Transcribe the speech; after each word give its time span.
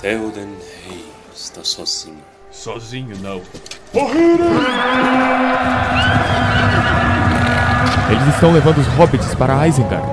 Theoden 0.00 0.56
Rei 0.86 1.04
está 1.34 1.62
sozinho. 1.62 2.24
Sozinho 2.50 3.18
não. 3.18 3.42
Eles 8.10 8.34
estão 8.34 8.50
levando 8.50 8.78
os 8.78 8.86
hobbits 8.96 9.34
para 9.34 9.68
Isengard. 9.68 10.08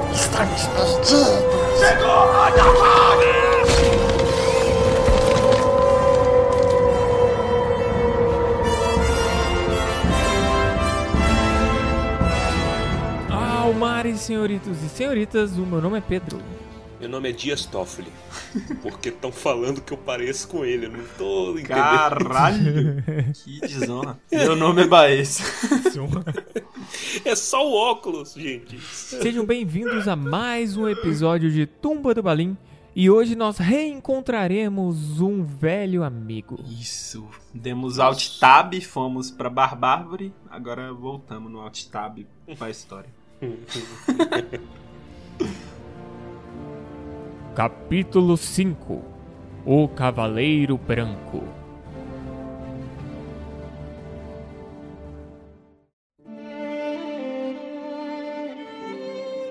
Almares, 13.29 14.19
senhoritos 14.19 14.83
e 14.83 14.89
senhoritas, 14.89 15.54
o 15.54 15.61
meu 15.61 15.79
nome 15.79 16.00
é 16.00 16.01
Pedro. 16.01 16.42
Meu 17.00 17.07
nome 17.07 17.29
é 17.29 17.32
Dias 17.32 17.65
Toffoli. 17.65 18.11
Porque 18.82 19.10
estão 19.10 19.32
falando 19.32 19.82
que 19.82 19.93
eu 19.93 19.97
pareço 19.97 20.47
com 20.47 20.64
ele. 20.64 20.86
Eu 20.86 20.92
não 20.92 21.04
tô 21.18 21.51
entendendo. 21.51 21.68
Caralho! 21.68 23.04
que 23.33 23.60
desonra. 23.61 24.20
Meu 24.32 24.56
nome 24.56 24.83
é 24.83 24.87
Baez. 24.87 25.42
É 27.25 27.36
só 27.36 27.68
o 27.68 27.73
óculos, 27.73 28.33
gente. 28.33 28.79
Sejam 28.79 29.46
bem-vindos 29.46 30.07
a 30.07 30.15
mais 30.15 30.78
um 30.78 30.87
episódio 30.87 31.51
de 31.51 31.65
Tumba 31.65 32.14
do 32.14 32.23
Balim. 32.23 32.58
E 32.95 33.09
hoje 33.09 33.36
nós 33.36 33.58
reencontraremos 33.58 35.22
um 35.22 35.44
velho 35.44 36.03
amigo. 36.03 36.59
Isso. 36.67 37.28
Demos 37.53 38.00
alt 38.00 38.39
tab, 38.39 38.73
fomos 38.81 39.30
pra 39.30 39.50
Barbárvore, 39.50 40.34
agora 40.50 40.92
voltamos 40.92 41.52
no 41.52 41.59
alt 41.59 41.86
tab 41.86 42.20
pra 42.58 42.70
história. 42.70 43.09
Capítulo 47.58 48.38
5 48.38 49.04
O 49.66 49.88
Cavaleiro 49.88 50.78
Branco. 50.78 51.44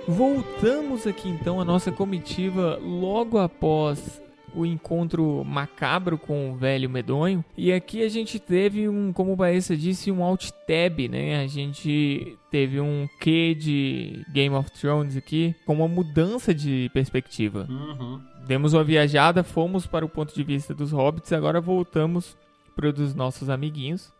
Voltamos 0.06 1.04
aqui 1.04 1.28
então 1.28 1.60
à 1.60 1.64
nossa 1.64 1.90
comitiva 1.90 2.78
logo 2.80 3.38
após 3.38 4.22
o 4.56 4.64
encontro 4.64 5.44
macabro 5.44 6.16
com 6.16 6.50
o 6.50 6.56
velho 6.56 6.88
medonho. 6.88 7.44
E 7.56 7.70
aqui 7.70 8.02
a 8.02 8.08
gente 8.08 8.38
teve 8.38 8.88
um, 8.88 9.12
como 9.12 9.32
o 9.32 9.36
Baessa 9.36 9.76
disse, 9.76 10.10
um 10.10 10.24
alt 10.24 10.50
tab, 10.66 10.98
né? 11.10 11.42
A 11.42 11.46
gente 11.46 12.36
teve 12.50 12.80
um 12.80 13.06
Q 13.20 13.54
de 13.54 14.24
Game 14.32 14.54
of 14.54 14.70
Thrones 14.70 15.16
aqui, 15.16 15.54
com 15.66 15.74
uma 15.74 15.88
mudança 15.88 16.54
de 16.54 16.90
perspectiva. 16.94 17.66
Uhum. 17.68 18.20
Demos 18.46 18.72
uma 18.72 18.82
viajada, 18.82 19.44
fomos 19.44 19.86
para 19.86 20.04
o 20.04 20.08
ponto 20.08 20.34
de 20.34 20.42
vista 20.42 20.72
dos 20.72 20.90
hobbits, 20.90 21.32
agora 21.32 21.60
voltamos 21.60 22.36
para 22.74 22.88
o 22.88 22.92
dos 22.92 23.14
nossos 23.14 23.50
amiguinhos. 23.50 24.10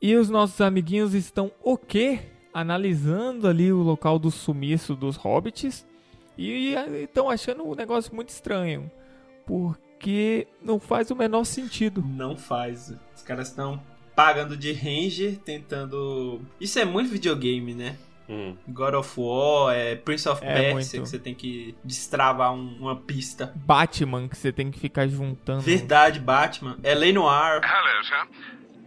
E 0.00 0.16
os 0.16 0.30
nossos 0.30 0.60
amiguinhos 0.60 1.12
estão 1.12 1.52
o 1.62 1.76
quê? 1.76 2.20
Analisando 2.52 3.48
ali 3.48 3.72
o 3.72 3.82
local 3.82 4.18
do 4.18 4.30
sumiço 4.30 4.94
dos 4.94 5.16
hobbits 5.16 5.86
e 6.36 6.74
estão 7.02 7.28
achando 7.28 7.64
um 7.64 7.74
negócio 7.74 8.14
muito 8.14 8.30
estranho 8.30 8.90
porque 9.46 10.46
não 10.62 10.78
faz 10.80 11.10
o 11.10 11.16
menor 11.16 11.44
sentido. 11.44 12.02
Não 12.06 12.36
faz. 12.36 12.94
Os 13.14 13.22
caras 13.22 13.48
estão 13.48 13.80
pagando 14.14 14.56
de 14.56 14.72
ranger, 14.72 15.38
tentando. 15.38 16.40
Isso 16.60 16.78
é 16.78 16.84
muito 16.84 17.10
videogame, 17.10 17.74
né? 17.74 17.96
Hum. 18.28 18.56
God 18.68 18.94
of 18.94 19.12
War, 19.20 19.74
é 19.74 19.96
Prince 19.96 20.26
of 20.28 20.42
É 20.42 20.46
Persia, 20.54 20.72
muito. 20.72 20.90
que 20.90 20.98
você 21.10 21.18
tem 21.18 21.34
que 21.34 21.74
destravar 21.84 22.54
um- 22.54 22.76
uma 22.80 22.96
pista. 22.96 23.52
Batman, 23.54 24.28
que 24.28 24.36
você 24.36 24.50
tem 24.50 24.70
que 24.70 24.78
ficar 24.80 25.06
juntando. 25.06 25.60
Verdade, 25.60 26.20
Batman. 26.20 26.78
É 26.82 26.94
Lei 26.94 27.12
Noir. 27.12 27.60
Hello, 27.62 28.04
sir. 28.04 28.26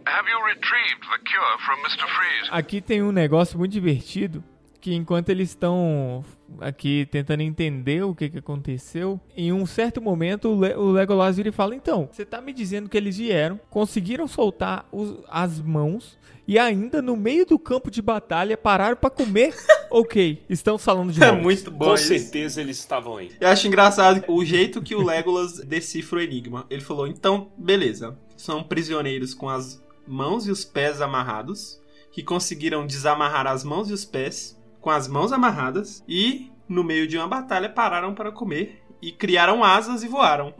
Have 0.06 0.28
you 0.30 0.38
retrieved 0.44 1.00
the 1.02 1.18
cure 1.18 1.58
from 1.64 1.78
Mr. 1.82 2.08
Freeze? 2.08 2.48
Aqui 2.50 2.80
tem 2.80 3.02
um 3.02 3.12
negócio 3.12 3.58
muito 3.58 3.70
divertido 3.72 4.42
que 4.80 4.94
enquanto 4.94 5.28
eles 5.30 5.48
estão 5.50 6.24
aqui 6.60 7.06
tentando 7.10 7.42
entender 7.42 8.02
o 8.04 8.14
que, 8.14 8.28
que 8.30 8.38
aconteceu, 8.38 9.20
em 9.36 9.52
um 9.52 9.66
certo 9.66 10.00
momento 10.00 10.48
o, 10.50 10.60
Le 10.60 10.74
o 10.74 10.90
Legolas 10.92 11.36
vira 11.36 11.48
e 11.48 11.52
fala: 11.52 11.74
Então, 11.74 12.08
você 12.12 12.24
tá 12.24 12.40
me 12.40 12.52
dizendo 12.52 12.88
que 12.88 12.96
eles 12.96 13.16
vieram, 13.16 13.60
conseguiram 13.70 14.26
soltar 14.28 14.86
os- 14.92 15.18
as 15.28 15.60
mãos 15.60 16.16
e 16.46 16.58
ainda 16.58 17.02
no 17.02 17.16
meio 17.16 17.44
do 17.44 17.58
campo 17.58 17.90
de 17.90 18.00
batalha 18.00 18.56
pararam 18.56 18.96
pra 18.96 19.10
comer? 19.10 19.54
ok, 19.90 20.42
estão 20.48 20.78
falando 20.78 21.12
de 21.12 21.22
É 21.22 21.32
muito 21.32 21.70
bom 21.70 21.86
Com 21.86 21.94
isso. 21.94 22.08
certeza 22.08 22.60
eles 22.60 22.78
estavam 22.78 23.16
aí. 23.18 23.30
Eu 23.40 23.48
acho 23.48 23.66
engraçado 23.66 24.24
o 24.28 24.44
jeito 24.44 24.80
que 24.80 24.94
o 24.94 25.02
Legolas 25.04 25.58
decifra 25.66 26.18
o 26.18 26.22
enigma. 26.22 26.66
Ele 26.70 26.80
falou: 26.82 27.06
então, 27.06 27.50
beleza. 27.58 28.16
São 28.36 28.62
prisioneiros 28.62 29.34
com 29.34 29.48
as 29.48 29.82
mãos 30.06 30.46
e 30.46 30.50
os 30.50 30.64
pés 30.64 31.00
amarrados, 31.02 31.80
que 32.12 32.22
conseguiram 32.22 32.86
desamarrar 32.86 33.46
as 33.46 33.62
mãos 33.62 33.90
e 33.90 33.92
os 33.92 34.04
pés 34.04 34.57
com 34.88 34.92
as 34.92 35.06
mãos 35.06 35.32
amarradas 35.32 36.02
e, 36.08 36.50
no 36.66 36.82
meio 36.82 37.06
de 37.06 37.18
uma 37.18 37.28
batalha, 37.28 37.68
pararam 37.68 38.14
para 38.14 38.32
comer 38.32 38.82
e 39.02 39.12
criaram 39.12 39.62
asas 39.62 40.02
e 40.02 40.08
voaram. 40.08 40.54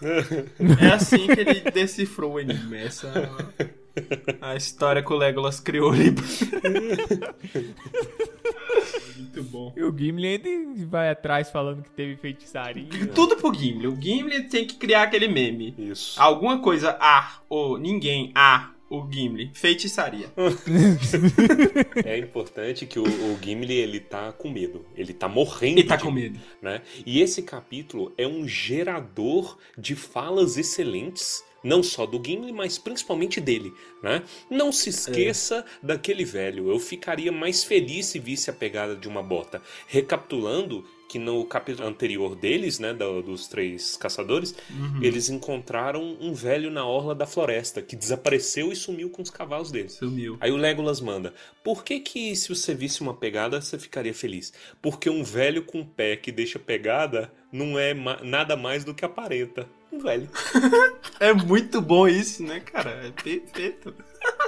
é 0.80 0.86
assim 0.86 1.26
que 1.26 1.38
ele 1.38 1.60
decifrou 1.70 2.32
o 2.32 2.40
enigma. 2.40 2.78
Essa 2.78 3.08
é 3.08 4.38
a 4.40 4.56
história 4.56 5.02
que 5.02 5.12
o 5.12 5.16
Legolas 5.16 5.60
criou 5.60 5.92
ali. 5.92 6.14
Muito 9.18 9.42
bom. 9.42 9.74
E 9.76 9.82
o 9.82 9.94
Gimli 9.94 10.28
ainda 10.28 10.86
vai 10.86 11.10
atrás 11.10 11.50
falando 11.50 11.82
que 11.82 11.90
teve 11.90 12.16
feitiçaria. 12.16 12.88
Tudo 13.14 13.36
pro 13.36 13.52
Gimli. 13.52 13.86
O 13.86 14.00
Gimli 14.00 14.44
tem 14.44 14.66
que 14.66 14.76
criar 14.76 15.02
aquele 15.02 15.28
meme. 15.28 15.74
Isso. 15.76 16.18
Alguma 16.18 16.58
coisa 16.58 16.96
a 16.98 17.40
ou 17.50 17.76
ninguém 17.76 18.32
a 18.34 18.70
o 18.88 19.10
Gimli. 19.10 19.50
Feitiçaria. 19.54 20.26
É 22.04 22.18
importante 22.18 22.86
que 22.86 22.98
o, 22.98 23.02
o 23.04 23.38
Gimli 23.42 23.74
ele 23.74 24.00
tá 24.00 24.32
com 24.32 24.50
medo. 24.50 24.84
Ele 24.96 25.12
tá 25.12 25.28
morrendo. 25.28 25.80
E 25.80 25.84
tá 25.84 25.96
de 25.96 26.02
com 26.02 26.10
medo. 26.10 26.38
né? 26.60 26.82
E 27.04 27.20
esse 27.20 27.42
capítulo 27.42 28.12
é 28.16 28.26
um 28.26 28.46
gerador 28.46 29.56
de 29.76 29.94
falas 29.94 30.56
excelentes, 30.56 31.42
não 31.62 31.82
só 31.82 32.04
do 32.06 32.22
Gimli, 32.24 32.52
mas 32.52 32.78
principalmente 32.78 33.40
dele, 33.40 33.72
né? 34.02 34.22
Não 34.50 34.70
se 34.70 34.90
esqueça 34.90 35.64
daquele 35.82 36.24
velho. 36.24 36.70
Eu 36.70 36.78
ficaria 36.78 37.32
mais 37.32 37.64
feliz 37.64 38.06
se 38.06 38.18
visse 38.18 38.50
a 38.50 38.52
pegada 38.52 38.94
de 38.94 39.08
uma 39.08 39.22
bota. 39.22 39.62
Recapitulando 39.86 40.84
que 41.14 41.18
no 41.20 41.44
capítulo 41.44 41.86
anterior 41.86 42.34
deles, 42.34 42.80
né, 42.80 42.92
do- 42.92 43.22
dos 43.22 43.46
três 43.46 43.96
caçadores, 43.96 44.52
eles 45.00 45.28
encontraram 45.28 46.16
um 46.20 46.34
velho 46.34 46.72
na 46.72 46.84
orla 46.84 47.14
da 47.14 47.24
floresta 47.24 47.80
que 47.80 47.94
desapareceu 47.94 48.72
e 48.72 48.74
sumiu 48.76 49.08
com 49.10 49.22
os 49.22 49.30
cavalos 49.30 49.70
deles. 49.70 49.92
Sumiu. 49.92 50.36
Aí 50.40 50.50
o 50.50 50.56
Legolas 50.56 51.00
manda: 51.00 51.32
Por 51.62 51.84
que 51.84 52.00
que 52.00 52.34
se 52.34 52.48
você 52.48 52.74
visse 52.74 53.00
uma 53.00 53.14
pegada 53.14 53.60
você 53.60 53.78
ficaria 53.78 54.12
feliz? 54.12 54.52
Porque 54.82 55.08
um 55.08 55.22
velho 55.22 55.62
com 55.62 55.84
pé 55.84 56.16
que 56.16 56.32
deixa 56.32 56.58
pegada 56.58 57.32
não 57.52 57.78
é 57.78 57.94
ma- 57.94 58.18
nada 58.24 58.56
mais 58.56 58.82
do 58.84 58.92
que 58.92 59.04
aparenta. 59.04 59.68
Um 59.92 60.00
velho. 60.00 60.28
É 61.20 61.32
muito 61.32 61.80
bom 61.80 62.08
isso, 62.08 62.42
né, 62.42 62.58
cara? 62.58 62.90
É 63.06 63.10
perfeito. 63.22 63.94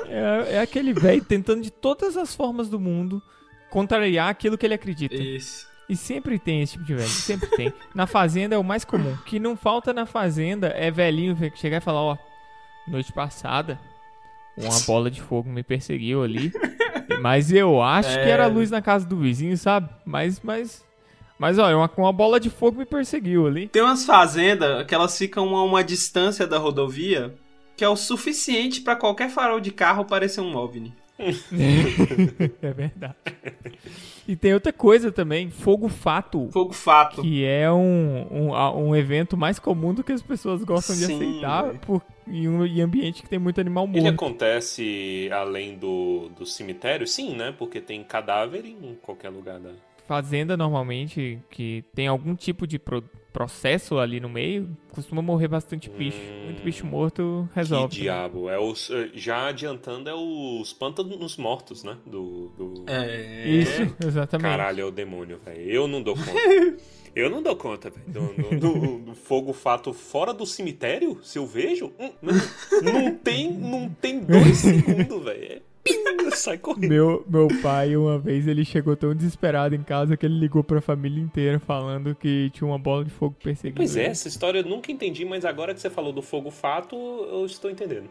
É, 0.09 0.55
é 0.57 0.61
aquele 0.61 0.93
velho 0.93 1.25
tentando 1.25 1.63
de 1.63 1.71
todas 1.71 2.17
as 2.17 2.35
formas 2.35 2.69
do 2.69 2.81
mundo 2.81 3.23
contrariar 3.71 4.29
aquilo 4.29 4.59
que 4.59 4.67
ele 4.67 4.75
acredita. 4.75 5.15
Isso. 5.15 5.65
E 5.89 5.97
sempre 5.97 6.39
tem 6.39 6.63
esse 6.63 6.73
tipo 6.73 6.85
de 6.85 6.95
velho, 6.95 7.09
sempre 7.09 7.49
tem. 7.51 7.73
Na 7.95 8.07
fazenda 8.07 8.55
é 8.57 8.59
o 8.59 8.65
mais 8.65 8.85
comum. 8.85 9.13
O 9.13 9.19
que 9.25 9.39
não 9.39 9.57
falta 9.57 9.93
na 9.93 10.05
fazenda 10.05 10.69
é 10.69 10.91
velhinho 10.91 11.37
chegar 11.55 11.77
e 11.77 11.81
falar, 11.81 12.01
ó, 12.03 12.17
noite 12.89 13.13
passada, 13.13 13.79
uma 14.57 14.79
bola 14.87 15.11
de 15.11 15.21
fogo 15.23 15.49
me 15.49 15.63
perseguiu 15.63 16.23
ali. 16.25 16.53
Mas 17.21 17.53
eu 17.53 17.81
acho 17.81 18.15
que 18.15 18.19
É. 18.25 18.31
era 18.31 18.45
a 18.45 18.49
luz 18.49 18.71
na 18.71 18.83
casa 18.83 19.07
do 19.07 19.17
vizinho, 19.17 19.57
sabe? 19.57 19.89
Mas, 20.05 20.41
mas. 20.43 20.85
Mas 21.39 21.59
olha, 21.59 21.77
uma, 21.77 21.91
uma 21.99 22.13
bola 22.13 22.41
de 22.41 22.49
fogo 22.51 22.79
me 22.79 22.87
perseguiu 22.87 23.47
ali. 23.47 23.69
Tem 23.69 23.83
umas 23.83 24.05
fazendas 24.05 24.85
que 24.87 24.95
elas 24.95 25.17
ficam 25.17 25.55
a 25.55 25.63
uma 25.65 25.85
distância 25.85 26.47
da 26.47 26.59
rodovia 26.59 27.35
que 27.77 27.85
é 27.85 27.89
o 27.89 27.95
suficiente 27.95 28.81
pra 28.81 28.97
qualquer 28.97 29.29
farol 29.29 29.61
de 29.61 29.71
carro 29.71 30.05
parecer 30.07 30.41
um 30.41 30.57
OVNI. 30.57 30.95
é 32.63 32.73
verdade. 32.73 33.15
E 34.29 34.35
tem 34.37 34.53
outra 34.55 34.73
coisa 34.73 35.11
também, 35.13 35.51
fogo 35.51 35.89
fato. 35.89 36.49
Fogo 36.53 36.73
fato. 36.73 37.23
Que 37.23 37.45
é 37.45 37.71
um, 37.71 38.27
um, 38.51 38.89
um 38.89 38.97
evento 38.97 39.37
mais 39.37 39.59
comum 39.59 39.95
do 39.95 40.03
que 40.03 40.13
as 40.13 40.23
pessoas 40.23 40.63
gostam 40.65 40.97
de 40.97 41.07
Sim, 41.07 41.15
aceitar 41.17 41.63
velho. 41.65 41.79
por, 41.81 42.03
em 42.27 42.49
um 42.49 42.67
em 42.67 42.81
ambiente 42.81 43.23
que 43.23 43.29
tem 43.29 43.39
muito 43.39 43.61
animal 43.61 43.85
Ele 43.93 44.01
morto. 44.01 44.15
acontece 44.15 45.29
além 45.33 45.77
do, 45.79 46.29
do 46.37 46.45
cemitério? 46.45 47.07
Sim, 47.07 47.37
né? 47.37 47.55
Porque 47.57 47.81
tem 47.81 48.03
cadáver 48.03 48.67
em 48.67 48.97
qualquer 49.01 49.29
lugar 49.31 49.59
da. 49.61 49.71
Fazenda, 50.09 50.57
normalmente, 50.57 51.39
que 51.51 51.85
tem 51.95 52.07
algum 52.07 52.35
tipo 52.37 52.65
de 52.67 52.79
pro- 52.79 53.03
processo 53.37 53.99
ali 53.99 54.19
no 54.19 54.31
meio, 54.31 54.75
costuma 54.91 55.21
morrer 55.21 55.47
bastante 55.47 55.91
bicho. 55.91 56.17
Muito 56.47 56.63
bicho 56.63 56.87
morto 56.87 57.47
resolve. 57.55 57.95
Que 57.95 58.01
diabo. 58.03 58.49
É 58.49 58.59
os, 58.59 58.91
já 59.13 59.49
adiantando, 59.49 60.09
é 60.09 60.15
os 60.15 60.73
pântanos 60.73 61.37
mortos, 61.37 61.85
né? 61.85 61.99
Do. 62.07 62.49
do... 62.57 62.85
É. 62.87 63.47
Isso, 63.47 63.95
exatamente. 64.03 64.49
Caralho, 64.49 64.81
é 64.81 64.85
o 64.87 64.91
demônio, 64.91 65.39
velho. 65.45 65.61
Eu 65.71 65.87
não 65.87 66.03
dou 66.03 66.15
conta. 66.17 66.33
Eu 67.17 67.31
não 67.31 67.43
dou 67.43 67.57
conta, 67.57 67.89
velho. 67.91 68.05
Do, 68.07 68.59
do- 68.61 68.99
do 68.99 69.15
fogo 69.15 69.55
fato 69.55 69.91
fora 69.95 70.35
do 70.35 70.45
cemitério, 70.45 71.19
se 71.23 71.39
eu 71.39 71.47
vejo, 71.47 71.91
hum, 71.99 72.11
não, 72.21 72.93
não 72.93 73.15
tem, 73.15 73.51
não 73.55 73.89
tem 73.89 74.21
dois 74.21 74.59
segundos, 74.61 75.25
velho. 75.25 75.56
Sai 76.47 76.59
correndo. 76.59 76.89
Meu, 76.89 77.25
meu 77.29 77.49
pai, 77.63 77.97
uma 77.97 78.19
vez, 78.19 78.47
ele 78.47 78.65
chegou 78.65 78.97
tão 78.97 79.15
desesperado 79.15 79.75
em 79.75 79.83
casa 79.83 80.17
que 80.17 80.27
ele 80.27 80.39
ligou 80.39 80.63
pra 80.63 80.81
família 80.81 81.23
inteira 81.23 81.59
falando 81.59 82.15
que 82.15 82.51
tinha 82.51 82.69
uma 82.69 82.79
bola 82.79 83.05
de 83.05 83.11
fogo 83.11 83.35
perseguindo 83.43 83.77
Pois 83.79 83.97
é, 83.97 84.03
ele. 84.03 84.11
essa 84.11 84.29
história 84.29 84.61
eu 84.61 84.65
nunca 84.65 84.93
entendi, 84.93 85.25
mas 85.25 85.45
agora 85.45 85.75
que 85.75 85.81
você 85.81 85.91
falou 85.91 86.13
do 86.13 86.23
fogo 86.23 86.51
fato, 86.51 86.95
eu 86.97 87.45
estou 87.47 87.71
entendendo. 87.71 88.09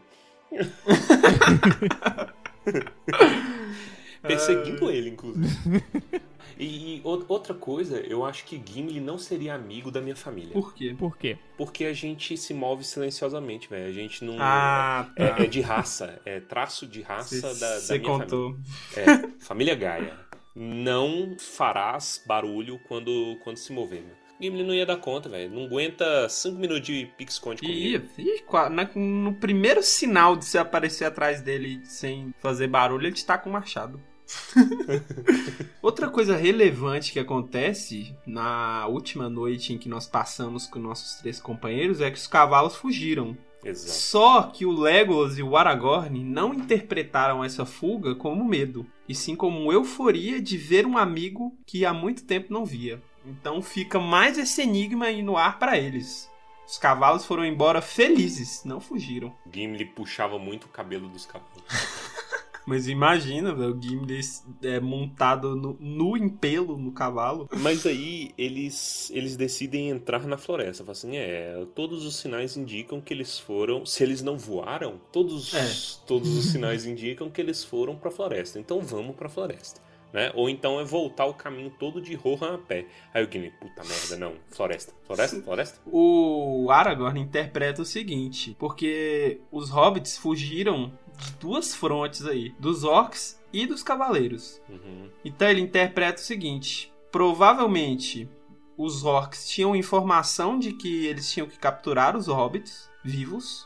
Perseguindo 4.26 4.90
ele, 4.90 5.10
inclusive. 5.10 5.46
E, 6.58 6.96
e 6.96 7.02
outra 7.04 7.52
coisa, 7.52 7.98
eu 8.00 8.24
acho 8.24 8.46
que 8.46 8.58
Gimli 8.64 8.98
não 8.98 9.18
seria 9.18 9.54
amigo 9.54 9.90
da 9.90 10.00
minha 10.00 10.16
família. 10.16 10.52
Por 10.54 10.72
quê? 10.74 10.94
Por 10.98 11.18
quê? 11.18 11.36
Porque 11.58 11.84
a 11.84 11.92
gente 11.92 12.34
se 12.34 12.54
move 12.54 12.82
silenciosamente, 12.82 13.68
velho. 13.68 13.86
A 13.86 13.92
gente 13.92 14.24
não. 14.24 14.36
Ah, 14.40 15.06
tá. 15.14 15.22
é, 15.38 15.42
é 15.42 15.46
de 15.46 15.60
raça. 15.60 16.18
É 16.24 16.40
traço 16.40 16.86
de 16.86 17.02
raça 17.02 17.42
da, 17.42 17.74
da 17.74 17.80
Você 17.80 17.98
minha 17.98 18.10
contou. 18.10 18.56
família. 18.94 19.28
É, 19.38 19.44
família 19.44 19.74
Gaia. 19.74 20.18
Não 20.54 21.36
farás 21.38 22.22
barulho 22.26 22.80
quando, 22.88 23.36
quando 23.44 23.58
se 23.58 23.70
mover, 23.74 24.02
meu. 24.02 24.14
Gimli 24.40 24.64
não 24.64 24.72
ia 24.72 24.86
dar 24.86 24.96
conta, 24.96 25.28
velho. 25.28 25.50
Não 25.52 25.64
aguenta 25.66 26.26
5 26.26 26.56
minutos 26.58 26.86
de 26.86 27.04
pique-esconde 27.18 27.66
E, 27.66 27.98
comigo. 27.98 28.08
e 28.18 28.70
na- 28.70 28.90
no 28.94 29.34
primeiro 29.34 29.82
sinal 29.82 30.36
de 30.36 30.46
você 30.46 30.56
aparecer 30.56 31.04
atrás 31.04 31.42
dele 31.42 31.80
sem 31.84 32.32
fazer 32.38 32.66
barulho, 32.68 33.06
ele 33.06 33.14
está 33.14 33.36
com 33.36 33.50
o 33.50 33.52
machado. 33.52 34.00
Outra 35.80 36.08
coisa 36.08 36.36
relevante 36.36 37.12
que 37.12 37.18
acontece 37.18 38.14
na 38.26 38.86
última 38.86 39.28
noite 39.28 39.72
em 39.72 39.78
que 39.78 39.88
nós 39.88 40.06
passamos 40.06 40.66
com 40.66 40.78
nossos 40.78 41.20
três 41.20 41.40
companheiros 41.40 42.00
é 42.00 42.10
que 42.10 42.18
os 42.18 42.26
cavalos 42.26 42.76
fugiram. 42.76 43.36
Exato. 43.64 43.92
Só 43.92 44.42
que 44.44 44.64
o 44.64 44.70
Legolas 44.70 45.38
e 45.38 45.42
o 45.42 45.56
Aragorn 45.56 46.22
não 46.22 46.54
interpretaram 46.54 47.42
essa 47.42 47.64
fuga 47.64 48.14
como 48.14 48.44
medo, 48.44 48.86
e 49.08 49.14
sim 49.14 49.34
como 49.34 49.72
euforia 49.72 50.40
de 50.40 50.56
ver 50.56 50.86
um 50.86 50.96
amigo 50.96 51.56
que 51.66 51.84
há 51.84 51.92
muito 51.92 52.24
tempo 52.24 52.52
não 52.52 52.64
via. 52.64 53.02
Então 53.24 53.60
fica 53.60 53.98
mais 53.98 54.38
esse 54.38 54.62
enigma 54.62 55.06
aí 55.06 55.20
no 55.20 55.36
ar 55.36 55.58
para 55.58 55.76
eles. 55.76 56.30
Os 56.66 56.78
cavalos 56.78 57.24
foram 57.24 57.44
embora 57.44 57.80
felizes, 57.80 58.64
não 58.64 58.80
fugiram. 58.80 59.32
Gimli 59.52 59.84
puxava 59.84 60.38
muito 60.38 60.64
o 60.64 60.68
cabelo 60.68 61.08
dos 61.08 61.26
cavalos. 61.26 61.64
Mas 62.66 62.88
imagina, 62.88 63.54
velho, 63.54 63.76
o 63.78 63.80
Gimli 63.80 64.20
é, 64.62 64.80
montado 64.80 65.54
no, 65.54 65.76
nu 65.80 66.16
em 66.16 66.28
pelo 66.28 66.76
no 66.76 66.90
cavalo. 66.90 67.48
Mas 67.58 67.86
aí 67.86 68.32
eles, 68.36 69.08
eles 69.14 69.36
decidem 69.36 69.88
entrar 69.90 70.26
na 70.26 70.36
floresta. 70.36 70.82
Falam 70.82 70.92
assim, 70.92 71.16
é, 71.16 71.64
todos 71.76 72.04
os 72.04 72.16
sinais 72.16 72.56
indicam 72.56 73.00
que 73.00 73.14
eles 73.14 73.38
foram. 73.38 73.86
Se 73.86 74.02
eles 74.02 74.20
não 74.20 74.36
voaram, 74.36 75.00
todos, 75.12 75.54
É. 75.54 75.66
todos 76.06 76.36
os 76.36 76.46
sinais 76.46 76.84
indicam 76.84 77.30
que 77.30 77.40
eles 77.40 77.62
foram 77.62 77.94
pra 77.94 78.10
floresta. 78.10 78.58
Então 78.58 78.80
vamos 78.80 79.14
pra 79.14 79.28
floresta. 79.28 79.80
Né? 80.12 80.30
Ou 80.34 80.48
então 80.48 80.80
é 80.80 80.84
voltar 80.84 81.26
o 81.26 81.34
caminho 81.34 81.70
todo 81.70 82.00
de 82.00 82.14
Rohan 82.14 82.54
a 82.54 82.58
pé. 82.58 82.86
Aí 83.12 83.24
o 83.24 83.30
Gimli, 83.30 83.50
puta 83.50 83.82
merda, 83.84 84.16
não. 84.16 84.34
Floresta, 84.50 84.94
floresta, 85.04 85.42
floresta. 85.42 85.80
O 85.84 86.68
Aragorn 86.70 87.20
interpreta 87.20 87.82
o 87.82 87.84
seguinte, 87.84 88.56
porque 88.58 89.40
os 89.50 89.68
hobbits 89.68 90.16
fugiram 90.16 90.92
de 91.18 91.32
duas 91.34 91.74
frontes 91.74 92.24
aí, 92.24 92.54
dos 92.58 92.84
orcs 92.84 93.40
e 93.52 93.66
dos 93.66 93.82
cavaleiros. 93.82 94.60
Uhum. 94.68 95.10
Então 95.24 95.48
ele 95.48 95.60
interpreta 95.60 96.20
o 96.20 96.24
seguinte: 96.24 96.92
provavelmente 97.10 98.28
os 98.76 99.04
orcs 99.04 99.48
tinham 99.48 99.74
informação 99.74 100.58
de 100.58 100.72
que 100.72 101.06
eles 101.06 101.30
tinham 101.30 101.48
que 101.48 101.58
capturar 101.58 102.16
os 102.16 102.26
hobbits 102.26 102.90
vivos. 103.02 103.65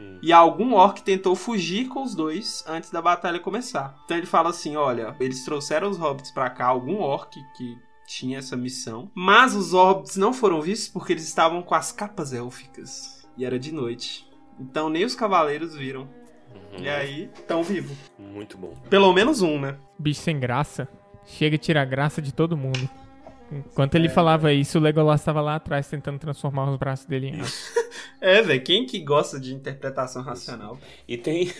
Hum. 0.00 0.18
E 0.22 0.32
algum 0.32 0.72
orc 0.72 1.02
tentou 1.02 1.36
fugir 1.36 1.88
com 1.88 2.02
os 2.02 2.14
dois 2.14 2.64
antes 2.66 2.90
da 2.90 3.02
batalha 3.02 3.38
começar. 3.38 3.94
Então 4.04 4.16
ele 4.16 4.26
fala 4.26 4.48
assim: 4.48 4.76
olha, 4.76 5.14
eles 5.20 5.44
trouxeram 5.44 5.90
os 5.90 5.98
hobbits 5.98 6.30
pra 6.30 6.48
cá, 6.48 6.66
algum 6.66 6.98
orc 6.98 7.38
que 7.56 7.78
tinha 8.06 8.38
essa 8.38 8.56
missão. 8.56 9.10
Mas 9.14 9.54
os 9.54 9.72
hobbits 9.72 10.16
não 10.16 10.32
foram 10.32 10.62
vistos 10.62 10.88
porque 10.88 11.12
eles 11.12 11.28
estavam 11.28 11.62
com 11.62 11.74
as 11.74 11.92
capas 11.92 12.32
élficas. 12.32 13.28
E 13.36 13.44
era 13.44 13.58
de 13.58 13.72
noite. 13.72 14.26
Então 14.58 14.88
nem 14.88 15.04
os 15.04 15.14
cavaleiros 15.14 15.74
viram. 15.76 16.08
Uhum. 16.72 16.82
E 16.82 16.88
aí, 16.88 17.30
estão 17.34 17.62
vivos. 17.62 17.96
Muito 18.18 18.58
bom. 18.58 18.74
Pelo 18.88 19.12
menos 19.12 19.42
um, 19.42 19.60
né? 19.60 19.76
Bicho 19.98 20.20
sem 20.20 20.38
graça. 20.40 20.88
Chega 21.24 21.54
e 21.54 21.58
tira 21.58 21.82
a 21.82 21.84
graça 21.84 22.20
de 22.20 22.32
todo 22.32 22.56
mundo. 22.56 22.88
Enquanto 23.50 23.96
ele 23.96 24.08
falava 24.08 24.52
isso, 24.52 24.78
o 24.78 24.80
Legolas 24.80 25.20
estava 25.20 25.40
lá 25.40 25.56
atrás 25.56 25.88
tentando 25.88 26.18
transformar 26.18 26.70
os 26.70 26.78
braços 26.78 27.06
dele 27.06 27.28
em 27.28 27.40
aço. 27.40 27.72
É, 28.22 28.42
velho, 28.42 28.62
quem 28.62 28.84
que 28.84 28.98
gosta 29.00 29.40
de 29.40 29.54
interpretação 29.54 30.22
racional? 30.22 30.78
E 31.08 31.16
tem. 31.16 31.50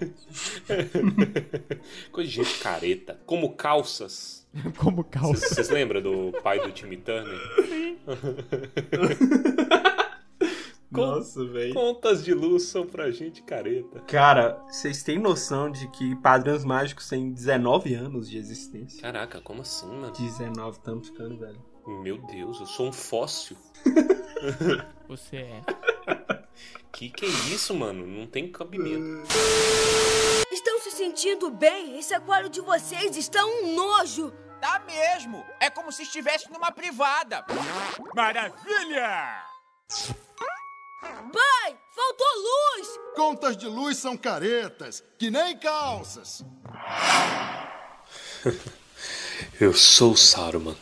Coisa 2.10 2.28
de 2.28 2.36
gente 2.36 2.58
careta. 2.58 3.20
Como 3.24 3.54
calças. 3.54 4.44
Como 4.76 5.04
calça. 5.04 5.54
Vocês 5.54 5.70
lembram 5.70 6.02
do 6.02 6.32
pai 6.42 6.58
do 6.60 6.72
Timmy 6.72 6.96
Turner? 6.96 7.38
Com- 8.90 9.71
Nossa, 11.00 11.44
velho. 11.44 11.74
Contas 11.74 12.24
de 12.24 12.34
luz 12.34 12.64
são 12.64 12.86
pra 12.86 13.10
gente 13.10 13.42
careta. 13.42 14.00
Cara, 14.00 14.62
vocês 14.68 15.02
têm 15.02 15.18
noção 15.18 15.70
de 15.70 15.88
que 15.88 16.14
Padrões 16.16 16.64
Mágicos 16.64 17.08
têm 17.08 17.32
19 17.32 17.94
anos 17.94 18.28
de 18.28 18.38
existência? 18.38 19.00
Caraca, 19.00 19.40
como 19.40 19.62
assim, 19.62 19.86
mano? 19.86 20.12
19, 20.12 20.78
estamos 20.78 21.08
ficando 21.08 21.38
velho. 21.38 21.62
Meu 21.86 22.18
Deus, 22.26 22.60
eu 22.60 22.66
sou 22.66 22.88
um 22.88 22.92
fóssil. 22.92 23.56
Você 25.08 25.36
é. 25.36 25.62
Que 26.92 27.08
que 27.08 27.24
é 27.24 27.28
isso, 27.28 27.74
mano? 27.74 28.06
Não 28.06 28.26
tem 28.26 28.50
cabimento. 28.52 29.26
Estão 30.52 30.78
se 30.80 30.90
sentindo 30.90 31.50
bem? 31.50 31.98
Esse 31.98 32.14
aquário 32.14 32.48
de 32.48 32.60
vocês 32.60 33.16
está 33.16 33.44
um 33.44 33.74
nojo. 33.74 34.32
Tá 34.60 34.80
mesmo! 34.86 35.42
É 35.58 35.68
como 35.68 35.90
se 35.90 36.02
estivesse 36.04 36.48
numa 36.52 36.70
privada! 36.70 37.44
Maravilha! 38.14 39.42
Pai, 41.02 41.76
faltou 41.96 42.26
luz! 42.36 42.88
Contas 43.16 43.56
de 43.56 43.66
luz 43.66 43.96
são 43.96 44.16
caretas, 44.16 45.02
que 45.18 45.30
nem 45.30 45.58
calças. 45.58 46.44
Eu 49.60 49.74
sou 49.74 50.16
Saruman. 50.16 50.76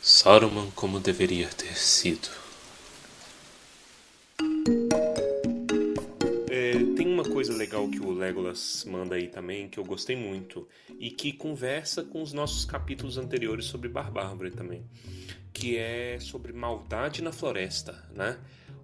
Saruman 0.00 0.70
como 0.70 0.98
deveria 0.98 1.48
ter 1.48 1.76
sido. 1.76 2.28
É, 6.50 6.72
tem 6.96 7.06
uma 7.06 7.24
coisa 7.24 7.52
legal 7.52 7.86
que 7.88 8.00
o 8.00 8.12
Legolas 8.12 8.84
manda 8.86 9.16
aí 9.16 9.28
também, 9.28 9.68
que 9.68 9.78
eu 9.78 9.84
gostei 9.84 10.16
muito, 10.16 10.66
e 10.98 11.10
que 11.10 11.32
conversa 11.32 12.02
com 12.02 12.22
os 12.22 12.32
nossos 12.32 12.64
capítulos 12.64 13.18
anteriores 13.18 13.66
sobre 13.66 13.88
Barbárvore 13.88 14.50
também, 14.50 14.86
que 15.52 15.76
é 15.76 16.18
sobre 16.18 16.52
maldade 16.52 17.22
na 17.22 17.32
floresta, 17.32 18.08
né? 18.10 18.38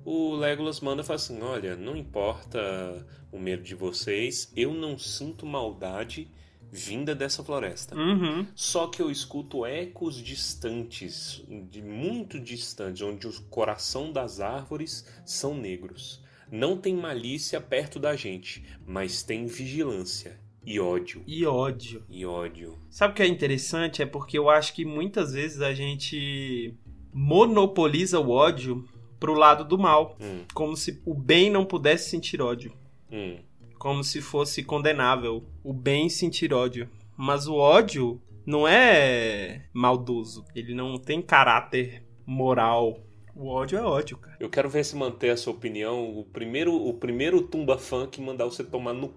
O 0.05 0.35
Legolas 0.35 0.81
manda 0.81 1.03
e 1.03 1.05
fala 1.05 1.17
assim: 1.17 1.41
olha, 1.43 1.77
não 1.77 1.97
importa 1.97 3.07
o 3.31 3.39
medo 3.39 3.63
de 3.63 3.75
vocês, 3.75 4.53
eu 4.57 4.73
não 4.73 4.99
sinto 4.99 5.47
maldade 5.47 6.31
vinda 6.73 7.15
dessa 7.15 7.43
floresta. 7.43 7.97
Uhum. 7.97 8.47
Só 8.55 8.87
que 8.87 9.03
eu 9.03 9.11
escuto 9.11 9.67
ecos 9.67 10.17
distantes, 10.17 11.43
de 11.69 11.83
muito 11.83 12.39
distantes, 12.39 13.03
onde 13.03 13.27
o 13.27 13.43
coração 13.45 14.13
das 14.13 14.41
árvores 14.41 15.07
são 15.25 15.55
negros. 15.55 16.23
Não 16.51 16.77
tem 16.77 16.95
malícia 16.95 17.61
perto 17.61 17.99
da 17.99 18.17
gente, 18.17 18.65
mas 18.87 19.23
tem 19.23 19.47
vigilância 19.47 20.39
e 20.65 20.79
ódio. 20.79 21.23
E 21.27 21.47
ódio. 21.47 22.05
E 22.09 22.27
ódio. 22.27 22.79
Sabe 22.91 23.13
o 23.13 23.17
que 23.17 23.23
é 23.23 23.27
interessante? 23.27 24.03
É 24.03 24.07
porque 24.07 24.39
eu 24.39 24.51
acho 24.51 24.75
que 24.75 24.85
muitas 24.85 25.33
vezes 25.33 25.61
a 25.61 25.73
gente 25.73 26.75
monopoliza 27.13 28.21
o 28.21 28.31
ódio 28.31 28.85
pro 29.21 29.35
lado 29.35 29.65
do 29.65 29.79
mal. 29.79 30.17
Hum, 30.21 30.45
Como 30.55 30.77
se 30.77 31.01
o 31.05 31.15
bem 31.15 31.51
não 31.51 31.65
pudesse 31.65 32.09
sentir 32.11 32.41
ódio. 32.43 32.73
hum. 33.13 33.37
Como 33.79 34.05
se 34.05 34.21
fosse 34.21 34.63
condenável 34.63 35.43
o 35.65 35.73
bem 35.73 36.09
sentir 36.11 36.53
ódio. 36.53 36.89
Mas 37.17 37.47
o 37.47 37.55
ódio 37.55 38.21
não 38.45 38.67
é 38.69 39.63
maldoso. 39.73 40.45
Ele 40.55 40.75
não 40.75 40.99
tem 40.99 41.23
caráter 41.23 42.03
moral. 42.27 42.99
O 43.35 43.49
ódio 43.49 43.79
é 43.79 43.83
ódio, 43.83 44.19
cara. 44.19 44.37
Eu 44.39 44.51
quero 44.51 44.69
ver 44.69 44.85
se 44.85 44.95
manter 44.97 45.29
essa 45.29 45.51
opinião. 45.51 46.19
O 46.19 46.25
primeiro, 46.25 46.75
o 46.75 46.93
primeiro 46.93 47.41
tumba 47.41 47.79
funk 47.79 48.21
mandar 48.21 48.45
você 48.45 48.63
tomar 48.63 48.93
no 48.93 49.07
c... 49.09 49.15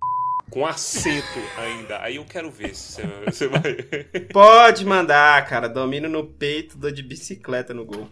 Com 0.53 0.67
acento 0.67 1.39
ainda. 1.57 1.99
Aí 2.03 2.17
eu 2.17 2.25
quero 2.25 2.51
ver 2.51 2.75
se 2.75 3.01
você, 3.01 3.07
você 3.25 3.47
vai. 3.47 3.73
Pode 4.31 4.85
mandar, 4.85 5.43
cara. 5.47 5.67
Domino 5.67 6.07
no 6.07 6.27
peito, 6.27 6.77
dou 6.77 6.91
de 6.91 7.01
bicicleta 7.01 7.73
no 7.73 7.83
gol. 7.83 8.07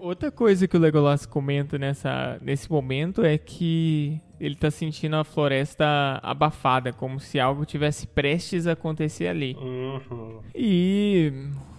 Outra 0.00 0.32
coisa 0.32 0.66
que 0.66 0.76
o 0.76 0.80
Legolas 0.80 1.24
comenta 1.24 1.78
nessa, 1.78 2.36
nesse 2.42 2.68
momento 2.68 3.24
é 3.24 3.38
que 3.38 4.20
ele 4.40 4.56
tá 4.56 4.72
sentindo 4.72 5.14
a 5.14 5.22
floresta 5.22 6.18
abafada, 6.20 6.92
como 6.92 7.20
se 7.20 7.38
algo 7.38 7.64
tivesse 7.64 8.08
prestes 8.08 8.66
a 8.66 8.72
acontecer 8.72 9.28
ali. 9.28 9.54
Uhum. 9.54 10.40
E 10.52 11.32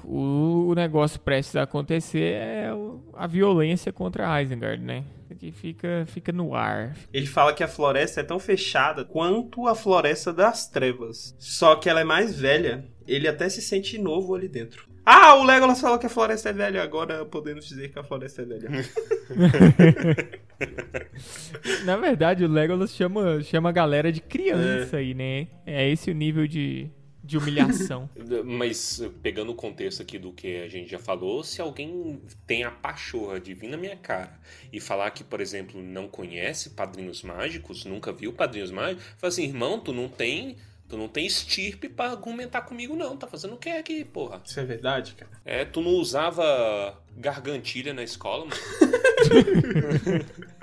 o, 0.07 0.73
negócio 0.75 1.19
prestes 1.19 1.55
a 1.55 1.63
acontecer 1.63 2.33
é 2.33 2.69
a 3.13 3.27
violência 3.27 3.91
contra 3.91 4.41
Isengard, 4.41 4.83
né? 4.83 5.03
Que 5.39 5.51
fica, 5.51 6.05
fica 6.07 6.31
no 6.31 6.55
ar. 6.55 6.95
Ele 7.11 7.25
fala 7.25 7.53
que 7.53 7.63
a 7.63 7.67
floresta 7.67 8.21
é 8.21 8.23
tão 8.23 8.39
fechada 8.39 9.03
quanto 9.03 9.67
a 9.67 9.75
floresta 9.75 10.31
das 10.31 10.67
trevas. 10.67 11.35
Só 11.39 11.75
que 11.75 11.89
ela 11.89 12.01
é 12.01 12.03
mais 12.03 12.39
velha. 12.39 12.85
Ele 13.07 13.27
até 13.27 13.49
se 13.49 13.61
sente 13.61 13.97
novo 13.97 14.35
ali 14.35 14.47
dentro. 14.47 14.87
Ah, 15.05 15.35
o 15.35 15.43
Legolas 15.43 15.79
falou 15.79 15.99
que 15.99 16.07
a 16.07 16.09
floresta 16.09 16.49
é 16.49 16.53
velha. 16.53 16.81
Agora 16.81 17.25
podemos 17.25 17.67
dizer 17.67 17.89
que 17.89 17.99
a 17.99 18.03
floresta 18.03 18.41
é 18.41 18.45
velha. 18.45 18.69
Na 21.85 21.97
verdade, 21.97 22.43
o 22.43 22.47
Legolas 22.47 22.91
chama, 22.91 23.41
chama 23.43 23.69
a 23.69 23.73
galera 23.73 24.11
de 24.11 24.21
criança 24.21 24.97
aí, 24.97 25.13
né? 25.13 25.47
É 25.65 25.87
esse 25.89 26.09
o 26.09 26.15
nível 26.15 26.47
de, 26.47 26.89
de 27.25 27.37
humilhação. 27.37 28.09
Mas 28.45 29.01
pegando 29.21 29.51
o 29.51 29.55
contexto 29.55 30.01
aqui 30.01 30.19
do 30.19 30.31
que 30.31 30.61
a 30.61 30.69
gente 30.69 30.89
já 30.89 30.99
falou, 30.99 31.43
se 31.43 31.59
alguém 31.59 32.21
tem 32.45 32.63
a 32.63 32.71
pachorra 32.71 33.39
de 33.39 33.53
vir 33.53 33.69
na 33.69 33.77
minha 33.77 33.97
cara 33.97 34.39
e 34.71 34.79
falar 34.79 35.09
que, 35.11 35.23
por 35.23 35.41
exemplo, 35.41 35.81
não 35.81 36.07
conhece 36.07 36.71
Padrinhos 36.71 37.23
Mágicos, 37.23 37.85
nunca 37.85 38.13
viu 38.13 38.31
Padrinhos 38.31 38.71
Mágicos, 38.71 39.03
fala 39.17 39.29
assim, 39.29 39.43
irmão, 39.43 39.79
tu 39.79 39.91
não 39.91 40.07
tem. 40.07 40.57
Tu 40.87 40.95
não 40.95 41.07
tem 41.07 41.25
estirpe 41.25 41.89
pra 41.89 42.11
argumentar 42.11 42.61
comigo, 42.61 42.95
não. 42.95 43.17
Tá 43.17 43.25
fazendo 43.25 43.55
o 43.55 43.57
que 43.57 43.69
aqui, 43.69 44.05
porra? 44.05 44.39
Isso 44.45 44.59
é 44.59 44.63
verdade, 44.63 45.13
cara? 45.13 45.31
É, 45.43 45.65
tu 45.65 45.81
não 45.81 45.89
usava 45.89 47.01
gargantilha 47.17 47.91
na 47.91 48.03
escola, 48.03 48.45
mano? 48.45 48.55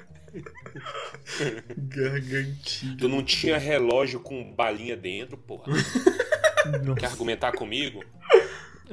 Gargantilha. 1.76 2.97
Tu 2.97 3.09
não 3.09 3.25
tinha 3.25 3.59
relógio 3.59 4.21
com 4.21 4.52
balinha 4.52 4.97
dentro, 4.97 5.37
porra? 5.37 5.73
Quer 6.62 6.83
Nossa. 6.85 7.07
argumentar 7.07 7.52
comigo? 7.52 8.04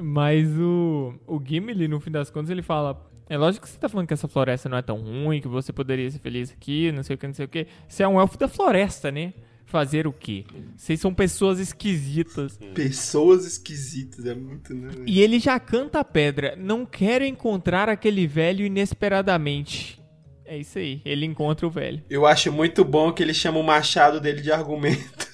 Mas 0.02 0.48
o, 0.58 1.14
o 1.28 1.42
Gimli, 1.44 1.88
no 1.88 2.00
fim 2.00 2.12
das 2.12 2.30
contas, 2.30 2.50
ele 2.50 2.62
fala... 2.62 3.06
É 3.30 3.38
lógico 3.38 3.66
que 3.66 3.72
você 3.72 3.78
tá 3.78 3.88
falando 3.88 4.08
que 4.08 4.14
essa 4.14 4.28
floresta 4.28 4.68
não 4.68 4.78
é 4.78 4.82
tão 4.82 4.98
ruim, 5.02 5.40
que 5.40 5.48
você 5.48 5.72
poderia 5.72 6.10
ser 6.10 6.18
feliz 6.18 6.52
aqui, 6.52 6.92
não 6.92 7.04
sei 7.04 7.16
o 7.16 7.18
que, 7.18 7.28
não 7.28 7.34
sei 7.34 7.46
o 7.46 7.48
que. 7.48 7.68
Você 7.88 8.02
é 8.02 8.08
um 8.08 8.20
elfo 8.20 8.40
da 8.40 8.48
floresta, 8.48 9.12
né? 9.12 9.36
Fazer 9.66 10.08
o 10.08 10.12
quê? 10.12 10.46
Vocês 10.76 11.00
são 11.00 11.14
pessoas 11.14 11.60
esquisitas. 11.60 12.58
Pessoas 12.74 13.46
esquisitas, 13.46 14.26
é 14.26 14.34
muito, 14.34 14.74
né? 14.74 14.90
E 15.06 15.22
ele 15.22 15.38
já 15.38 15.60
canta 15.60 16.00
a 16.00 16.04
pedra. 16.04 16.56
Não 16.58 16.88
quero 16.88 17.24
encontrar 17.24 17.88
aquele 17.88 18.26
velho 18.26 18.66
inesperadamente. 18.66 20.02
É 20.44 20.58
isso 20.58 20.80
aí. 20.80 21.00
Ele 21.06 21.28
encontra 21.28 21.68
o 21.68 21.70
velho. 21.70 22.02
Eu 22.10 22.26
acho 22.26 22.52
muito 22.52 22.84
bom 22.84 23.14
que 23.14 23.22
ele 23.22 23.36
chama 23.36 23.60
o 23.60 23.64
machado 23.64 24.20
dele 24.20 24.42
de 24.42 24.52
argumento. 24.52 25.28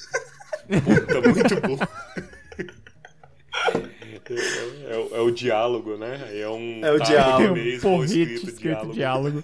Puta, 0.67 1.22
muito 1.22 1.62
bom. 1.62 1.77
É, 4.27 4.93
é 4.93 4.98
o- 4.98 5.15
é 5.15 5.19
o 5.22 5.31
diálogo, 5.31 5.98
né? 5.98 6.29
É 6.39 6.48
um 6.50 6.84
É 6.84 6.91
o 6.93 6.98
tá 6.98 7.05
diálogo. 7.05 7.57
inglês, 7.57 7.77
um 7.77 7.81
porrete 7.81 8.19
escrito 8.34 8.50
escrito 8.50 8.91
diálogo. 8.93 9.43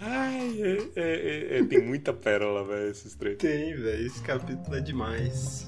Ai, 0.00 0.60
é- 0.62 1.00
é- 1.00 1.56
é- 1.56 1.58
é- 1.58 1.64
tem 1.64 1.82
muita 1.82 2.12
pérola, 2.12 2.64
velho, 2.64 2.90
esses 2.90 3.14
três. 3.14 3.36
Tem, 3.38 3.74
velho. 3.74 4.06
Esse 4.06 4.20
capítulo 4.22 4.76
é 4.76 4.80
demais. 4.80 5.66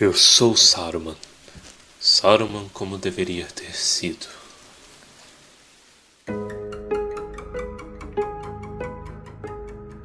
Eu 0.00 0.12
sou 0.12 0.56
Saruman. 0.56 1.16
Saruman 2.00 2.68
como 2.72 2.98
deveria 2.98 3.46
ter 3.46 3.74
sido. 3.74 4.26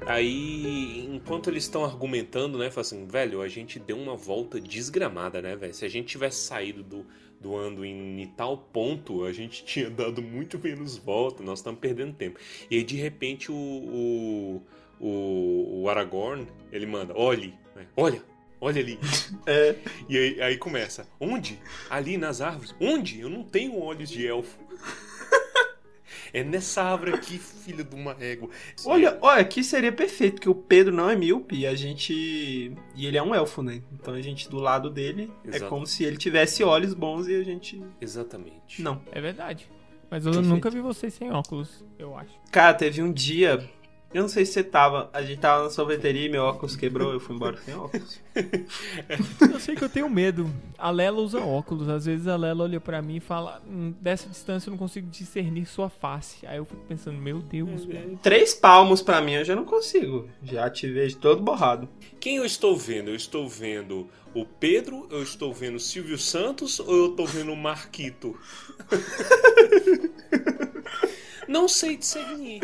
Aí, 0.10 1.08
enquanto 1.14 1.52
eles 1.52 1.66
estão 1.66 1.86
argumentando, 1.86 2.58
né, 2.58 2.72
fala 2.72 2.82
assim, 2.82 3.06
velho, 3.06 3.44
a 3.44 3.48
gente 3.48 3.78
deu 3.78 3.96
uma 3.96 4.16
volta 4.16 4.60
desgramada, 4.60 5.40
né, 5.40 5.56
velho? 5.56 5.72
Se 5.72 5.86
a 5.86 5.88
gente 5.88 6.08
tivesse 6.08 6.48
saído 6.48 6.82
do, 6.82 7.06
do 7.40 7.56
Anduin 7.56 8.20
em 8.20 8.26
tal 8.26 8.58
ponto, 8.58 9.24
a 9.24 9.32
gente 9.32 9.64
tinha 9.64 9.88
dado 9.88 10.20
muito 10.20 10.58
menos 10.58 10.98
volta, 10.98 11.44
nós 11.44 11.60
estamos 11.60 11.80
perdendo 11.80 12.16
tempo. 12.16 12.40
E 12.72 12.78
aí, 12.78 12.84
de 12.84 12.96
repente, 12.96 13.52
o, 13.52 13.56
o, 13.56 14.62
o, 15.00 15.82
o 15.84 15.90
Aragorn, 15.90 16.48
ele 16.72 16.88
manda, 16.88 17.14
olhe, 17.16 17.54
né, 17.76 17.86
olha, 17.96 18.24
olha 18.60 18.82
ali. 18.82 18.98
É. 19.46 19.76
E 20.10 20.18
aí, 20.18 20.42
aí 20.42 20.58
começa, 20.58 21.08
onde? 21.20 21.60
Ali 21.88 22.18
nas 22.18 22.42
árvores. 22.42 22.74
Onde? 22.82 23.20
Eu 23.20 23.30
não 23.30 23.44
tenho 23.44 23.80
olhos 23.80 24.10
de 24.10 24.26
elfo. 24.26 24.58
É 26.34 26.44
nessa 26.44 26.84
árvore 26.84 27.14
aqui, 27.14 27.38
filha 27.38 27.84
de 27.84 27.96
uma 27.96 28.16
égua. 28.20 28.50
Olha, 28.86 29.18
olha, 29.22 29.42
aqui 29.42 29.64
seria 29.64 29.92
perfeito, 29.92 30.42
que 30.42 30.50
o 30.50 30.56
Pedro 30.56 30.94
não 30.94 31.10
é 31.10 31.16
míope 31.16 31.56
e 31.56 31.68
a 31.68 31.76
gente. 31.76 32.74
E 32.96 33.06
ele 33.06 33.18
é 33.18 33.24
um 33.24 33.34
elfo, 33.34 33.62
né? 33.62 33.82
Então 33.94 34.14
a 34.14 34.22
gente 34.22 34.50
do 34.50 34.58
lado 34.58 34.90
dele 34.90 35.32
é 35.52 35.60
como 35.60 35.86
se 35.86 36.04
ele 36.04 36.18
tivesse 36.18 36.64
olhos 36.64 36.94
bons 36.94 37.28
e 37.28 37.36
a 37.36 37.44
gente. 37.44 37.82
Exatamente. 38.00 38.82
Não. 38.82 39.02
É 39.12 39.20
verdade. 39.20 39.70
Mas 40.10 40.26
eu 40.26 40.32
Perfeito. 40.32 40.54
nunca 40.54 40.70
vi 40.72 40.82
vocês 40.82 41.14
sem 41.14 41.32
óculos, 41.32 41.86
eu 42.00 42.18
acho. 42.18 42.32
Cara, 42.52 42.74
teve 42.74 43.02
um 43.02 43.12
dia. 43.12 43.70
Eu 44.12 44.24
não 44.24 44.30
sei 44.30 44.44
se 44.44 44.54
você 44.54 44.64
tava. 44.64 45.08
A 45.14 45.22
gente 45.22 45.40
tava 45.40 45.66
na 45.66 45.70
sorveteria 45.70 46.26
e 46.26 46.30
meu 46.30 46.44
óculos 46.44 46.76
quebrou, 46.76 47.14
eu 47.14 47.20
fui 47.20 47.36
embora 47.36 47.58
sem 47.58 47.76
óculos. 47.76 48.20
Eu 49.52 49.60
sei 49.60 49.76
que 49.76 49.84
eu 49.84 49.90
tenho 49.90 50.10
medo. 50.10 50.50
A 50.78 50.90
Lela 50.90 51.20
usa 51.20 51.40
óculos. 51.40 51.90
Às 51.90 52.06
vezes 52.06 52.28
a 52.28 52.38
Lela 52.38 52.64
olha 52.64 52.80
pra 52.80 53.02
mim 53.02 53.18
e 53.18 53.20
fala: 53.20 53.62
"Hum, 53.68 53.94
dessa 54.00 54.30
distância 54.30 54.70
eu 54.70 54.72
não 54.72 54.78
consigo 54.78 55.08
discernir 55.10 55.66
sua 55.66 55.90
face. 55.90 56.48
Aí 56.48 56.58
eu 56.58 56.66
fico 56.66 56.82
pensando: 56.88 57.18
meu 57.18 57.40
Deus, 57.40 57.86
mano. 57.86 58.18
Três 58.24 58.54
palmos 58.54 59.02
pra 59.02 59.22
mim 59.22 59.34
eu 59.34 59.46
já 59.46 59.56
não 59.56 59.66
consigo. 59.66 60.30
Já 60.42 60.70
te 60.70 60.88
vejo 60.88 61.18
todo 61.18 61.42
borrado. 61.42 61.90
Quem 62.20 62.38
eu 62.38 62.46
estou 62.46 62.78
vendo? 62.78 63.10
Eu 63.10 63.16
estou 63.16 63.48
vendo 63.48 64.08
o 64.34 64.46
Pedro, 64.46 65.08
eu 65.12 65.22
estou 65.22 65.54
vendo 65.54 65.76
o 65.76 65.80
Silvio 65.80 66.18
Santos 66.18 66.80
ou 66.80 66.96
eu 66.96 67.10
estou 67.12 67.26
vendo 67.26 67.52
o 67.52 67.58
Marquito? 67.58 68.40
Não 71.50 71.68
sei 71.68 71.98
discernir. 71.98 72.62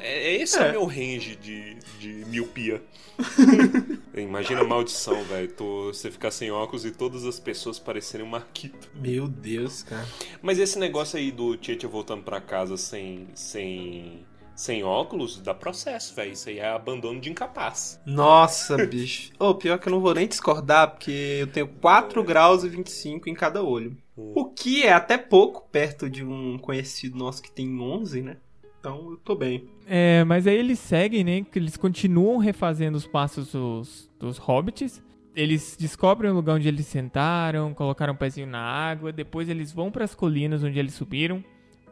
É, 0.00 0.34
é- 0.36 0.42
esse 0.42 0.58
é, 0.58 0.62
É. 0.62 0.68
o 0.70 0.72
meu 0.72 0.84
range 0.86 1.36
de, 1.36 1.74
de 2.00 2.24
miopia. 2.30 2.82
Imagina 4.16 4.62
a 4.62 4.64
maldição, 4.64 5.22
velho. 5.24 5.52
Você 5.88 6.10
ficar 6.10 6.30
sem 6.30 6.50
óculos 6.50 6.84
e 6.86 6.90
todas 6.90 7.24
as 7.26 7.38
pessoas 7.38 7.78
parecerem 7.78 8.26
um 8.26 8.30
Marquito. 8.30 8.88
Meu 8.94 9.28
Deus, 9.28 9.82
cara. 9.82 10.06
Mas 10.40 10.58
esse 10.58 10.78
negócio 10.78 11.18
aí 11.18 11.30
do 11.30 11.56
Tietchan 11.58 11.88
voltando 11.88 12.22
pra 12.22 12.40
casa 12.40 12.76
sem, 12.78 13.28
sem, 13.34 14.24
sem 14.56 14.82
óculos, 14.82 15.38
dá 15.38 15.52
processo, 15.54 16.14
velho. 16.14 16.32
Isso 16.32 16.48
aí 16.48 16.58
é 16.58 16.68
abandono 16.70 17.20
de 17.20 17.30
incapaz. 17.30 18.00
Nossa, 18.06 18.78
bicho. 18.86 19.30
Ô, 19.38 19.54
pior 19.54 19.78
que 19.78 19.88
eu 19.88 19.92
não 19.92 20.00
vou 20.00 20.14
nem 20.14 20.26
discordar, 20.26 20.90
porque 20.92 21.38
eu 21.40 21.46
tenho 21.48 21.68
4 21.68 22.24
graus 22.24 22.64
e 22.64 22.68
25 22.70 23.28
em 23.28 23.34
cada 23.34 23.62
olho. 23.62 23.94
O 24.16 24.44
que 24.46 24.82
é 24.82 24.92
até 24.92 25.16
pouco 25.16 25.68
perto 25.70 26.08
de 26.08 26.24
um 26.24 26.58
conhecido 26.58 27.16
nosso 27.16 27.42
que 27.42 27.50
tem 27.50 27.80
11, 27.80 28.22
né? 28.22 28.36
Então 28.78 29.12
eu 29.12 29.16
tô 29.16 29.34
bem. 29.34 29.68
É, 29.86 30.24
mas 30.24 30.46
aí 30.46 30.56
eles 30.56 30.78
seguem, 30.78 31.22
né? 31.22 31.46
Eles 31.54 31.76
continuam 31.76 32.38
refazendo 32.38 32.98
os 32.98 33.06
passos 33.06 33.52
dos, 33.52 34.10
dos 34.18 34.38
hobbits. 34.38 35.02
Eles 35.34 35.76
descobrem 35.78 36.30
o 36.30 36.34
lugar 36.34 36.56
onde 36.56 36.68
eles 36.68 36.86
sentaram, 36.86 37.72
colocaram 37.72 38.12
um 38.12 38.16
pezinho 38.16 38.46
na 38.46 38.60
água. 38.60 39.12
Depois 39.12 39.48
eles 39.48 39.72
vão 39.72 39.90
para 39.90 40.04
as 40.04 40.14
colinas 40.14 40.62
onde 40.62 40.78
eles 40.78 40.94
subiram. 40.94 41.42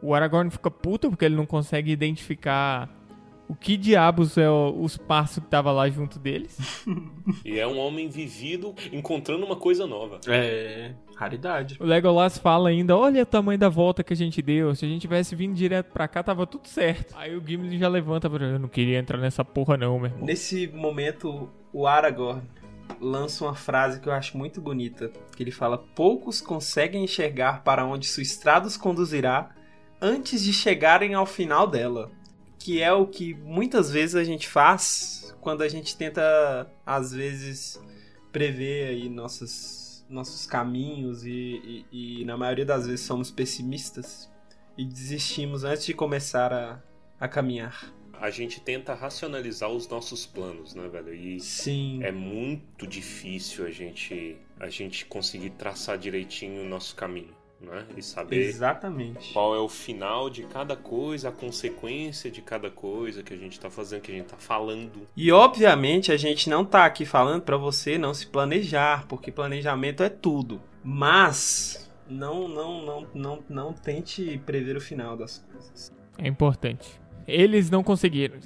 O 0.01 0.13
Aragorn 0.13 0.49
fica 0.51 0.69
puto 0.69 1.09
porque 1.09 1.25
ele 1.25 1.35
não 1.35 1.45
consegue 1.45 1.91
identificar 1.91 2.89
o 3.51 3.55
que 3.55 3.75
diabos 3.75 4.37
é 4.37 4.49
o- 4.49 4.75
os 4.81 4.95
passos 4.97 5.43
que 5.43 5.49
tava 5.49 5.71
lá 5.71 5.89
junto 5.89 6.17
deles. 6.17 6.57
E 7.45 7.59
é 7.59 7.67
um 7.67 7.77
homem 7.79 8.07
vivido 8.09 8.73
encontrando 8.91 9.45
uma 9.45 9.55
coisa 9.55 9.85
nova. 9.87 10.19
É. 10.27 10.93
Raridade. 11.15 11.77
O 11.79 11.85
Legolas 11.85 12.37
fala 12.37 12.69
ainda: 12.69 12.95
Olha 12.97 13.23
o 13.23 13.25
tamanho 13.25 13.59
da 13.59 13.69
volta 13.69 14.03
que 14.03 14.13
a 14.13 14.15
gente 14.15 14.41
deu. 14.41 14.73
Se 14.75 14.85
a 14.85 14.87
gente 14.87 15.01
tivesse 15.01 15.35
vindo 15.35 15.53
direto 15.53 15.91
pra 15.91 16.07
cá, 16.07 16.23
tava 16.23 16.45
tudo 16.47 16.67
certo. 16.67 17.13
Aí 17.17 17.35
o 17.35 17.43
Gimli 17.45 17.77
já 17.77 17.87
levanta 17.87 18.27
Eu 18.27 18.59
não 18.59 18.67
queria 18.69 18.97
entrar 18.99 19.17
nessa 19.17 19.43
porra, 19.45 19.77
não, 19.77 19.97
meu 19.99 20.09
irmão. 20.11 20.25
Nesse 20.25 20.67
momento, 20.67 21.49
o 21.73 21.85
Aragorn 21.87 22.41
lança 22.99 23.43
uma 23.45 23.55
frase 23.55 23.99
que 23.99 24.07
eu 24.09 24.13
acho 24.13 24.37
muito 24.37 24.59
bonita. 24.61 25.11
Que 25.35 25.43
ele 25.43 25.51
fala: 25.51 25.77
Poucos 25.77 26.41
conseguem 26.41 27.03
enxergar 27.03 27.63
para 27.63 27.85
onde 27.85 28.07
sua 28.07 28.23
estrada 28.23 28.67
os 28.67 28.77
conduzirá 28.77 29.49
antes 30.01 30.43
de 30.43 30.53
chegarem 30.53 31.13
ao 31.13 31.25
final 31.25 31.67
dela. 31.67 32.09
Que 32.63 32.81
é 32.81 32.93
o 32.93 33.07
que 33.07 33.33
muitas 33.33 33.89
vezes 33.89 34.15
a 34.15 34.23
gente 34.23 34.47
faz 34.47 35.35
quando 35.41 35.63
a 35.63 35.67
gente 35.67 35.97
tenta, 35.97 36.71
às 36.85 37.11
vezes, 37.11 37.81
prever 38.31 38.89
aí 38.89 39.09
nossas, 39.09 40.05
nossos 40.07 40.45
caminhos 40.45 41.25
e, 41.25 41.85
e, 41.91 42.21
e 42.21 42.25
na 42.25 42.37
maioria 42.37 42.65
das 42.65 42.85
vezes 42.85 43.05
somos 43.05 43.31
pessimistas 43.31 44.29
e 44.77 44.85
desistimos 44.85 45.63
antes 45.63 45.85
de 45.85 45.93
começar 45.93 46.53
a, 46.53 46.81
a 47.19 47.27
caminhar. 47.27 47.91
A 48.13 48.29
gente 48.29 48.61
tenta 48.61 48.93
racionalizar 48.93 49.69
os 49.69 49.87
nossos 49.87 50.27
planos, 50.27 50.75
né, 50.75 50.87
velho? 50.87 51.13
E 51.13 51.39
Sim. 51.39 52.03
é 52.03 52.11
muito 52.11 52.85
difícil 52.85 53.65
a 53.65 53.71
gente 53.71 54.37
a 54.59 54.69
gente 54.69 55.07
conseguir 55.07 55.49
traçar 55.51 55.97
direitinho 55.97 56.61
o 56.61 56.69
nosso 56.69 56.95
caminho, 56.95 57.35
né? 57.61 57.85
E 57.95 58.01
saber 58.01 58.47
Exatamente. 58.47 59.33
qual 59.33 59.55
é 59.55 59.59
o 59.59 59.69
final 59.69 60.29
de 60.29 60.43
cada 60.43 60.75
coisa, 60.75 61.29
a 61.29 61.31
consequência 61.31 62.31
de 62.31 62.41
cada 62.41 62.69
coisa 62.69 63.23
que 63.23 63.33
a 63.33 63.37
gente 63.37 63.59
tá 63.59 63.69
fazendo, 63.69 64.01
que 64.01 64.11
a 64.11 64.15
gente 64.15 64.27
tá 64.27 64.37
falando. 64.37 65.07
E 65.15 65.31
obviamente 65.31 66.11
a 66.11 66.17
gente 66.17 66.49
não 66.49 66.65
tá 66.65 66.85
aqui 66.85 67.05
falando 67.05 67.43
pra 67.43 67.57
você 67.57 67.97
não 67.97 68.13
se 68.13 68.27
planejar, 68.27 69.05
porque 69.07 69.31
planejamento 69.31 70.03
é 70.03 70.09
tudo. 70.09 70.61
Mas 70.83 71.91
não 72.09 72.47
não 72.47 72.81
não 72.83 73.07
não 73.13 73.43
não 73.47 73.73
tente 73.73 74.41
prever 74.45 74.75
o 74.75 74.81
final 74.81 75.15
das 75.15 75.37
coisas. 75.37 75.91
É 76.17 76.27
importante. 76.27 76.99
Eles 77.27 77.69
não 77.69 77.83
conseguiram. 77.83 78.37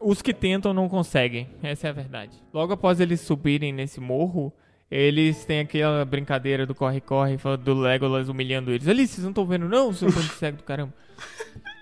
Os 0.00 0.22
que 0.22 0.34
tentam 0.34 0.72
não 0.72 0.88
conseguem. 0.88 1.48
Essa 1.62 1.88
é 1.88 1.90
a 1.90 1.92
verdade. 1.92 2.36
Logo 2.52 2.72
após 2.72 2.98
eles 2.98 3.20
subirem 3.20 3.72
nesse 3.72 4.00
morro, 4.00 4.52
eles 4.94 5.44
têm 5.44 5.60
aquela 5.60 6.04
brincadeira 6.04 6.66
do 6.66 6.74
corre-corre 6.74 7.38
do 7.64 7.74
Legolas 7.74 8.28
humilhando 8.28 8.70
eles. 8.70 8.86
Ali, 8.86 9.06
vocês 9.06 9.22
não 9.22 9.30
estão 9.30 9.46
vendo 9.46 9.68
não, 9.68 9.92
seu 9.92 10.10
bando 10.10 10.26
de 10.28 10.34
cego 10.34 10.58
do 10.58 10.62
caramba. 10.62 10.92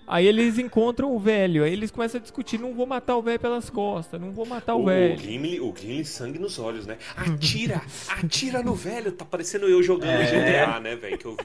Aí 0.06 0.26
eles 0.26 0.58
encontram 0.58 1.14
o 1.14 1.20
velho, 1.20 1.62
aí 1.62 1.72
eles 1.72 1.90
começam 1.92 2.18
a 2.18 2.22
discutir, 2.22 2.58
não 2.58 2.74
vou 2.74 2.84
matar 2.84 3.16
o 3.16 3.22
velho 3.22 3.38
pelas 3.38 3.70
costas, 3.70 4.20
não 4.20 4.32
vou 4.32 4.44
matar 4.44 4.74
o, 4.74 4.82
O 4.82 4.86
velho. 4.86 5.16
Gimli, 5.16 5.60
o 5.60 5.72
Gimli 5.76 6.04
sangue 6.04 6.36
nos 6.36 6.58
olhos, 6.58 6.84
né? 6.84 6.98
Atira, 7.16 7.80
atira 8.08 8.60
no 8.60 8.74
velho. 8.74 9.12
Tá 9.12 9.24
parecendo 9.24 9.66
eu 9.68 9.80
jogando 9.84 10.10
É. 10.10 10.24
GTA, 10.26 10.80
né, 10.80 10.96
velho? 10.96 11.16
Que 11.16 11.26
eu, 11.26 11.36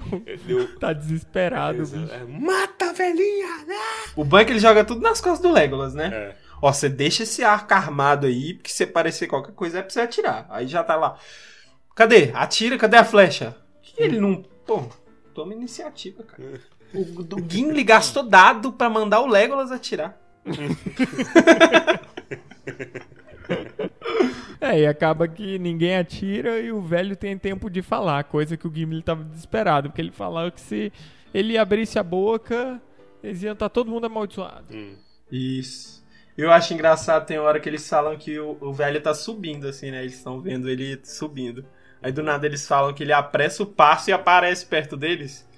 eu, 0.48 0.78
Tá 0.78 0.94
desesperado, 0.94 1.86
bicho. 1.86 2.10
é, 2.12 2.24
Mata, 2.24 2.94
velhinha, 2.94 3.58
né? 3.66 3.76
O 4.16 4.24
bom 4.24 4.38
é 4.38 4.42
ele 4.42 4.58
joga 4.58 4.84
tudo 4.84 5.02
nas 5.02 5.20
costas 5.20 5.40
do 5.40 5.52
Legolas, 5.52 5.92
né? 5.92 6.06
É. 6.06 6.43
Ó, 6.64 6.72
você 6.72 6.88
deixa 6.88 7.24
esse 7.24 7.44
arco 7.44 7.74
armado 7.74 8.26
aí, 8.26 8.54
porque 8.54 8.70
se 8.70 8.86
parecer 8.86 9.26
qualquer 9.26 9.52
coisa 9.52 9.80
é 9.80 9.82
pra 9.82 9.90
você 9.90 10.00
atirar. 10.00 10.46
Aí 10.48 10.66
já 10.66 10.82
tá 10.82 10.96
lá. 10.96 11.18
Cadê? 11.94 12.30
Atira, 12.32 12.78
cadê 12.78 12.96
a 12.96 13.04
flecha? 13.04 13.54
Que 13.82 14.02
ele 14.02 14.18
não. 14.18 14.42
Pô, 14.64 14.82
toma 15.34 15.52
iniciativa, 15.52 16.22
cara. 16.22 16.58
O 16.94 17.24
do 17.24 17.44
Gimli 17.50 17.82
gastou 17.82 18.22
dado 18.22 18.72
pra 18.72 18.88
mandar 18.88 19.20
o 19.20 19.26
Legolas 19.26 19.70
atirar. 19.70 20.18
É, 24.60 24.80
e 24.80 24.86
acaba 24.86 25.28
que 25.28 25.58
ninguém 25.58 25.98
atira 25.98 26.58
e 26.58 26.72
o 26.72 26.80
velho 26.80 27.14
tem 27.14 27.36
tempo 27.36 27.68
de 27.68 27.82
falar, 27.82 28.24
coisa 28.24 28.56
que 28.56 28.66
o 28.66 28.74
Gimli 28.74 29.02
tava 29.02 29.22
desesperado, 29.22 29.90
porque 29.90 30.00
ele 30.00 30.10
falava 30.10 30.50
que 30.50 30.60
se 30.62 30.90
ele 31.34 31.58
abrisse 31.58 31.98
a 31.98 32.02
boca, 32.02 32.80
eles 33.22 33.42
iam 33.42 33.52
estar 33.52 33.68
todo 33.68 33.90
mundo 33.90 34.06
amaldiçoado. 34.06 34.74
Hum. 34.74 34.96
Isso. 35.30 36.03
Eu 36.36 36.50
acho 36.50 36.74
engraçado, 36.74 37.26
tem 37.26 37.38
hora 37.38 37.60
que 37.60 37.68
eles 37.68 37.88
falam 37.88 38.16
que 38.16 38.38
o, 38.38 38.56
o 38.60 38.72
velho 38.72 39.00
tá 39.00 39.14
subindo, 39.14 39.68
assim, 39.68 39.90
né? 39.90 40.00
Eles 40.00 40.14
estão 40.14 40.40
vendo 40.40 40.68
ele 40.68 41.00
subindo. 41.04 41.64
Aí 42.02 42.12
do 42.12 42.22
nada 42.22 42.46
eles 42.46 42.66
falam 42.66 42.92
que 42.92 43.02
ele 43.02 43.12
apressa 43.12 43.62
o 43.62 43.66
passo 43.66 44.10
e 44.10 44.12
aparece 44.12 44.66
perto 44.66 44.96
deles. 44.96 45.48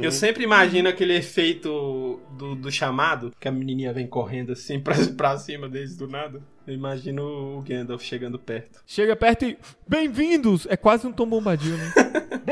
Eu 0.00 0.12
sempre 0.12 0.44
imagino 0.44 0.88
aquele 0.88 1.14
efeito 1.14 2.20
do, 2.38 2.54
do 2.54 2.70
chamado, 2.70 3.32
que 3.40 3.48
a 3.48 3.52
menininha 3.52 3.92
vem 3.92 4.06
correndo 4.06 4.52
assim 4.52 4.78
pra, 4.80 4.94
pra 5.16 5.36
cima 5.36 5.68
deles 5.68 5.96
do 5.96 6.06
nada. 6.06 6.40
Eu 6.64 6.74
imagino 6.74 7.58
o 7.58 7.62
Gandalf 7.62 8.02
chegando 8.04 8.38
perto. 8.38 8.80
Chega 8.86 9.16
perto 9.16 9.44
e. 9.44 9.58
Bem-vindos! 9.88 10.64
É 10.70 10.76
quase 10.76 11.04
um 11.06 11.12
Tom 11.12 11.26
Bombadil, 11.26 11.76
né? 11.76 11.92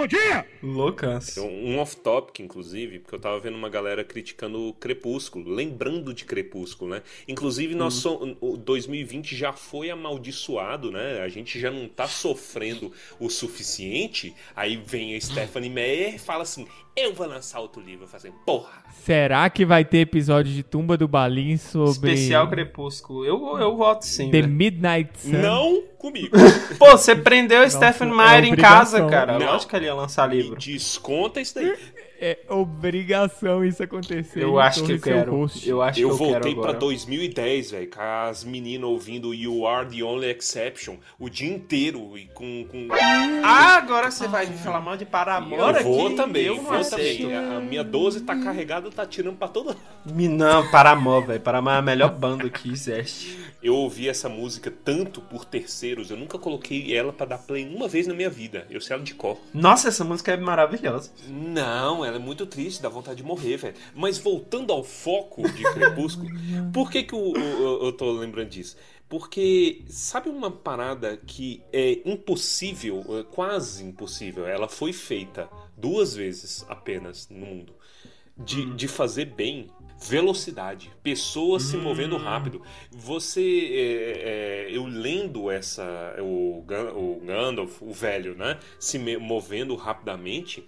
Loucas. 0.63 1.37
Um 1.39 1.79
off-topic, 1.79 2.41
inclusive, 2.41 2.99
porque 2.99 3.15
eu 3.15 3.21
tava 3.21 3.39
vendo 3.41 3.57
uma 3.57 3.69
galera 3.69 4.03
criticando 4.05 4.69
o 4.69 4.75
Crepúsculo, 4.75 5.49
lembrando 5.49 6.13
de 6.13 6.25
Crepúsculo, 6.25 6.91
né? 6.91 7.03
Inclusive, 7.29 7.75
nós 7.75 7.95
so- 7.95 8.37
o 8.41 8.57
2020 8.57 9.37
já 9.37 9.53
foi 9.53 9.91
amaldiçoado, 9.91 10.91
né? 10.91 11.21
A 11.21 11.29
gente 11.29 11.59
já 11.61 11.71
não 11.71 11.89
tá 11.89 12.07
sofrendo 12.09 12.93
o 13.19 13.31
suficiente. 13.31 14.35
Aí 14.57 14.77
vem 14.77 15.15
a 15.15 15.21
Stephanie 15.21 15.71
Meyer 15.71 16.17
e 16.17 16.19
fala 16.19 16.43
assim: 16.43 16.67
Eu 16.97 17.15
vou 17.15 17.27
lançar 17.27 17.61
outro 17.61 17.81
livro. 17.81 18.05
Eu 18.05 18.09
falo 18.09 18.25
assim, 18.25 18.33
porra! 18.45 18.83
Será 18.93 19.49
que 19.49 19.65
vai 19.65 19.85
ter 19.85 19.99
episódio 19.99 20.53
de 20.53 20.63
Tumba 20.63 20.97
do 20.97 21.07
Balim 21.09 21.57
sobre. 21.57 21.93
Especial 22.13 22.49
Crepúsculo. 22.51 23.25
Eu, 23.25 23.57
eu 23.59 23.77
voto 23.77 24.00
sim. 24.01 24.31
The 24.31 24.43
velho. 24.43 24.53
Midnight 24.53 25.11
Sun? 25.19 25.31
Não 25.31 25.83
comigo! 25.99 26.37
Pô, 26.79 26.93
você 26.93 27.15
prendeu 27.15 27.63
a 27.63 27.69
Stephen 27.71 28.09
é 28.09 28.15
Meyer 28.15 28.45
em 28.45 28.57
casa, 28.57 29.05
cara. 29.07 29.39
Não. 29.39 29.47
Lógico 29.47 29.71
que 29.71 29.77
ele 29.77 29.87
ia 29.87 29.95
lançar 29.95 30.29
Me 30.29 30.37
livro. 30.37 30.57
desconta 30.59 31.41
isso 31.41 31.55
daí. 31.55 31.75
É 32.23 32.39
obrigação 32.49 33.65
isso 33.65 33.83
acontecer. 33.83 34.43
Eu 34.43 34.59
acho 34.61 34.85
que 34.85 34.93
eu 34.93 35.01
quero. 35.01 35.33
host. 35.33 35.69
Eu 35.69 35.81
acho 35.81 36.01
Eu 36.01 36.09
que 36.09 36.13
eu 36.13 36.17
voltei 36.19 36.53
pra 36.55 36.63
agora. 36.65 36.79
2010, 36.79 37.71
velho, 37.71 37.91
com 37.91 38.01
as 38.01 38.45
meninas 38.45 38.89
ouvindo 38.91 39.33
You 39.35 39.67
Are 39.67 39.89
the 39.89 40.03
Only 40.03 40.27
Exception 40.31 40.97
o 41.19 41.29
dia 41.31 41.49
inteiro 41.51 42.17
e 42.19 42.27
com. 42.27 42.67
com... 42.69 42.89
Ah, 43.43 43.77
agora 43.77 44.11
você 44.11 44.29
vai 44.29 44.47
falar 44.47 44.81
mal 44.81 44.97
de 44.97 45.05
Paramore 45.07 45.79
eu 45.79 45.83
vou 45.83 46.15
também, 46.15 46.45
eu 46.47 46.57
não 46.57 46.65
vou 46.65 46.75
aceito. 46.75 47.23
também. 47.23 47.37
A 47.37 47.61
minha 47.61 47.83
12 47.85 48.21
tá 48.23 48.37
carregada, 48.37 48.91
tá 48.91 49.07
tirando 49.07 49.37
pra 49.37 49.49
todo. 49.49 49.75
Me- 50.05 50.29
Não, 50.29 50.71
Paramore, 50.71 51.27
velho. 51.27 51.41
Paramore 51.41 51.77
é 51.77 51.79
a 51.79 51.83
melhor 51.83 52.11
banda 52.11 52.49
que 52.51 52.71
existe. 52.71 53.39
Eu 53.63 53.75
ouvi 53.75 54.09
essa 54.09 54.29
música 54.29 54.71
tanto 54.85 55.21
por 55.21 55.45
terceiros, 55.45 56.11
eu 56.11 56.17
nunca 56.17 56.39
coloquei 56.39 56.95
ela 56.97 57.13
pra 57.13 57.27
dar 57.27 57.39
play 57.39 57.67
uma 57.75 57.89
vez 57.89 58.07
na 58.07 58.15
minha 58.15 58.31
vida. 58.31 58.67
Eu 58.71 58.81
sei 58.81 58.95
ela 58.95 59.03
de 59.05 59.15
cor. 59.15 59.39
Nossa, 59.53 59.89
essa 59.89 60.05
música 60.05 60.33
é 60.33 60.37
maravilhosa. 60.37 61.11
Não, 61.29 62.05
ela 62.11 62.19
é 62.19 62.25
muito 62.25 62.45
triste, 62.47 62.83
dá 62.83 62.89
vontade 62.89 63.19
de 63.19 63.23
morrer, 63.23 63.57
velho. 63.57 63.75
Mas 63.95 64.19
voltando 64.19 64.73
ao 64.73 64.85
foco 64.85 65.43
de 65.51 65.63
Crepúsculo, 65.63 66.29
por 66.73 66.91
que, 66.91 67.03
que 67.03 67.15
eu, 67.15 67.33
eu, 67.35 67.85
eu 67.85 67.93
tô 67.93 68.13
lembrando 68.13 68.51
disso? 68.51 68.77
Porque 69.09 69.83
sabe 69.89 70.29
uma 70.29 70.51
parada 70.53 71.17
que 71.17 71.63
é 71.73 72.01
impossível, 72.05 73.05
é 73.19 73.25
quase 73.25 73.85
impossível, 73.85 74.47
ela 74.47 74.69
foi 74.69 74.93
feita 74.93 75.49
duas 75.77 76.15
vezes 76.15 76.65
apenas 76.69 77.29
no 77.29 77.45
mundo, 77.45 77.75
de, 78.37 78.73
de 78.75 78.87
fazer 78.87 79.25
bem 79.25 79.69
velocidade, 80.01 80.91
pessoas 81.03 81.65
se 81.65 81.77
movendo 81.77 82.17
rápido. 82.17 82.63
Você, 82.91 83.41
é, 83.43 84.69
é, 84.69 84.77
eu 84.77 84.87
lendo 84.87 85.51
essa, 85.51 86.17
o, 86.21 86.59
o 86.59 87.21
Gandalf, 87.25 87.83
o 87.83 87.93
velho, 87.93 88.35
né, 88.35 88.59
se 88.79 88.99
movendo 88.99 89.75
rapidamente, 89.75 90.65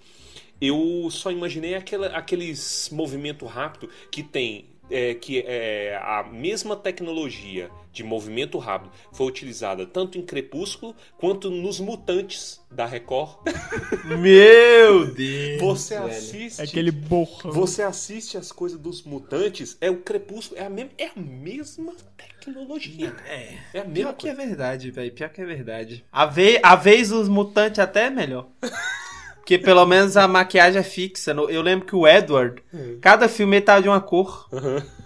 eu 0.62 1.10
só 1.10 1.32
imaginei 1.32 1.74
aquela, 1.74 2.06
aqueles 2.08 2.88
movimento 2.92 3.44
rápido 3.46 3.90
que 4.10 4.22
tem 4.22 4.72
é, 4.90 5.14
que 5.14 5.40
é 5.40 5.98
a 6.02 6.22
mesma 6.22 6.76
tecnologia 6.76 7.70
de 7.92 8.02
movimento 8.04 8.58
rápido 8.58 8.92
foi 9.12 9.26
utilizada 9.26 9.86
tanto 9.86 10.18
em 10.18 10.22
Crepúsculo 10.22 10.94
quanto 11.18 11.50
nos 11.50 11.80
Mutantes 11.80 12.60
da 12.70 12.86
Record. 12.86 13.38
Meu 14.04 15.06
Deus. 15.12 15.60
Você 15.60 15.94
velho. 15.94 16.06
assiste 16.10 16.60
É 16.60 16.64
aquele 16.64 16.90
borrão. 16.90 17.52
você 17.52 17.82
assiste 17.82 18.36
as 18.36 18.52
coisas 18.52 18.78
dos 18.78 19.02
mutantes, 19.02 19.76
é 19.80 19.90
o 19.90 19.98
crepúsculo, 19.98 20.60
é 20.60 20.64
a, 20.64 20.70
mesma, 20.70 20.90
é 20.98 21.06
a 21.06 21.20
mesma 21.20 21.94
tecnologia. 22.16 23.14
É. 23.26 23.56
É 23.74 23.80
a 23.80 23.84
mesma 23.84 23.94
Pior 23.94 24.14
que 24.14 24.28
é 24.28 24.34
coisa. 24.34 24.48
verdade, 24.48 24.90
velho. 24.90 25.12
Pior 25.12 25.30
que 25.30 25.40
é 25.40 25.44
verdade. 25.44 26.04
A, 26.12 26.26
ve 26.26 26.60
a 26.62 26.76
vez 26.76 27.08
dos 27.08 27.28
mutantes 27.28 27.78
até 27.78 28.06
é 28.06 28.10
melhor. 28.10 28.48
Porque 29.42 29.58
pelo 29.58 29.84
menos 29.84 30.16
a 30.16 30.28
maquiagem 30.28 30.78
é 30.80 30.84
fixa. 30.84 31.32
Eu 31.32 31.62
lembro 31.62 31.84
que 31.84 31.96
o 31.96 32.06
Edward, 32.06 32.62
cada 33.00 33.28
filme 33.28 33.56
ele 33.56 33.64
tava 33.64 33.82
de 33.82 33.88
uma 33.88 34.00
cor. 34.00 34.48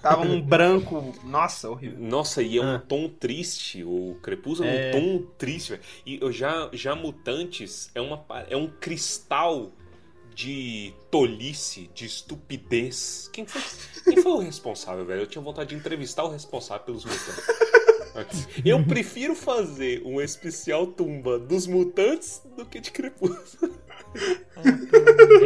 Tava 0.02 0.20
um 0.22 0.40
branco. 0.42 1.14
Nossa, 1.24 1.70
horrível. 1.70 1.98
Nossa, 1.98 2.42
e 2.42 2.58
é 2.58 2.60
um 2.62 2.74
Ah. 2.74 2.82
tom 2.86 3.08
triste. 3.08 3.82
O 3.82 4.18
Crepúsculo 4.22 4.68
é, 4.68 4.90
É. 4.92 4.94
um 4.96 5.00
tom 5.20 5.26
triste, 5.38 5.70
velho. 5.70 5.82
E 6.04 6.18
eu 6.20 6.30
já, 6.30 6.68
já 6.74 6.94
Mutantes 6.94 7.90
é, 7.94 8.00
uma, 8.00 8.22
é 8.50 8.54
um 8.56 8.68
cristal 8.68 9.72
de 10.34 10.92
tolice, 11.10 11.88
de 11.94 12.04
estupidez. 12.04 13.30
Quem 13.32 13.46
foi, 13.46 13.62
quem 14.04 14.22
foi 14.22 14.32
o 14.32 14.38
responsável, 14.38 15.06
velho? 15.06 15.22
Eu 15.22 15.26
tinha 15.26 15.42
vontade 15.42 15.70
de 15.70 15.76
entrevistar 15.76 16.24
o 16.24 16.28
responsável 16.28 16.84
pelos 16.84 17.06
Mutantes. 17.06 18.46
Eu 18.64 18.82
prefiro 18.84 19.34
fazer 19.34 20.02
um 20.04 20.20
especial 20.20 20.86
tumba 20.86 21.38
dos 21.38 21.66
Mutantes 21.66 22.42
do 22.56 22.64
que 22.66 22.80
de 22.80 22.90
Crepúsculo. 22.90 23.75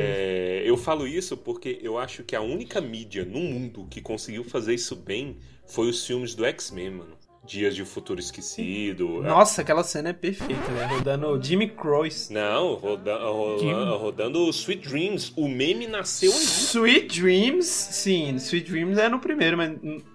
É, 0.01 0.63
eu 0.65 0.77
falo 0.77 1.07
isso 1.07 1.37
porque 1.37 1.79
eu 1.83 1.99
acho 1.99 2.23
que 2.23 2.35
a 2.37 2.41
única 2.41 2.81
mídia 2.81 3.25
no 3.25 3.41
mundo 3.41 3.87
que 3.91 4.01
conseguiu 4.01 4.45
fazer 4.45 4.75
isso 4.75 4.95
bem 4.97 5.39
foi 5.67 5.89
os 5.89 6.07
filmes 6.07 6.35
do 6.35 6.45
X-Men, 6.45 6.91
mano. 6.91 7.21
Dias 7.43 7.75
de 7.75 7.85
Futuro 7.87 8.21
Esquecido. 8.21 9.23
Nossa, 9.23 9.63
aquela 9.63 9.83
cena 9.83 10.11
é 10.11 10.13
perfeita, 10.13 10.71
né? 10.73 10.85
Rodando 10.85 11.43
Jimmy 11.43 11.69
Croce. 11.71 12.33
Não, 12.33 12.75
roda, 12.75 13.17
rola- 13.19 13.59
Jim. 13.59 13.73
rodando 13.99 14.49
Sweet 14.51 14.87
Dreams. 14.87 15.33
O 15.35 15.49
meme 15.49 15.87
nasceu 15.87 16.31
ali. 16.31 16.41
Sweet 16.45 17.21
Dreams, 17.21 17.67
sim, 17.67 18.37
Sweet 18.37 18.71
Dreams 18.71 18.99
é 19.01 19.09
no 19.09 19.19
primeiro, 19.19 19.57
mas 19.57 19.73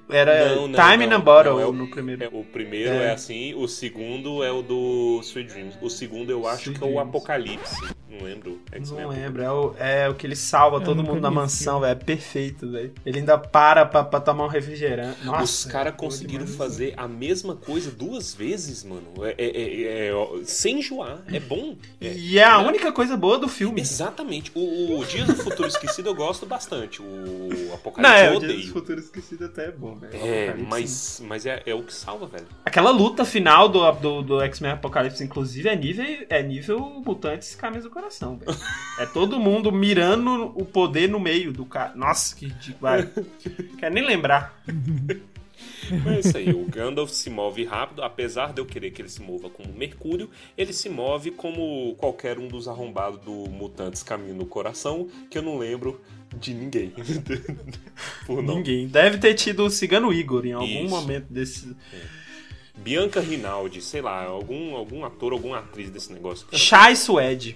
era 0.07 0.55
Não, 0.55 0.67
não, 0.67 0.79
Time 0.79 1.07
não, 1.07 1.13
in 1.13 1.15
a 1.15 1.19
Bottle 1.19 1.59
é 1.59 1.65
o- 1.65 1.73
no 1.73 1.89
primeiro. 1.89 2.23
É, 2.23 2.29
o 2.31 2.43
primeiro 2.43 2.91
É. 2.91 3.05
é. 3.07 3.11
assim, 3.13 3.53
o 3.55 3.67
segundo 3.67 4.43
é 4.43 4.51
o 4.51 4.61
do 4.61 5.19
Sweet 5.23 5.49
Dreams. 5.51 5.77
O 5.81 5.89
segundo 5.89 6.29
eu 6.29 6.47
acho 6.47 6.61
Sweet 6.71 6.79
que 6.79 6.85
é 6.85 6.87
o 6.87 6.91
Dreams. 6.93 7.09
Apocalipse. 7.09 7.94
Não 8.09 8.23
lembro. 8.25 8.61
X-Men 8.71 9.01
Não 9.03 9.09
lembro, 9.09 9.41
é 9.41 9.51
o, 9.51 9.75
é 9.77 10.09
o 10.09 10.13
que 10.15 10.25
ele 10.27 10.35
salva 10.35 10.77
Eu 10.77 10.81
todo 10.83 11.03
mundo 11.03 11.19
na 11.19 11.31
mansão, 11.31 11.79
velho. 11.79 11.91
É 11.91 11.95
perfeito, 11.95 12.69
velho. 12.71 12.93
Ele 13.05 13.19
ainda 13.19 13.37
para 13.37 13.85
pra, 13.85 14.03
pra 14.03 14.19
tomar 14.19 14.45
um 14.45 14.47
refrigerante. 14.47 15.25
Nossa, 15.25 15.43
Os 15.43 15.65
caras 15.65 15.93
é 15.93 15.95
conseguiram 15.97 16.45
demais. 16.45 16.55
fazer 16.57 16.93
a 16.97 17.07
mesma 17.07 17.55
coisa 17.55 17.91
duas 17.91 18.33
vezes, 18.33 18.83
mano. 18.83 19.03
É, 19.23 19.35
é- 19.37 19.61
é- 19.61 20.07
é- 20.09 20.43
sem 20.45 20.79
enjoar. 20.79 21.23
É 21.31 21.39
bom. 21.39 21.75
É, 21.99 22.13
E 22.13 22.37
é 22.39 22.43
a 22.43 22.61
né? 22.61 22.67
única 22.67 22.91
coisa 22.91 23.17
boa 23.17 23.37
do 23.37 23.47
filme. 23.47 23.81
Exatamente. 23.81 24.51
O, 24.55 24.99
o 24.99 25.05
Dias 25.05 25.27
do 25.27 25.35
Futuro 25.35 25.67
Esquecido 25.67 26.09
eu 26.09 26.15
gosto 26.15 26.45
bastante. 26.45 27.01
O 27.01 27.05
Não, 27.05 27.73
Apocalipse 27.73 28.15
é, 28.23 28.27
eu 28.29 28.37
o 28.37 28.39
Dia 28.39 28.47
dos 28.49 28.57
odeio. 28.57 28.73
Futuros 28.73 29.05
Esquecidos 29.05 29.47
até 29.47 29.65
é 29.65 29.71
bom, 29.71 29.95
velho. 29.95 30.15
É, 30.15 30.53
mas, 30.55 31.21
mas 31.25 31.45
é, 31.45 31.61
é 31.65 31.73
o 31.73 31.83
que 31.83 31.93
salva, 31.93 32.27
velho. 32.27 32.45
Aquela 32.63 32.91
luta 32.91 33.25
final 33.25 33.67
do, 33.67 33.91
do, 33.93 34.21
do 34.21 34.41
X-Men 34.41 34.71
Apocalipse, 34.73 35.23
inclusive, 35.23 35.67
é 35.67 35.75
nível, 35.75 36.05
é 36.29 36.43
nível 36.43 36.79
Mutantes 37.05 37.55
Camisa 37.55 37.89
do 37.89 37.94
Coração, 37.95 38.37
velho. 38.37 38.59
É 38.99 39.05
todo 39.05 39.39
mundo 39.39 39.71
mirando 39.71 40.51
o 40.53 40.65
poder 40.65 41.07
no 41.07 41.17
meio 41.17 41.53
do 41.53 41.65
cara. 41.65 41.95
Nossa, 41.95 42.35
que 42.35 42.47
ridículo. 42.47 42.91
Quero 43.79 43.95
nem 43.95 44.05
lembrar. 44.05 44.61
É 46.05 46.19
isso 46.19 46.35
aí, 46.35 46.49
o 46.49 46.65
Gandalf 46.65 47.09
se 47.09 47.29
move 47.29 47.63
rápido, 47.63 48.03
apesar 48.03 48.51
de 48.51 48.59
eu 48.59 48.65
querer 48.65 48.91
que 48.91 49.01
ele 49.01 49.07
se 49.07 49.21
mova 49.21 49.49
como 49.49 49.73
Mercúrio, 49.73 50.29
ele 50.57 50.73
se 50.73 50.89
move 50.89 51.31
como 51.31 51.95
qualquer 51.95 52.37
um 52.37 52.49
dos 52.49 52.67
arrombados 52.67 53.21
do 53.21 53.49
Mutantes 53.49 54.03
Caminho 54.03 54.35
no 54.35 54.45
Coração, 54.45 55.07
que 55.31 55.37
eu 55.37 55.41
não 55.41 55.57
lembro 55.57 56.01
de 56.37 56.53
ninguém. 56.53 56.91
Por. 58.27 58.43
Ninguém. 58.43 58.89
Deve 58.89 59.19
ter 59.19 59.35
tido 59.35 59.63
o 59.63 59.69
Cigano 59.69 60.11
Igor 60.11 60.45
em 60.45 60.51
algum 60.51 60.83
Isso. 60.83 60.89
momento 60.89 61.27
desse. 61.31 61.73
Bianca 62.77 63.19
Rinaldi, 63.19 63.81
sei 63.81 64.01
lá, 64.01 64.23
algum, 64.23 64.75
algum 64.75 65.05
ator, 65.05 65.33
alguma 65.33 65.59
atriz 65.59 65.89
desse 65.89 66.11
negócio. 66.11 66.47
Chai 66.51 66.95
Suede. 66.95 67.55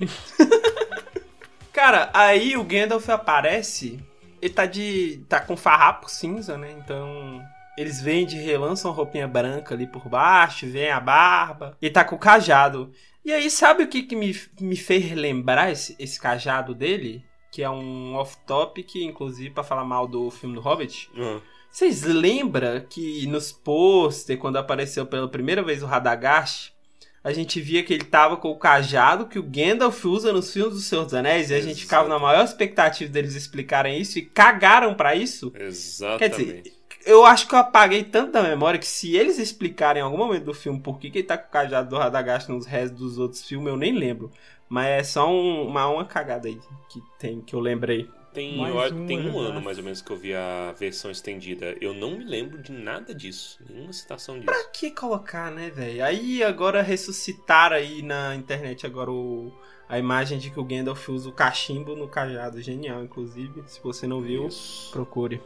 Cara, 1.73 2.09
aí 2.13 2.57
o 2.57 2.63
Gandalf 2.63 3.09
aparece. 3.09 3.99
Ele 4.41 4.53
tá 4.53 4.65
de. 4.65 5.23
tá 5.27 5.39
com 5.39 5.57
farrapo 5.57 6.09
cinza, 6.09 6.57
né? 6.57 6.71
Então. 6.77 7.41
Eles 7.77 8.01
vêm 8.01 8.25
de 8.25 8.35
relançam 8.35 8.91
roupinha 8.91 9.25
branca 9.25 9.73
ali 9.73 9.87
por 9.87 10.09
baixo, 10.09 10.67
vem 10.67 10.89
a 10.89 10.99
barba. 10.99 11.77
E 11.81 11.89
tá 11.89 12.03
com 12.03 12.17
o 12.17 12.19
cajado. 12.19 12.91
E 13.23 13.31
aí, 13.31 13.49
sabe 13.49 13.83
o 13.83 13.87
que, 13.87 14.03
que 14.03 14.15
me, 14.17 14.35
me 14.59 14.75
fez 14.75 15.11
lembrar 15.11 15.71
esse, 15.71 15.95
esse 15.97 16.19
cajado 16.19 16.75
dele? 16.75 17.23
Que 17.51 17.63
é 17.63 17.69
um 17.69 18.15
off-topic, 18.15 18.95
inclusive, 18.95 19.51
pra 19.51 19.63
falar 19.63 19.85
mal 19.85 20.07
do 20.07 20.29
filme 20.29 20.55
do 20.55 20.61
Hobbit. 20.61 21.09
Ah, 21.17 21.39
Vocês 21.71 22.03
lembram 22.03 22.81
que 22.89 23.25
nos 23.27 23.51
pôster, 23.51 24.37
quando 24.37 24.57
apareceu 24.57 25.05
pela 25.05 25.27
primeira 25.29 25.61
vez 25.63 25.83
o 25.83 25.85
Radagast, 25.85 26.73
a 27.23 27.31
gente 27.31 27.61
via 27.61 27.83
que 27.83 27.93
ele 27.93 28.05
tava 28.05 28.37
com 28.37 28.49
o 28.49 28.57
cajado 28.57 29.27
que 29.27 29.37
o 29.37 29.43
Gandalf 29.43 30.03
usa 30.05 30.33
nos 30.33 30.51
filmes 30.51 30.73
do 30.73 30.79
Senhor 30.79 31.03
dos 31.05 31.13
Anéis 31.13 31.49
e 31.49 31.53
a 31.53 31.61
gente 31.61 31.81
ficava 31.81 32.07
na 32.09 32.17
maior 32.17 32.43
expectativa 32.43 33.11
deles 33.11 33.35
explicarem 33.35 33.99
isso 33.99 34.17
e 34.17 34.23
cagaram 34.23 34.93
pra 34.95 35.15
isso? 35.15 35.51
exatamente. 35.55 36.19
Quer 36.19 36.29
dizer, 36.29 36.63
eu 37.05 37.25
acho 37.25 37.47
que 37.47 37.53
eu 37.55 37.59
apaguei 37.59 38.03
tanto 38.03 38.31
da 38.31 38.41
memória 38.43 38.79
que 38.79 38.87
se 38.87 39.15
eles 39.15 39.37
explicarem 39.37 40.01
em 40.01 40.03
algum 40.03 40.17
momento 40.17 40.45
do 40.45 40.53
filme 40.53 40.79
por 40.81 40.97
que, 40.99 41.09
que 41.11 41.19
ele 41.19 41.27
tá 41.27 41.37
com 41.37 41.47
o 41.47 41.51
cajado 41.51 41.89
do 41.89 41.97
Radagast 41.97 42.49
nos 42.51 42.65
restos 42.65 42.97
dos 42.99 43.17
outros 43.17 43.43
filmes, 43.45 43.67
eu 43.69 43.77
nem 43.77 43.93
lembro. 43.97 44.31
Mas 44.67 44.87
é 44.87 45.03
só 45.03 45.29
um- 45.29 45.67
uma, 45.67 45.87
uma 45.87 46.05
cagada 46.05 46.47
aí 46.47 46.57
que 46.89 47.01
tem, 47.17 47.41
que 47.41 47.53
eu 47.55 47.59
lembrei. 47.59 48.07
Tem, 48.39 48.55
Mais 48.55 48.73
eu 48.73 48.97
um, 48.97 49.05
tem 49.05 49.29
um 49.29 49.37
ano 49.37 49.61
mais 49.61 49.77
ou 49.77 49.83
menos 49.83 50.01
que 50.01 50.09
eu 50.09 50.15
vi 50.15 50.33
a 50.33 50.73
versão 50.79 51.11
estendida. 51.11 51.75
Eu 51.81 51.93
não 51.93 52.11
me 52.17 52.23
lembro 52.23 52.57
de 52.57 52.71
nada 52.71 53.13
disso, 53.13 53.59
nenhuma 53.69 53.91
citação 53.91 54.35
disso. 54.35 54.45
Pra 54.45 54.63
que 54.71 54.91
colocar, 54.91 55.51
né, 55.51 55.69
velho? 55.69 56.05
Aí 56.05 56.41
agora 56.41 56.81
ressuscitaram 56.81 57.75
aí 57.75 58.01
na 58.01 58.33
internet 58.35 58.85
agora 58.85 59.11
o, 59.11 59.51
a 59.89 59.99
imagem 59.99 60.39
de 60.39 60.49
que 60.49 60.57
o 60.57 60.63
Gandalf 60.63 61.09
usa 61.09 61.27
o 61.27 61.33
cachimbo 61.33 61.97
no 61.97 62.07
cajado. 62.07 62.61
Genial, 62.61 63.03
inclusive. 63.03 63.61
Se 63.67 63.81
você 63.83 64.07
não 64.07 64.21
viu, 64.21 64.47
Isso. 64.47 64.89
procure. 64.93 65.41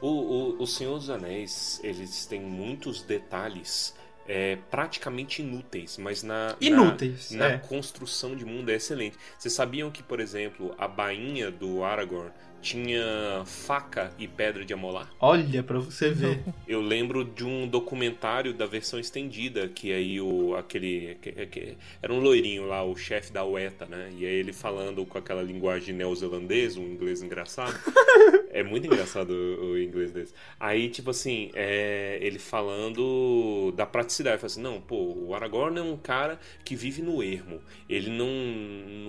O, 0.00 0.08
o, 0.08 0.62
o 0.62 0.66
Senhor 0.66 0.98
dos 0.98 1.10
Anéis, 1.10 1.78
eles 1.84 2.24
têm 2.24 2.40
muitos 2.40 3.02
detalhes 3.02 3.94
é, 4.32 4.56
praticamente 4.70 5.42
inúteis, 5.42 5.98
mas 5.98 6.22
na, 6.22 6.54
Inúteis, 6.60 7.32
na, 7.32 7.48
na 7.48 7.54
é. 7.54 7.58
construção 7.58 8.36
de 8.36 8.44
mundo 8.44 8.70
é 8.70 8.76
excelente. 8.76 9.18
Vocês 9.36 9.52
sabiam 9.52 9.90
que, 9.90 10.04
por 10.04 10.20
exemplo, 10.20 10.72
a 10.78 10.86
bainha 10.86 11.50
do 11.50 11.82
Aragorn 11.82 12.30
tinha 12.60 13.42
faca 13.44 14.12
e 14.18 14.26
pedra 14.28 14.64
de 14.64 14.72
amolar? 14.72 15.10
Olha 15.20 15.62
pra 15.62 15.78
você 15.78 16.10
ver. 16.10 16.40
Eu 16.66 16.80
lembro 16.80 17.24
de 17.24 17.44
um 17.44 17.66
documentário 17.66 18.52
da 18.54 18.66
versão 18.66 18.98
estendida, 19.00 19.68
que 19.68 19.92
aí 19.92 20.20
o 20.20 20.54
aquele 20.56 21.16
que- 21.22 21.46
que- 21.46 21.76
era 22.02 22.12
um 22.12 22.20
loirinho 22.20 22.66
lá, 22.66 22.82
o 22.84 22.96
chefe 22.96 23.32
da 23.32 23.44
UETA, 23.44 23.86
né? 23.86 24.10
E 24.16 24.26
aí 24.26 24.34
ele 24.34 24.52
falando 24.52 25.04
com 25.06 25.18
aquela 25.18 25.42
linguagem 25.42 25.94
neozelandesa, 25.94 26.78
um 26.80 26.86
inglês 26.86 27.22
engraçado. 27.22 27.74
é 28.50 28.62
muito 28.62 28.86
engraçado 28.86 29.30
o, 29.30 29.72
o 29.72 29.78
inglês 29.78 30.12
desse. 30.12 30.34
Aí, 30.58 30.88
tipo 30.88 31.10
assim, 31.10 31.50
é, 31.54 32.18
ele 32.20 32.38
falando 32.38 33.72
da 33.76 33.86
praticidade, 33.86 34.36
fala 34.38 34.46
assim, 34.46 34.62
não, 34.62 34.80
pô, 34.80 34.96
o 35.14 35.34
Aragorn 35.34 35.78
é 35.78 35.82
um 35.82 35.96
cara 35.96 36.38
que 36.64 36.74
vive 36.76 37.02
no 37.02 37.22
ermo. 37.22 37.60
Ele 37.88 38.10
não, 38.10 38.28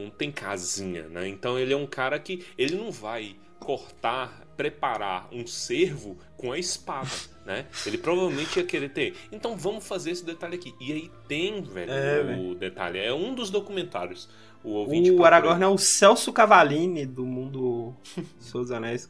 não 0.03 0.09
tem 0.09 0.31
casinha, 0.31 1.03
né? 1.07 1.27
Então 1.27 1.57
ele 1.59 1.73
é 1.73 1.77
um 1.77 1.87
cara 1.87 2.19
que 2.19 2.43
ele 2.57 2.75
não 2.75 2.91
vai 2.91 3.35
cortar, 3.61 4.41
preparar 4.57 5.27
um 5.31 5.45
cervo 5.47 6.17
com 6.35 6.51
a 6.51 6.57
espada, 6.59 7.09
né? 7.45 7.67
Ele 7.85 7.97
provavelmente 7.97 8.57
ia 8.59 8.65
querer 8.65 8.89
ter. 8.89 9.15
Então 9.31 9.55
vamos 9.55 9.87
fazer 9.87 10.11
esse 10.11 10.25
detalhe 10.25 10.55
aqui. 10.55 10.73
E 10.81 10.91
aí 10.91 11.11
tem, 11.27 11.61
velho, 11.61 11.91
É, 11.91 12.21
o 12.21 12.25
velho. 12.25 12.55
detalhe. 12.55 12.99
É 12.99 13.13
um 13.13 13.33
dos 13.35 13.49
documentários. 13.51 14.27
O, 14.63 14.71
ouvinte 14.73 15.11
O 15.11 15.23
Aragorn 15.23 15.63
é 15.63 15.67
o 15.67 15.77
Celso 15.77 16.33
Cavalini 16.33 17.05
do 17.05 17.25
mundo 17.25 17.95
dos 18.51 18.71
Anéis. 18.71 19.07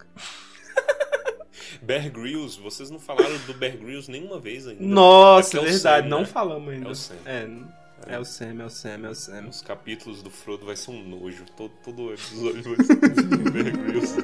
Bear 1.82 2.10
Grylls, 2.12 2.60
vocês 2.62 2.90
não 2.92 3.00
falaram 3.00 3.38
do 3.48 3.54
Bear 3.54 3.78
Grylls 3.78 4.10
nenhuma 4.12 4.40
vez 4.40 4.68
ainda. 4.68 4.84
Nossa, 4.84 5.58
É 5.58 5.62
é 5.62 5.64
verdade, 5.64 6.04
Sam, 6.04 6.10
não 6.10 6.20
né? 6.22 6.26
falamos 6.26 6.70
ainda. 6.74 6.88
É 6.88 6.92
o 6.92 6.96
Sam. 6.96 7.16
É, 7.26 7.48
é 8.08 8.20
o 8.20 8.26
Sam, 8.26 8.62
é 8.62 8.66
o 8.66 8.70
Sam, 8.70 9.06
é 9.06 9.10
o 9.10 9.16
Sam. 9.16 9.48
Os 9.50 9.62
capítulos 9.62 10.22
do 10.22 10.30
Frodo 10.30 10.66
vai 10.66 10.76
ser 10.76 10.92
um 10.92 11.04
nojo. 11.04 11.46
Todo, 11.56 11.72
todo 11.84 12.14
episódio 12.14 12.76
vai 12.76 12.86
ser 12.86 12.96
do 12.96 13.52
Bear 13.52 13.78
Grylls. 13.78 14.16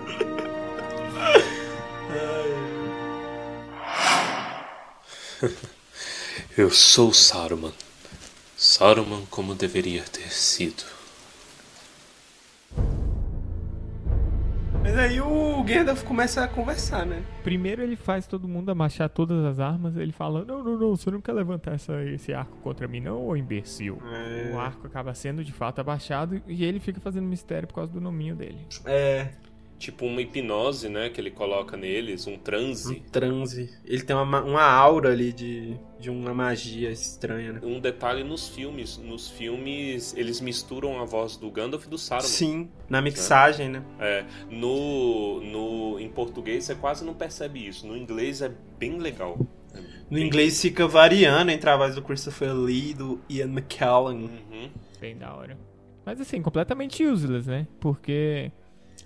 Eu 6.58 6.72
sou 6.72 7.14
Saruman. 7.14 7.74
Saruman 8.58 9.26
como 9.30 9.54
deveria 9.54 10.04
ter 10.04 10.32
sido. 10.32 10.97
Mas 14.88 14.98
aí 14.98 15.20
o 15.20 15.62
Gandalf 15.66 16.02
começa 16.06 16.46
a 16.46 16.48
conversar, 16.48 17.06
né? 17.06 17.22
Primeiro 17.44 17.82
ele 17.82 17.98
faz 17.98 18.26
todo 18.26 18.48
mundo 18.48 18.72
abaixar 18.72 19.10
todas 19.10 19.44
as 19.44 19.60
armas, 19.60 19.98
ele 19.98 20.14
fala, 20.14 20.46
não, 20.46 20.64
não, 20.64 20.78
não, 20.78 20.96
você 20.96 21.12
não 21.12 21.20
quer 21.20 21.34
levantar 21.34 21.74
essa, 21.74 22.02
esse 22.06 22.34
arco 22.34 22.56
contra 22.62 22.88
mim 22.88 23.02
não, 23.02 23.28
ô 23.28 23.36
imbecil. 23.36 24.02
É. 24.10 24.50
O 24.54 24.58
arco 24.58 24.88
acaba 24.88 25.14
sendo 25.14 25.44
de 25.44 25.52
fato 25.52 25.82
abaixado 25.82 26.42
e 26.48 26.64
ele 26.64 26.80
fica 26.80 27.02
fazendo 27.02 27.26
mistério 27.26 27.68
por 27.68 27.74
causa 27.74 27.92
do 27.92 28.00
nominho 28.00 28.34
dele. 28.34 28.60
É, 28.86 29.28
Tipo 29.80 30.08
uma 30.08 30.20
hipnose, 30.22 30.90
né? 30.90 31.10
Que 31.10 31.22
ele 31.22 31.30
coloca 31.30 31.78
neles, 31.78 32.26
um 32.26 32.34
um 32.34 32.38
transe. 32.40 33.00
transe. 33.12 33.70
Ele 33.86 34.02
tem 34.02 34.16
uma, 34.16 34.26
ma- 34.26 34.42
uma 34.44 34.64
aura 34.64 35.12
ali 35.12 35.32
de, 35.32 35.78
de 36.00 36.10
uma 36.10 36.34
magia 36.34 36.90
estranha, 36.90 37.54
né? 37.54 37.60
Um 37.64 37.80
detalhe 37.80 38.24
nos 38.24 38.50
filmes. 38.50 38.98
Nos 38.98 39.30
filmes, 39.30 40.16
eles 40.18 40.42
misturam 40.42 41.00
a 41.00 41.06
voz 41.06 41.38
do 41.38 41.50
Gandalf 41.52 41.86
e 41.86 41.90
do 41.90 41.98
Saruman. 41.98 42.28
Sim, 42.28 42.70
na 42.90 43.02
mixagem, 43.04 43.70
né? 43.70 43.84
É, 44.00 44.26
no, 44.50 45.42
no, 45.42 46.00
em 46.00 46.10
português 46.10 46.64
você 46.66 46.74
quase 46.76 47.06
não 47.06 47.14
percebe 47.14 47.68
isso. 47.68 47.86
No 47.86 47.96
inglês 47.96 48.42
é 48.42 48.52
bem 48.80 48.98
legal. 48.98 49.38
É 49.74 49.80
No 49.80 49.86
bem- 50.18 50.26
inglês 50.26 50.60
fica 50.60 50.88
variando 50.88 51.52
entre 51.52 51.70
a 51.70 51.78
voz 51.78 51.94
do 51.94 52.02
Christopher 52.02 52.52
Lee 52.54 52.90
e 52.92 52.94
do 52.96 53.22
Ian 53.30 53.46
McKellen. 53.50 54.24
Uhum. 54.52 54.70
Bem 55.00 55.16
da 55.16 55.36
hora. 55.36 55.56
Mas 56.04 56.20
assim, 56.20 56.42
completamente 56.42 57.06
useless, 57.06 57.48
né? 57.48 57.68
Porque 57.80 58.52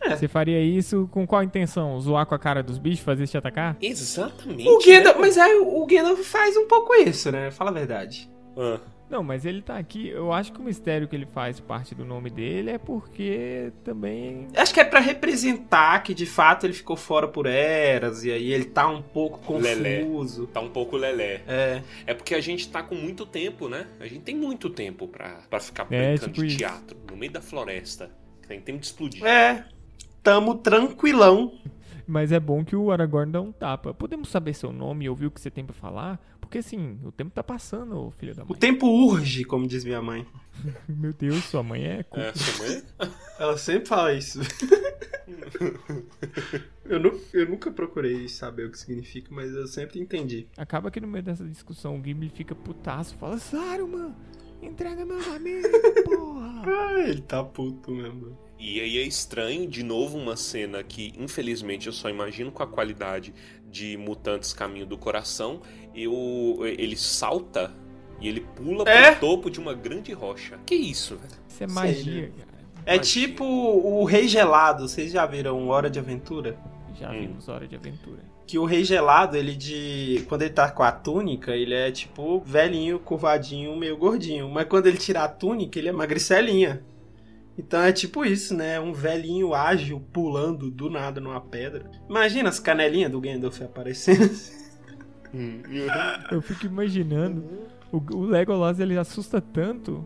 É. 0.02 0.16
você 0.16 0.28
faria 0.28 0.60
isso 0.62 1.08
com 1.12 1.26
qual 1.28 1.44
intenção? 1.44 2.00
Zoar 2.00 2.26
com 2.26 2.36
a 2.36 2.40
cara 2.40 2.64
dos 2.64 2.78
bichos, 2.78 3.00
fazer 3.06 3.22
eles 3.22 3.32
te 3.32 3.38
atacar? 3.38 3.78
Exatamente. 3.82 4.68
O 4.68 4.80
Gandalf, 4.80 5.16
né? 5.16 5.22
mas 5.22 5.38
aí 5.38 5.56
o 5.56 5.86
Gandalf 5.86 6.20
faz 6.22 6.58
um 6.58 6.68
pouco 6.68 6.94
isso, 6.96 7.32
né? 7.32 7.52
Fala 7.52 7.70
a 7.70 7.74
verdade. 7.74 8.30
Ah, 8.58 8.80
Não, 9.10 9.22
mas 9.24 9.46
ele 9.46 9.62
tá 9.62 9.78
aqui. 9.78 10.08
Eu 10.10 10.32
acho 10.34 10.52
que 10.54 10.60
o 10.60 10.64
mistério 10.64 11.08
que 11.08 11.16
ele 11.16 11.26
faz 11.26 11.60
parte 11.60 11.94
do 11.94 12.04
nome 12.06 12.30
dele 12.30 12.72
é 12.72 12.78
porque 12.78 13.72
também. 13.84 14.48
Acho 14.56 14.74
que 14.74 14.80
é 14.80 14.84
pra 14.84 15.00
representar 15.00 16.02
que 16.04 16.14
de 16.14 16.26
fato 16.26 16.66
ele 16.66 16.74
ficou 16.74 16.96
fora 16.98 17.28
por 17.28 17.46
eras 17.46 18.24
e 18.24 18.32
aí 18.32 18.52
ele 18.52 18.66
tá 18.66 18.88
um 18.88 19.02
pouco 19.02 19.58
Lelé. 19.58 20.02
confuso. 20.04 20.48
Tá 20.48 20.60
um 20.62 20.70
pouco 20.70 20.98
lelé. 20.98 21.42
É. 21.48 21.82
É 22.08 22.14
porque 22.14 22.34
a 22.36 22.42
gente 22.42 22.70
tá 22.70 22.82
com 22.84 22.96
muito 22.96 23.26
tempo, 23.26 23.70
né? 23.70 23.88
A 24.00 24.08
gente 24.08 24.22
tem 24.22 24.36
muito 24.36 24.70
tempo 24.70 25.08
pra, 25.08 25.42
pra 25.50 25.60
ficar 25.60 25.84
É, 25.92 26.12
brincando 26.14 26.32
tipo 26.34 26.42
de 26.42 26.48
isso. 26.48 26.58
teatro 26.58 26.98
no 27.10 27.16
meio 27.18 27.32
da 27.32 27.42
floresta. 27.42 28.10
Tem 28.48 28.60
tempo 28.60 28.80
de 28.80 28.86
explodir. 28.88 29.24
É. 29.26 29.64
Tamo 30.24 30.56
tranquilão. 30.56 31.54
Mas 32.08 32.32
é 32.32 32.40
bom 32.40 32.66
que 32.66 32.76
o 32.76 32.92
Aragorn 32.92 33.32
dá 33.32 33.42
um 33.42 33.52
tapa. 33.52 33.94
Podemos 33.94 34.28
saber 34.30 34.54
seu 34.54 34.72
nome 34.74 35.06
e 35.06 35.10
ouvir 35.10 35.28
o 35.28 35.32
que 35.32 35.40
você 35.40 35.50
tem 35.50 35.64
pra 35.66 35.74
falar? 35.74 36.20
Porque 36.42 36.58
assim, 36.58 37.00
o 37.06 37.12
tempo 37.12 37.32
tá 37.32 37.42
passando, 37.42 38.12
filho 38.18 38.36
da 38.36 38.44
O 38.44 38.50
mãe. 38.50 38.60
tempo 38.60 38.86
urge, 38.88 39.46
como 39.46 39.66
diz 39.68 39.86
minha 39.86 40.02
mãe. 40.02 40.26
Meu 40.90 41.14
Deus, 41.14 41.44
sua 41.46 41.64
mãe 41.64 41.86
é. 41.86 42.04
cu- 42.04 42.20
É, 42.20 42.34
sua 42.34 42.68
mãe? 42.68 42.84
Ela 43.40 43.58
sempre 43.58 43.88
fala 43.88 44.14
isso. 44.14 44.40
eu, 46.86 47.00
nu- 47.00 47.20
eu 47.34 47.50
nunca 47.50 47.72
procurei 47.72 48.28
saber 48.28 48.66
o 48.68 48.72
que 48.72 48.78
significa, 48.78 49.30
mas 49.32 49.52
eu 49.54 49.68
sempre 49.68 50.00
entendi. 50.00 50.48
Acaba 50.58 50.92
que 50.92 51.00
no 51.00 51.08
meio 51.08 51.24
dessa 51.24 51.46
discussão 51.46 52.00
o 52.00 52.04
Gimli 52.04 52.30
fica 52.30 52.54
putaço, 52.54 53.16
fala, 53.16 53.38
Saruman, 53.38 54.14
entrega 54.62 55.06
meus 55.06 55.28
amigos, 55.30 55.72
porra. 56.04 56.62
Ah, 56.66 57.00
ele 57.08 57.22
tá 57.22 57.44
puto 57.44 57.92
mesmo. 57.92 58.38
E 58.64 58.80
aí 58.80 59.00
é 59.00 59.02
estranho, 59.02 59.68
de 59.68 59.82
novo, 59.82 60.18
uma 60.20 60.36
cena 60.38 60.84
que, 60.84 61.12
infelizmente, 61.18 61.88
eu 61.88 61.94
só 61.94 62.10
imagino 62.10 62.52
com 62.52 62.62
a 62.62 62.68
qualidade 62.68 63.34
de 63.72 63.98
Mutantes 63.98 64.54
Caminho 64.54 64.86
do 64.86 64.98
Coração. 64.98 65.62
Eu, 65.96 66.60
ele 66.78 66.96
salta 66.96 67.74
e 68.20 68.28
ele 68.28 68.42
pula 68.42 68.88
É? 68.88 69.12
pro 69.16 69.20
topo 69.20 69.50
de 69.50 69.60
uma 69.60 69.74
grande 69.74 70.14
rocha. 70.14 70.60
Que 70.64 70.76
isso, 70.76 71.16
velho? 71.18 71.34
Isso 71.50 71.64
é 71.64 71.68
magia, 71.68 72.22
né? 72.22 72.32
cara. 72.38 72.52
É 72.86 72.98
Magia. 72.98 73.24
tipo 73.24 73.44
o 73.44 74.04
Rei 74.06 74.28
Gelado. 74.28 74.88
Vocês 74.88 75.12
já 75.12 75.26
viram 75.26 75.68
Hora 75.68 75.90
de 75.90 75.98
Aventura? 75.98 76.56
Já 77.00 77.10
Hum. 77.12 77.20
vimos 77.22 77.50
Hora 77.50 77.68
de 77.68 77.76
Aventura. 77.76 78.20
Que 78.46 78.60
o 78.60 78.66
Rei 78.66 78.84
Gelado, 78.84 79.36
ele 79.38 79.56
de. 79.56 80.24
Quando 80.30 80.44
ele 80.44 80.52
tá 80.54 80.70
com 80.70 80.84
a 80.84 80.92
túnica, 80.92 81.56
ele 81.56 81.74
é 81.74 81.90
tipo 81.92 82.42
velhinho, 82.42 83.00
curvadinho, 83.00 83.76
meio 83.76 83.98
gordinho. 83.98 84.48
Mas 84.50 84.68
quando 84.68 84.86
ele 84.88 84.98
tira 84.98 85.24
a 85.24 85.28
túnica, 85.28 85.80
ele 85.80 85.90
é 85.90 85.92
magricelinha. 85.92 86.84
Então 87.62 87.80
é 87.82 87.92
tipo 87.92 88.26
isso, 88.26 88.56
né? 88.56 88.80
Um 88.80 88.92
velhinho 88.92 89.54
ágil 89.54 90.02
pulando 90.12 90.72
do 90.72 90.90
nada 90.90 91.22
numa 91.22 91.40
pedra. 91.40 91.90
Imagina 92.10 92.50
as 92.50 92.60
canelinhas 92.60 93.12
do 93.12 93.22
Gandalf 93.22 93.62
aparecendo. 93.62 94.30
Eu 96.32 96.42
fico 96.42 96.66
imaginando, 96.66 97.46
o, 97.92 97.98
o 97.98 98.26
Legolas 98.26 98.80
ele 98.80 98.98
assusta 98.98 99.40
tanto 99.40 100.06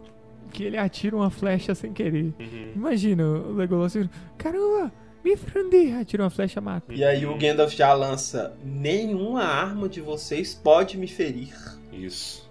que 0.51 0.63
ele 0.63 0.77
atira 0.77 1.15
uma 1.15 1.31
flecha 1.31 1.73
sem 1.73 1.91
querer. 1.91 2.33
Uhum. 2.39 2.71
Imagina, 2.75 3.25
o 3.25 3.53
Legolas, 3.53 3.97
caramba, 4.37 4.91
me 5.23 5.35
frendi, 5.35 5.91
atira 5.93 6.23
uma 6.23 6.29
flecha, 6.29 6.61
mata. 6.61 6.93
E 6.93 7.03
aí 7.03 7.25
o 7.25 7.37
Gandalf 7.37 7.73
já 7.73 7.91
lança: 7.93 8.55
Nenhuma 8.63 9.43
arma 9.43 9.89
de 9.89 10.01
vocês 10.01 10.53
pode 10.53 10.97
me 10.97 11.07
ferir. 11.07 11.55
Isso. 11.91 12.47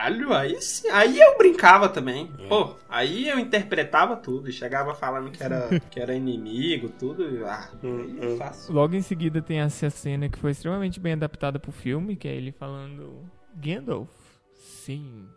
Caralho, 0.00 0.32
aí 0.32 0.60
sim. 0.62 0.88
Aí 0.90 1.20
eu 1.20 1.36
brincava 1.36 1.86
também. 1.88 2.32
É. 2.38 2.48
Pô, 2.48 2.74
aí 2.88 3.28
eu 3.28 3.38
interpretava 3.38 4.16
tudo. 4.16 4.48
e 4.48 4.52
Chegava 4.52 4.94
falando 4.94 5.30
que 5.30 5.42
era, 5.42 5.68
que 5.90 6.00
era 6.00 6.14
inimigo, 6.14 6.88
tudo. 6.88 7.22
e, 7.36 7.44
Ah, 7.44 7.68
eu 7.82 8.36
faço. 8.38 8.72
Logo 8.72 8.94
em 8.94 9.02
seguida 9.02 9.42
tem 9.42 9.60
essa 9.60 9.90
cena 9.90 10.28
que 10.28 10.38
foi 10.38 10.52
extremamente 10.52 10.98
bem 10.98 11.12
adaptada 11.12 11.58
pro 11.58 11.70
filme, 11.70 12.16
que 12.16 12.26
é 12.26 12.34
ele 12.34 12.50
falando, 12.50 13.28
Gandalf, 13.54 14.08
sim, 14.54 15.28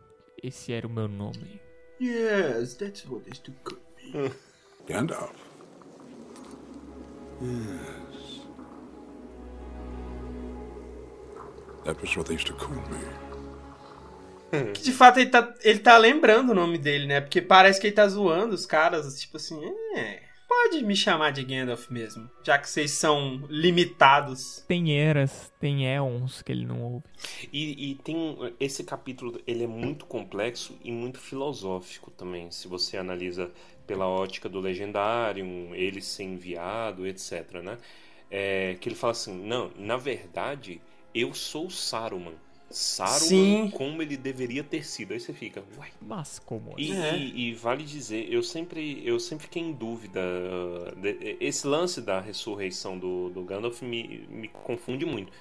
esse 0.41 0.71
era 0.71 0.87
o 0.87 0.89
meu 0.89 1.09
nome. 1.09 1.59
Yes, 2.01 2.75
that's 2.75 3.05
what 3.05 3.29
is 3.29 3.39
to 3.39 3.51
call 3.65 3.77
me. 4.13 4.31
Gandalf. 4.87 5.33
Yes. 7.41 8.43
That 11.83 12.01
was 12.01 12.15
what 12.15 12.27
they 12.27 12.35
used 12.35 12.47
to 12.47 12.53
call 12.53 12.75
me. 12.75 13.22
Que 14.73 14.83
de 14.83 14.91
fato 14.91 15.19
ele 15.19 15.29
tá, 15.29 15.53
ele 15.61 15.79
tá 15.79 15.97
lembrando 15.97 16.51
o 16.51 16.55
nome 16.55 16.77
dele, 16.77 17.07
né? 17.07 17.21
Porque 17.21 17.41
parece 17.41 17.79
que 17.79 17.87
ele 17.87 17.95
tá 17.95 18.07
zoando 18.07 18.53
os 18.53 18.65
caras, 18.65 19.19
tipo 19.19 19.37
assim, 19.37 19.59
é. 19.95 20.21
Pode 20.47 20.83
me 20.83 20.95
chamar 20.95 21.31
de 21.31 21.43
Gandalf 21.43 21.89
mesmo, 21.89 22.29
já 22.43 22.59
que 22.59 22.69
vocês 22.69 22.91
são 22.91 23.43
limitados. 23.49 24.63
Tem 24.67 24.95
eras, 24.95 25.51
tem 25.59 25.87
éons 25.87 26.43
que 26.43 26.51
ele 26.51 26.65
não 26.65 26.79
ouve. 26.81 27.05
E, 27.51 27.91
e 27.91 27.95
tem 27.95 28.37
esse 28.59 28.83
capítulo, 28.83 29.41
ele 29.47 29.63
é 29.63 29.67
muito 29.67 30.05
complexo 30.05 30.77
e 30.83 30.91
muito 30.91 31.19
filosófico 31.19 32.11
também, 32.11 32.51
se 32.51 32.67
você 32.67 32.97
analisa 32.97 33.51
pela 33.87 34.07
ótica 34.07 34.47
do 34.47 34.59
Legendarium, 34.59 35.73
ele 35.73 36.01
ser 36.01 36.23
enviado, 36.23 37.07
etc, 37.07 37.51
né? 37.63 37.77
É, 38.29 38.77
que 38.79 38.87
ele 38.87 38.95
fala 38.95 39.11
assim, 39.11 39.33
não, 39.33 39.71
na 39.75 39.97
verdade, 39.97 40.79
eu 41.15 41.33
sou 41.33 41.69
Saruman. 41.69 42.35
Saruman 42.75 43.67
Sim. 43.67 43.71
como 43.71 44.01
ele 44.01 44.17
deveria 44.17 44.63
ter 44.63 44.83
sido. 44.85 45.13
Aí 45.13 45.19
você 45.19 45.33
fica, 45.33 45.63
uai. 45.77 45.91
Mas 46.01 46.39
como 46.39 46.73
E, 46.77 46.91
assim? 46.91 47.01
É. 47.01 47.17
e- 47.17 47.49
e 47.49 47.53
vale 47.53 47.83
dizer, 47.83 48.27
eu 48.31 48.41
sempre, 48.43 49.01
eu 49.05 49.19
sempre 49.19 49.45
fiquei 49.45 49.61
em 49.61 49.71
dúvida. 49.73 50.19
uh, 50.19 50.95
de- 50.99 51.37
esse 51.39 51.67
lance 51.67 52.01
da 52.01 52.19
ressurreição 52.19 52.97
do, 52.97 53.29
do 53.29 53.43
Gandalf 53.43 53.81
me, 53.81 54.25
me 54.29 54.47
confunde 54.47 55.05
muito. 55.05 55.31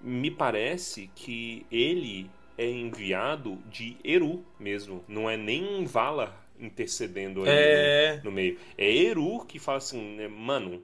Me 0.00 0.30
parece 0.30 1.10
que 1.14 1.66
ele 1.70 2.30
é 2.58 2.70
enviado 2.70 3.58
de 3.70 3.96
Eru 4.04 4.44
mesmo. 4.58 5.04
Não 5.08 5.28
é 5.28 5.36
nem 5.36 5.84
Valar 5.84 6.46
intercedendo 6.58 7.42
ali 7.42 7.50
É. 7.50 8.16
no, 8.22 8.30
no 8.30 8.32
meio. 8.32 8.58
É 8.78 8.90
Eru 8.94 9.44
que 9.46 9.58
fala 9.58 9.78
assim, 9.78 10.16
né, 10.16 10.28
mano, 10.28 10.82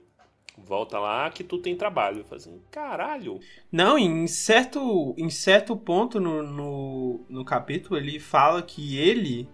volta 0.57 0.99
lá 0.99 1.31
que 1.31 1.43
tu 1.45 1.59
tem 1.59 1.77
trabalho. 1.77 2.19
Eu 2.19 2.25
falo 2.25 2.37
assim, 2.37 2.61
caralho. 2.71 3.41
Não, 3.71 3.99
em 3.99 4.27
certo, 4.27 5.15
em 5.17 5.31
certo 5.31 5.77
ponto 5.77 6.21
no, 6.21 6.43
no, 6.43 7.21
no 7.29 7.45
capítulo 7.45 7.97
ele 7.97 8.19
fala 8.19 8.62
que 8.62 8.99
ele 8.99 9.49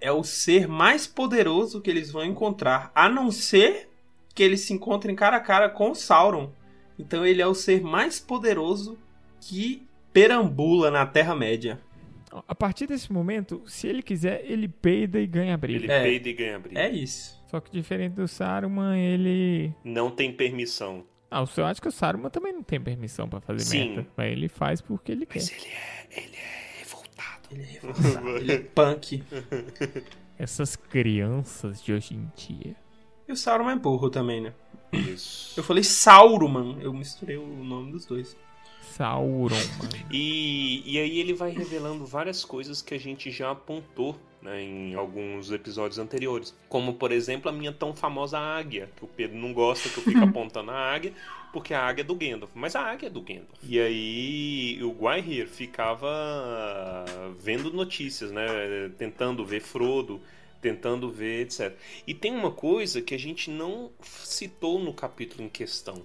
é 0.00 0.12
o 0.12 0.22
ser 0.22 0.68
mais 0.68 1.06
poderoso 1.06 1.80
que 1.80 1.90
eles 1.90 2.10
vão 2.10 2.24
encontrar, 2.24 2.92
a 2.94 3.08
não 3.08 3.30
ser 3.30 3.88
que 4.34 4.42
eles 4.42 4.60
se 4.60 4.72
encontrem 4.72 5.14
cara 5.16 5.36
a 5.36 5.40
cara 5.40 5.68
com 5.68 5.90
o 5.90 5.94
Sauron. 5.94 6.50
Então 6.98 7.24
ele 7.24 7.40
é 7.40 7.46
o 7.46 7.54
ser 7.54 7.82
mais 7.82 8.20
poderoso 8.20 8.98
que 9.40 9.86
perambula 10.12 10.90
na 10.90 11.06
Terra-média. 11.06 11.80
A 12.48 12.54
partir 12.54 12.86
desse 12.86 13.12
momento, 13.12 13.62
se 13.66 13.86
ele 13.86 14.02
quiser, 14.02 14.44
ele 14.44 14.66
peida 14.66 15.20
e 15.20 15.26
ganha 15.26 15.56
briga. 15.56 15.84
Ele 15.84 15.92
É. 15.92 16.02
peida 16.02 16.28
e 16.28 16.32
ganha 16.32 16.58
briga. 16.58 16.80
É 16.80 16.90
isso. 16.90 17.40
Só 17.54 17.60
que 17.60 17.70
diferente 17.70 18.14
do 18.14 18.26
Saruman, 18.26 18.98
ele... 18.98 19.72
Não 19.84 20.10
tem 20.10 20.32
permissão. 20.32 21.04
Ah, 21.30 21.44
eu 21.56 21.64
acho 21.66 21.80
que 21.80 21.86
o 21.86 21.92
Saruman 21.92 22.28
também 22.28 22.52
não 22.52 22.64
tem 22.64 22.80
permissão 22.80 23.28
pra 23.28 23.40
fazer 23.40 23.60
Sim. 23.60 23.90
merda. 23.90 24.08
Mas 24.16 24.32
ele 24.32 24.48
faz 24.48 24.80
porque 24.80 25.12
ele 25.12 25.24
quer. 25.24 25.38
Mas 25.38 25.52
ele 25.52 25.68
é, 25.68 26.08
ele 26.10 26.36
é 26.36 26.78
revoltado. 26.80 27.48
Ele 27.52 27.62
é 27.62 27.66
revoltado, 27.66 28.28
ele 28.38 28.52
é 28.52 28.58
punk. 28.74 29.22
Essas 30.36 30.74
crianças 30.74 31.80
de 31.80 31.92
hoje 31.92 32.14
em 32.16 32.28
dia. 32.34 32.74
E 33.28 33.30
o 33.30 33.36
Sauron 33.36 33.70
é 33.70 33.76
burro 33.76 34.10
também, 34.10 34.40
né? 34.40 34.52
Isso. 34.92 35.56
Eu 35.56 35.62
falei 35.62 35.84
Sauruman, 35.84 36.78
eu 36.80 36.92
misturei 36.92 37.36
o 37.36 37.46
nome 37.46 37.92
dos 37.92 38.04
dois. 38.04 38.36
Sauron, 38.80 39.54
mano. 39.78 40.06
E, 40.10 40.82
e 40.92 40.98
aí 40.98 41.20
ele 41.20 41.34
vai 41.34 41.52
revelando 41.52 42.04
várias 42.04 42.44
coisas 42.44 42.82
que 42.82 42.94
a 42.94 42.98
gente 42.98 43.30
já 43.30 43.52
apontou 43.52 44.18
né, 44.44 44.62
em 44.62 44.94
alguns 44.94 45.50
episódios 45.50 45.98
anteriores. 45.98 46.54
Como, 46.68 46.94
por 46.94 47.10
exemplo, 47.10 47.48
a 47.48 47.52
minha 47.52 47.72
tão 47.72 47.94
famosa 47.94 48.38
águia, 48.38 48.90
que 48.94 49.04
o 49.04 49.08
Pedro 49.08 49.38
não 49.38 49.54
gosta 49.54 49.88
que 49.88 49.98
eu 49.98 50.04
fique 50.04 50.20
apontando 50.22 50.70
a 50.70 50.76
águia, 50.76 51.14
porque 51.50 51.72
a 51.72 51.80
águia 51.80 52.02
é 52.02 52.04
do 52.04 52.14
Gandalf. 52.14 52.50
Mas 52.54 52.76
a 52.76 52.82
águia 52.82 53.06
é 53.06 53.10
do 53.10 53.22
Gandalf. 53.22 53.58
E 53.62 53.80
aí 53.80 54.78
o 54.82 54.90
Guaihir 54.90 55.48
ficava 55.48 57.06
vendo 57.40 57.72
notícias, 57.72 58.30
né? 58.30 58.44
Tentando 58.98 59.44
ver 59.46 59.60
Frodo, 59.60 60.20
tentando 60.60 61.10
ver, 61.10 61.46
etc. 61.46 61.74
E 62.06 62.12
tem 62.12 62.32
uma 62.32 62.50
coisa 62.50 63.00
que 63.00 63.14
a 63.14 63.18
gente 63.18 63.50
não 63.50 63.90
citou 64.00 64.78
no 64.78 64.92
capítulo 64.92 65.42
em 65.42 65.48
questão 65.48 66.04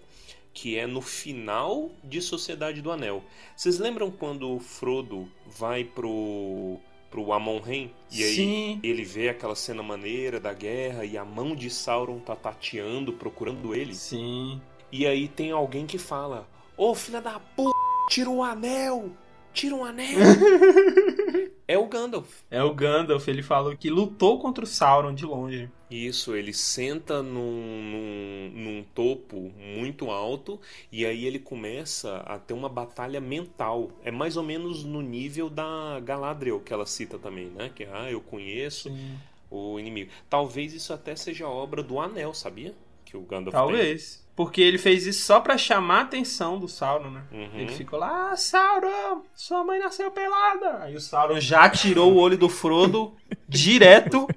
que 0.52 0.78
é 0.78 0.86
no 0.86 0.99
final 0.99 1.91
de 2.04 2.21
Sociedade 2.21 2.82
do 2.82 2.91
Anel. 2.91 3.23
Vocês 3.56 3.80
lembram 3.80 4.12
quando 4.12 4.52
o 4.52 4.60
Frodo 4.60 5.30
vai 5.45 5.86
pro 5.86 6.80
pro 7.10 7.34
Amon-Rem 7.34 7.91
e 8.12 8.24
aí 8.24 8.36
Sim. 8.36 8.80
ele 8.84 9.04
vê 9.04 9.30
aquela 9.30 9.56
cena 9.56 9.82
maneira 9.82 10.39
da 10.39 10.54
guerra 10.54 11.06
e 11.06 11.17
a 11.17 11.26
mão 11.26 11.56
de 11.56 11.69
Sauron 11.69 12.19
tá 12.19 12.36
tateando, 12.36 13.13
procurando 13.13 13.74
ele? 13.74 13.95
Sim. 13.95 14.62
E 14.91 15.06
aí 15.06 15.28
tem 15.28 15.52
alguém 15.52 15.86
que 15.86 15.98
fala: 15.98 16.48
"Ô 16.78 16.93
filha 16.95 17.22
da 17.22 17.39
p, 17.39 17.63
tira 18.10 18.30
o 18.30 18.43
anel! 18.43 19.12
Tira 19.60 19.76
um 19.76 19.84
anel. 19.84 20.08
é 21.67 21.78
o 21.78 21.88
Gandalf. 21.88 22.41
É 22.50 22.63
o 22.63 22.74
Gandalf, 22.74 23.28
ele 23.28 23.43
falou 23.43 23.76
que 23.76 23.89
lutou 23.89 24.39
contra 24.39 24.63
o 24.63 24.67
Sauron 24.67 25.13
de 25.13 25.26
longe. 25.26 25.69
Isso, 25.91 26.36
ele 26.36 26.54
senta 26.54 27.22
num, 27.22 27.82
num, 27.82 28.52
num, 28.54 28.86
topo 28.93 29.52
muito 29.58 30.10
alto 30.10 30.60
e 30.91 31.06
aí 31.06 31.26
ele 31.26 31.39
começa 31.39 32.17
a 32.17 32.38
ter 32.38 32.54
uma 32.54 32.69
batalha 32.69 33.19
mental. 33.19 33.91
É 34.04 34.12
mais 34.12 34.38
ou 34.38 34.43
menos 34.43 34.84
no 34.84 35.02
nível 35.02 35.50
da 35.50 36.00
Galadriel 36.00 36.60
que 36.60 36.72
ela 36.72 36.86
cita 36.86 37.17
também, 37.17 37.48
né? 37.48 37.72
Que 37.74 37.86
ah, 37.86 38.10
eu 38.10 38.22
conheço 38.22 38.89
Sim. 38.89 39.17
o 39.50 39.80
inimigo. 39.80 40.12
Talvez 40.30 40.74
isso 40.74 40.93
até 40.93 41.15
seja 41.15 41.48
obra 41.48 41.84
do 41.84 42.00
Anel, 42.00 42.34
sabia? 42.34 42.74
Que 43.04 43.17
o 43.17 43.22
Gandalf 43.22 43.52
Talvez. 43.52 44.17
Tem. 44.17 44.29
Porque 44.39 44.62
ele 44.62 44.78
fez 44.78 45.06
isso 45.06 45.25
só 45.25 45.41
para 45.41 45.58
chamar 45.58 45.97
a 45.97 46.02
atenção 46.04 46.58
do 46.58 46.65
Sauron, 46.65 47.12
né? 47.12 47.23
Uhum. 47.30 47.60
Ele 47.60 47.73
ficou 47.73 47.99
lá, 47.99 48.32
ah, 48.32 48.38
Sauron, 48.38 49.25
sua 49.36 49.65
mãe 49.65 49.80
nasceu 49.80 50.10
pelada. 50.12 50.82
Aí 50.82 50.95
o 50.95 51.02
Sauron 51.02 51.41
já 51.41 51.69
tirou 51.69 52.13
o 52.13 52.15
olho 52.15 52.38
do 52.38 52.47
Frodo 52.47 53.13
direto, 53.49 54.30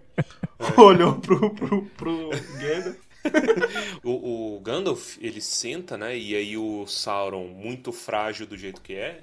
olhou 0.76 1.20
pro, 1.20 1.54
pro, 1.54 1.82
pro 1.82 2.30
Gandalf. 2.30 2.96
o, 4.02 4.56
o, 4.56 4.60
Gandalf, 4.60 5.18
ele 5.20 5.40
senta, 5.40 5.96
né? 5.96 6.18
E 6.18 6.34
aí 6.34 6.58
o 6.58 6.84
Sauron, 6.88 7.46
muito 7.46 7.92
frágil 7.92 8.44
do 8.44 8.58
jeito 8.58 8.80
que 8.80 8.94
é, 8.94 9.22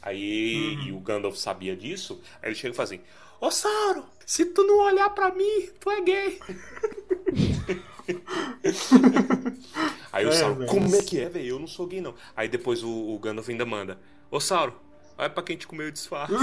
aí 0.00 0.56
uhum. 0.56 0.86
e 0.86 0.92
o 0.92 1.00
Gandalf 1.00 1.36
sabia 1.36 1.76
disso, 1.76 2.18
aí 2.40 2.48
ele 2.48 2.54
chega 2.54 2.72
e 2.72 2.74
fala 2.74 2.86
assim: 2.86 3.00
Ô 3.38 3.50
Sauron, 3.50 4.06
se 4.24 4.46
tu 4.46 4.64
não 4.64 4.86
olhar 4.86 5.10
pra 5.10 5.34
mim, 5.34 5.68
tu 5.78 5.90
é 5.90 6.00
gay. 6.00 6.40
Aí 10.14 10.24
o 10.24 10.28
é, 10.28 10.32
Sauron, 10.32 10.66
como 10.66 10.94
é 10.94 11.02
que 11.02 11.18
é, 11.18 11.28
velho? 11.28 11.46
Eu 11.46 11.58
não 11.58 11.66
sou 11.66 11.88
gay, 11.88 12.00
não. 12.00 12.14
Aí 12.36 12.48
depois 12.48 12.84
o, 12.84 12.88
o 12.88 13.18
Gandalf 13.18 13.48
ainda 13.48 13.66
manda: 13.66 13.98
Ô 14.30 14.38
Sauron, 14.38 14.74
vai 15.16 15.28
pra 15.28 15.42
quem 15.42 15.56
te 15.56 15.66
comeu 15.66 15.88
o 15.88 15.92
disfarce. 15.92 16.32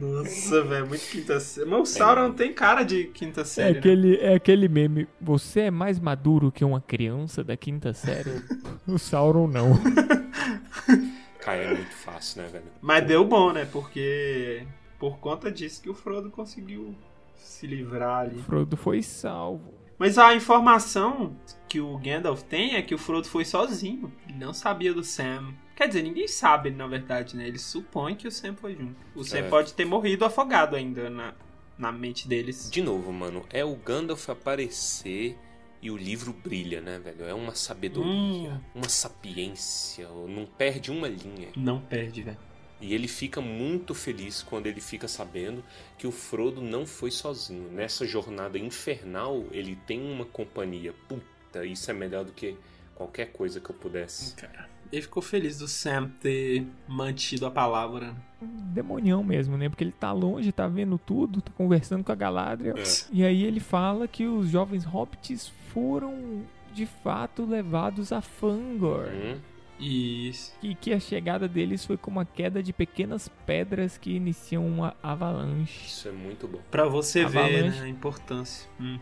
Nossa, 0.00 0.62
velho, 0.64 0.88
muito 0.88 1.08
quinta 1.08 1.38
série. 1.38 1.70
Mas 1.70 1.80
o 1.80 1.86
Sauron 1.86 2.30
é. 2.30 2.32
tem 2.32 2.52
cara 2.52 2.82
de 2.82 3.04
quinta 3.04 3.44
série. 3.44 3.76
É 3.76 3.78
aquele, 3.78 4.16
né? 4.18 4.24
é 4.24 4.34
aquele 4.34 4.68
meme. 4.68 5.06
Você 5.20 5.60
é 5.60 5.70
mais 5.70 6.00
maduro 6.00 6.50
que 6.50 6.64
uma 6.64 6.80
criança 6.80 7.44
da 7.44 7.56
quinta 7.56 7.94
série? 7.94 8.42
o 8.86 8.98
Sauron 8.98 9.46
não. 9.46 9.70
Cara, 11.40 11.62
é 11.62 11.74
muito 11.74 11.94
fácil, 11.94 12.42
né, 12.42 12.48
velho? 12.48 12.64
Mas 12.80 13.06
deu 13.06 13.24
bom, 13.24 13.52
né? 13.52 13.68
Porque 13.70 14.66
por 14.98 15.18
conta 15.18 15.50
disso 15.50 15.80
que 15.80 15.88
o 15.88 15.94
Frodo 15.94 16.28
conseguiu 16.28 16.92
se 17.36 17.68
livrar 17.68 18.22
ali. 18.22 18.40
O 18.40 18.42
Frodo 18.42 18.76
foi 18.76 19.00
salvo. 19.00 19.81
Mas 20.02 20.18
a 20.18 20.34
informação 20.34 21.36
que 21.68 21.80
o 21.80 21.96
Gandalf 21.96 22.42
tem 22.42 22.74
é 22.74 22.82
que 22.82 22.92
o 22.92 22.98
Frodo 22.98 23.28
foi 23.28 23.44
sozinho. 23.44 24.12
Ele 24.28 24.36
não 24.36 24.52
sabia 24.52 24.92
do 24.92 25.04
Sam. 25.04 25.54
Quer 25.76 25.86
dizer, 25.86 26.02
ninguém 26.02 26.26
sabe, 26.26 26.72
na 26.72 26.88
verdade, 26.88 27.36
né? 27.36 27.46
Ele 27.46 27.56
supõe 27.56 28.16
que 28.16 28.26
o 28.26 28.30
Sam 28.32 28.56
foi 28.56 28.74
junto. 28.74 28.96
O 29.14 29.22
Sam 29.22 29.38
é. 29.38 29.48
pode 29.48 29.74
ter 29.74 29.84
morrido 29.84 30.24
afogado 30.24 30.74
ainda 30.74 31.08
na, 31.08 31.34
na 31.78 31.92
mente 31.92 32.26
deles. 32.26 32.68
De 32.68 32.82
novo, 32.82 33.12
mano, 33.12 33.46
é 33.48 33.64
o 33.64 33.76
Gandalf 33.76 34.28
aparecer 34.28 35.38
e 35.80 35.88
o 35.88 35.96
livro 35.96 36.32
brilha, 36.32 36.80
né, 36.80 36.98
velho? 36.98 37.24
É 37.24 37.32
uma 37.32 37.54
sabedoria, 37.54 38.10
hum. 38.10 38.60
uma 38.74 38.88
sapiência, 38.88 40.08
não 40.28 40.46
perde 40.46 40.90
uma 40.90 41.06
linha. 41.06 41.50
Não 41.56 41.80
perde, 41.80 42.22
velho. 42.22 42.38
E 42.82 42.94
ele 42.94 43.06
fica 43.06 43.40
muito 43.40 43.94
feliz 43.94 44.42
quando 44.42 44.66
ele 44.66 44.80
fica 44.80 45.06
sabendo 45.06 45.62
que 45.96 46.04
o 46.04 46.10
Frodo 46.10 46.60
não 46.60 46.84
foi 46.84 47.12
sozinho. 47.12 47.70
Nessa 47.70 48.04
jornada 48.04 48.58
infernal, 48.58 49.44
ele 49.52 49.76
tem 49.86 50.02
uma 50.02 50.24
companhia. 50.24 50.92
Puta, 51.08 51.64
isso 51.64 51.88
é 51.92 51.94
melhor 51.94 52.24
do 52.24 52.32
que 52.32 52.56
qualquer 52.96 53.26
coisa 53.26 53.60
que 53.60 53.70
eu 53.70 53.76
pudesse. 53.76 54.34
Cara, 54.34 54.68
ele 54.90 55.00
ficou 55.00 55.22
feliz 55.22 55.58
do 55.58 55.68
Sam 55.68 56.10
ter 56.20 56.66
mantido 56.88 57.46
a 57.46 57.50
palavra. 57.52 58.16
Demonião 58.40 59.22
mesmo, 59.22 59.56
né? 59.56 59.68
Porque 59.68 59.84
ele 59.84 59.92
tá 59.92 60.10
longe, 60.10 60.50
tá 60.50 60.66
vendo 60.66 60.98
tudo, 60.98 61.40
tá 61.40 61.52
conversando 61.56 62.02
com 62.02 62.10
a 62.10 62.16
Galadriel. 62.16 62.76
É. 62.76 62.82
E 63.12 63.24
aí 63.24 63.44
ele 63.44 63.60
fala 63.60 64.08
que 64.08 64.26
os 64.26 64.48
jovens 64.50 64.84
hobbits 64.84 65.52
foram 65.72 66.42
de 66.74 66.84
fato 66.84 67.44
levados 67.44 68.12
a 68.12 68.20
Fangor. 68.20 69.08
Hum. 69.08 69.51
Isso. 69.82 70.54
E 70.62 70.74
que 70.74 70.92
a 70.92 71.00
chegada 71.00 71.48
deles 71.48 71.84
foi 71.84 71.96
como 71.96 72.20
a 72.20 72.24
queda 72.24 72.62
de 72.62 72.72
pequenas 72.72 73.28
pedras 73.46 73.98
que 73.98 74.10
iniciam 74.10 74.66
uma 74.66 74.96
avalanche. 75.02 75.86
Isso 75.86 76.08
é 76.08 76.12
muito 76.12 76.46
bom. 76.46 76.60
Para 76.70 76.86
você 76.86 77.20
avalanche. 77.20 77.52
ver 77.52 77.70
né, 77.70 77.80
a 77.82 77.88
importância. 77.88 78.68
Hum. 78.80 78.98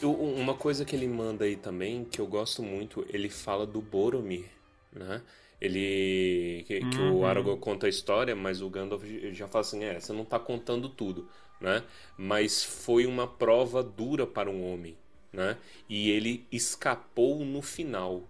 Eu, 0.00 0.12
uma 0.12 0.54
coisa 0.54 0.84
que 0.84 0.96
ele 0.96 1.06
manda 1.06 1.44
aí 1.44 1.56
também, 1.56 2.04
que 2.04 2.18
eu 2.18 2.26
gosto 2.26 2.62
muito, 2.62 3.04
ele 3.10 3.28
fala 3.28 3.66
do 3.66 3.82
Boromir, 3.82 4.46
né? 4.90 5.20
Ele. 5.60 6.64
Que, 6.66 6.78
uhum. 6.78 6.90
que 6.90 6.98
o 6.98 7.14
uhum. 7.16 7.26
Aragorn 7.26 7.60
conta 7.60 7.86
a 7.86 7.90
história, 7.90 8.34
mas 8.34 8.62
o 8.62 8.70
Gandalf 8.70 9.04
já 9.32 9.46
fala 9.46 9.60
assim: 9.60 9.84
é, 9.84 10.00
você 10.00 10.12
não 10.14 10.24
tá 10.24 10.38
contando 10.38 10.88
tudo, 10.88 11.28
né? 11.60 11.82
Mas 12.16 12.64
foi 12.64 13.04
uma 13.06 13.26
prova 13.26 13.82
dura 13.82 14.26
para 14.26 14.50
um 14.50 14.72
homem 14.72 14.96
né? 15.36 15.58
E 15.88 16.10
ele 16.10 16.46
escapou 16.50 17.44
no 17.44 17.60
final. 17.60 18.28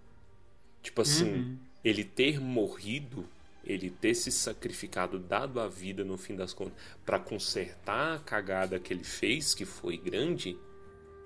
Tipo 0.83 1.03
assim, 1.03 1.33
uhum. 1.33 1.59
Ele 1.89 2.03
ter 2.03 2.41
morrido, 2.41 3.25
ele 3.65 3.91
ter 3.91 4.13
se 4.13 4.33
sacrificado, 4.33 5.21
dado 5.21 5.61
a 5.61 5.69
vida 5.69 6.05
no 6.05 6.17
fim 6.17 6.35
das 6.35 6.53
contas, 6.53 6.75
para 7.05 7.21
consertar 7.21 8.17
a 8.17 8.19
cagada 8.19 8.81
que 8.81 8.93
ele 8.93 9.05
fez, 9.05 9.55
que 9.55 9.65
foi 9.65 9.97
grande, 9.97 10.59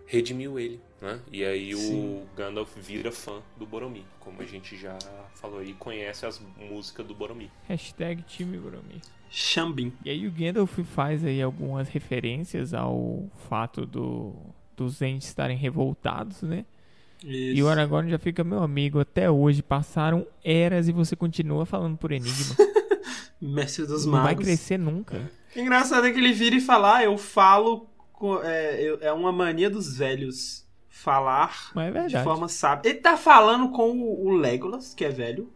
redimiu 0.06 0.58
ele, 0.58 0.78
né? 1.00 1.18
E 1.32 1.42
aí 1.46 1.74
Sim. 1.74 2.22
o 2.22 2.36
Gandalf 2.36 2.76
vira 2.76 3.10
fã 3.10 3.42
do 3.56 3.64
Boromir, 3.64 4.04
como 4.18 4.42
a 4.42 4.44
gente 4.44 4.76
já 4.76 4.98
falou 5.34 5.60
aí, 5.60 5.72
conhece 5.72 6.26
as 6.26 6.38
músicas 6.58 7.06
do 7.06 7.14
Boromir. 7.14 7.50
Hashtag 7.66 8.22
time 8.24 8.58
Boromir. 8.58 9.00
Xambim. 9.30 9.94
E 10.04 10.10
aí 10.10 10.26
o 10.26 10.30
Gandalf 10.30 10.78
faz 10.80 11.24
aí 11.24 11.40
algumas 11.40 11.88
referências 11.88 12.74
ao 12.74 13.30
fato 13.48 13.86
do 13.86 14.34
dos 14.76 15.00
entes 15.02 15.28
estarem 15.28 15.56
revoltados, 15.56 16.42
né? 16.42 16.64
Isso. 17.24 17.58
E 17.58 17.62
o 17.62 17.68
Aragorn 17.68 18.10
já 18.10 18.18
fica, 18.18 18.42
meu 18.42 18.62
amigo, 18.62 19.00
até 19.00 19.30
hoje 19.30 19.62
passaram 19.62 20.26
eras 20.42 20.88
e 20.88 20.92
você 20.92 21.14
continua 21.14 21.66
falando 21.66 21.96
por 21.96 22.12
Enigma. 22.12 22.56
Mestre 23.40 23.86
dos 23.86 24.04
Não 24.04 24.12
magos. 24.12 24.26
vai 24.26 24.36
crescer 24.36 24.78
nunca. 24.78 25.16
É. 25.54 25.60
Engraçado 25.60 26.06
é 26.06 26.12
que 26.12 26.18
ele 26.18 26.32
vira 26.32 26.56
e 26.56 26.60
fala, 26.60 26.98
ah, 26.98 27.04
eu 27.04 27.16
falo, 27.16 27.86
é, 28.44 28.98
é 29.00 29.12
uma 29.12 29.32
mania 29.32 29.70
dos 29.70 29.96
velhos 29.96 30.68
falar 30.88 31.72
é 31.76 32.06
de 32.06 32.22
forma 32.22 32.46
sábia. 32.48 32.90
Ele 32.90 32.98
tá 32.98 33.16
falando 33.16 33.70
com 33.70 33.98
o 33.98 34.30
Legolas, 34.30 34.92
que 34.92 35.04
é 35.04 35.08
velho, 35.08 35.50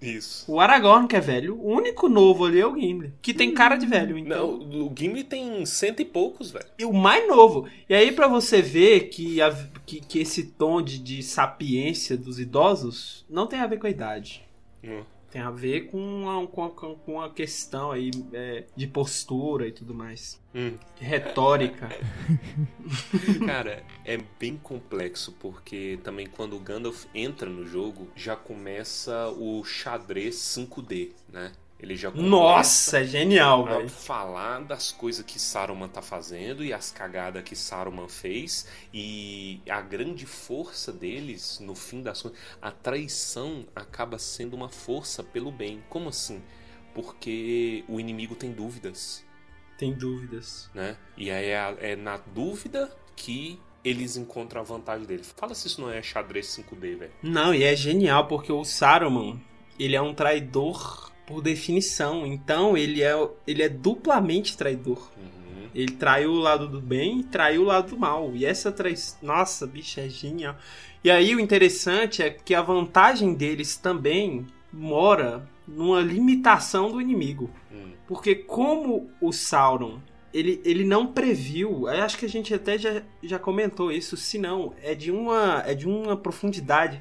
isso. 0.00 0.50
O 0.50 0.60
Aragorn, 0.60 1.08
que 1.08 1.16
é 1.16 1.20
velho. 1.20 1.56
O 1.56 1.68
único 1.68 2.08
novo 2.08 2.44
ali 2.44 2.60
é 2.60 2.66
o 2.66 2.78
Gimli. 2.78 3.12
Que 3.20 3.34
tem 3.34 3.52
cara 3.52 3.76
de 3.76 3.86
velho, 3.86 4.16
então. 4.16 4.58
Não, 4.58 4.86
o 4.86 4.92
Gimli 4.96 5.24
tem 5.24 5.64
cento 5.66 6.00
e 6.00 6.04
poucos, 6.04 6.50
velho. 6.50 6.66
E 6.78 6.84
o 6.84 6.92
mais 6.92 7.26
novo. 7.26 7.68
E 7.88 7.94
aí, 7.94 8.12
para 8.12 8.28
você 8.28 8.62
ver 8.62 9.08
que, 9.08 9.40
a, 9.40 9.50
que, 9.84 10.00
que, 10.00 10.20
esse 10.20 10.44
tom 10.44 10.80
de, 10.80 10.98
de 10.98 11.22
sapiência 11.22 12.16
dos 12.16 12.38
idosos 12.38 13.24
não 13.28 13.46
tem 13.46 13.58
a 13.58 13.66
ver 13.66 13.78
com 13.78 13.86
a 13.86 13.90
idade. 13.90 14.44
Hum. 14.84 15.02
Tem 15.30 15.42
a 15.42 15.50
ver 15.50 15.90
com 15.90 16.28
a, 16.28 16.46
com 16.46 16.64
a, 16.64 16.70
com 16.70 17.20
a 17.20 17.30
questão 17.30 17.90
aí 17.90 18.10
é, 18.32 18.64
de 18.74 18.86
postura 18.86 19.68
e 19.68 19.72
tudo 19.72 19.94
mais. 19.94 20.40
Hum. 20.54 20.78
Retórica. 20.98 21.88
Cara, 23.44 23.84
é 24.04 24.18
bem 24.38 24.56
complexo, 24.56 25.32
porque 25.32 25.98
também 26.02 26.26
quando 26.26 26.56
o 26.56 26.60
Gandalf 26.60 27.04
entra 27.14 27.48
no 27.48 27.66
jogo, 27.66 28.08
já 28.16 28.34
começa 28.34 29.28
o 29.36 29.62
xadrez 29.64 30.36
5D, 30.36 31.10
né? 31.30 31.52
Ele 31.80 31.94
já 31.94 32.10
Nossa, 32.10 32.98
é 32.98 33.04
genial, 33.04 33.64
velho. 33.64 33.88
falar 33.88 34.60
das 34.62 34.90
coisas 34.90 35.24
que 35.24 35.38
Saruman 35.38 35.88
tá 35.88 36.02
fazendo 36.02 36.64
e 36.64 36.72
as 36.72 36.90
cagadas 36.90 37.44
que 37.44 37.54
Saruman 37.54 38.08
fez 38.08 38.66
e 38.92 39.60
a 39.68 39.80
grande 39.80 40.26
força 40.26 40.92
deles, 40.92 41.60
no 41.60 41.76
fim 41.76 42.02
das 42.02 42.20
contas, 42.20 42.38
a 42.60 42.72
traição 42.72 43.64
acaba 43.76 44.18
sendo 44.18 44.54
uma 44.54 44.68
força 44.68 45.22
pelo 45.22 45.52
bem. 45.52 45.82
Como 45.88 46.08
assim? 46.08 46.42
Porque 46.92 47.84
o 47.88 48.00
inimigo 48.00 48.34
tem 48.34 48.50
dúvidas. 48.50 49.24
Tem 49.78 49.94
dúvidas. 49.94 50.68
Né? 50.74 50.96
E 51.16 51.30
aí 51.30 51.46
é, 51.46 51.76
é 51.92 51.96
na 51.96 52.16
dúvida 52.16 52.90
que 53.14 53.60
eles 53.84 54.16
encontram 54.16 54.62
a 54.62 54.64
vantagem 54.64 55.06
deles. 55.06 55.32
Fala 55.36 55.54
se 55.54 55.68
isso 55.68 55.80
não 55.80 55.92
é 55.92 56.02
xadrez 56.02 56.46
5D, 56.46 56.98
velho. 56.98 57.12
Não, 57.22 57.54
e 57.54 57.62
é 57.62 57.76
genial 57.76 58.26
porque 58.26 58.50
o 58.50 58.64
Saruman, 58.64 59.40
ele 59.78 59.94
é 59.94 60.02
um 60.02 60.12
traidor 60.12 61.12
por 61.28 61.42
definição. 61.42 62.26
Então 62.26 62.76
ele 62.76 63.02
é, 63.02 63.14
ele 63.46 63.62
é 63.62 63.68
duplamente 63.68 64.56
traidor. 64.56 65.10
Uhum. 65.16 65.68
Ele 65.74 65.92
traiu 65.92 66.30
o 66.32 66.38
lado 66.38 66.66
do 66.66 66.80
bem 66.80 67.20
e 67.20 67.24
traiu 67.24 67.62
o 67.62 67.66
lado 67.66 67.90
do 67.90 67.98
mal. 67.98 68.34
E 68.34 68.46
essa 68.46 68.72
traição. 68.72 69.18
Nossa, 69.22 69.66
bicho, 69.66 70.00
é 70.00 70.08
genial. 70.08 70.56
E 71.04 71.10
aí 71.10 71.36
o 71.36 71.38
interessante 71.38 72.22
é 72.22 72.30
que 72.30 72.54
a 72.54 72.62
vantagem 72.62 73.34
deles 73.34 73.76
também 73.76 74.46
mora 74.72 75.46
numa 75.66 76.00
limitação 76.00 76.90
do 76.90 77.00
inimigo. 77.00 77.50
Uhum. 77.70 77.92
Porque 78.06 78.34
como 78.34 79.10
o 79.20 79.30
Sauron 79.30 80.00
ele, 80.32 80.60
ele 80.64 80.84
não 80.84 81.06
previu, 81.06 81.88
acho 81.88 82.18
que 82.18 82.26
a 82.26 82.28
gente 82.28 82.52
até 82.52 82.76
já, 82.78 83.02
já 83.22 83.38
comentou 83.38 83.90
isso, 83.90 84.16
se 84.16 84.38
não, 84.38 84.74
é 84.82 84.94
de 84.94 85.10
uma 85.10 85.62
é 85.66 85.74
de 85.74 85.88
uma 85.88 86.16
profundidade 86.16 87.00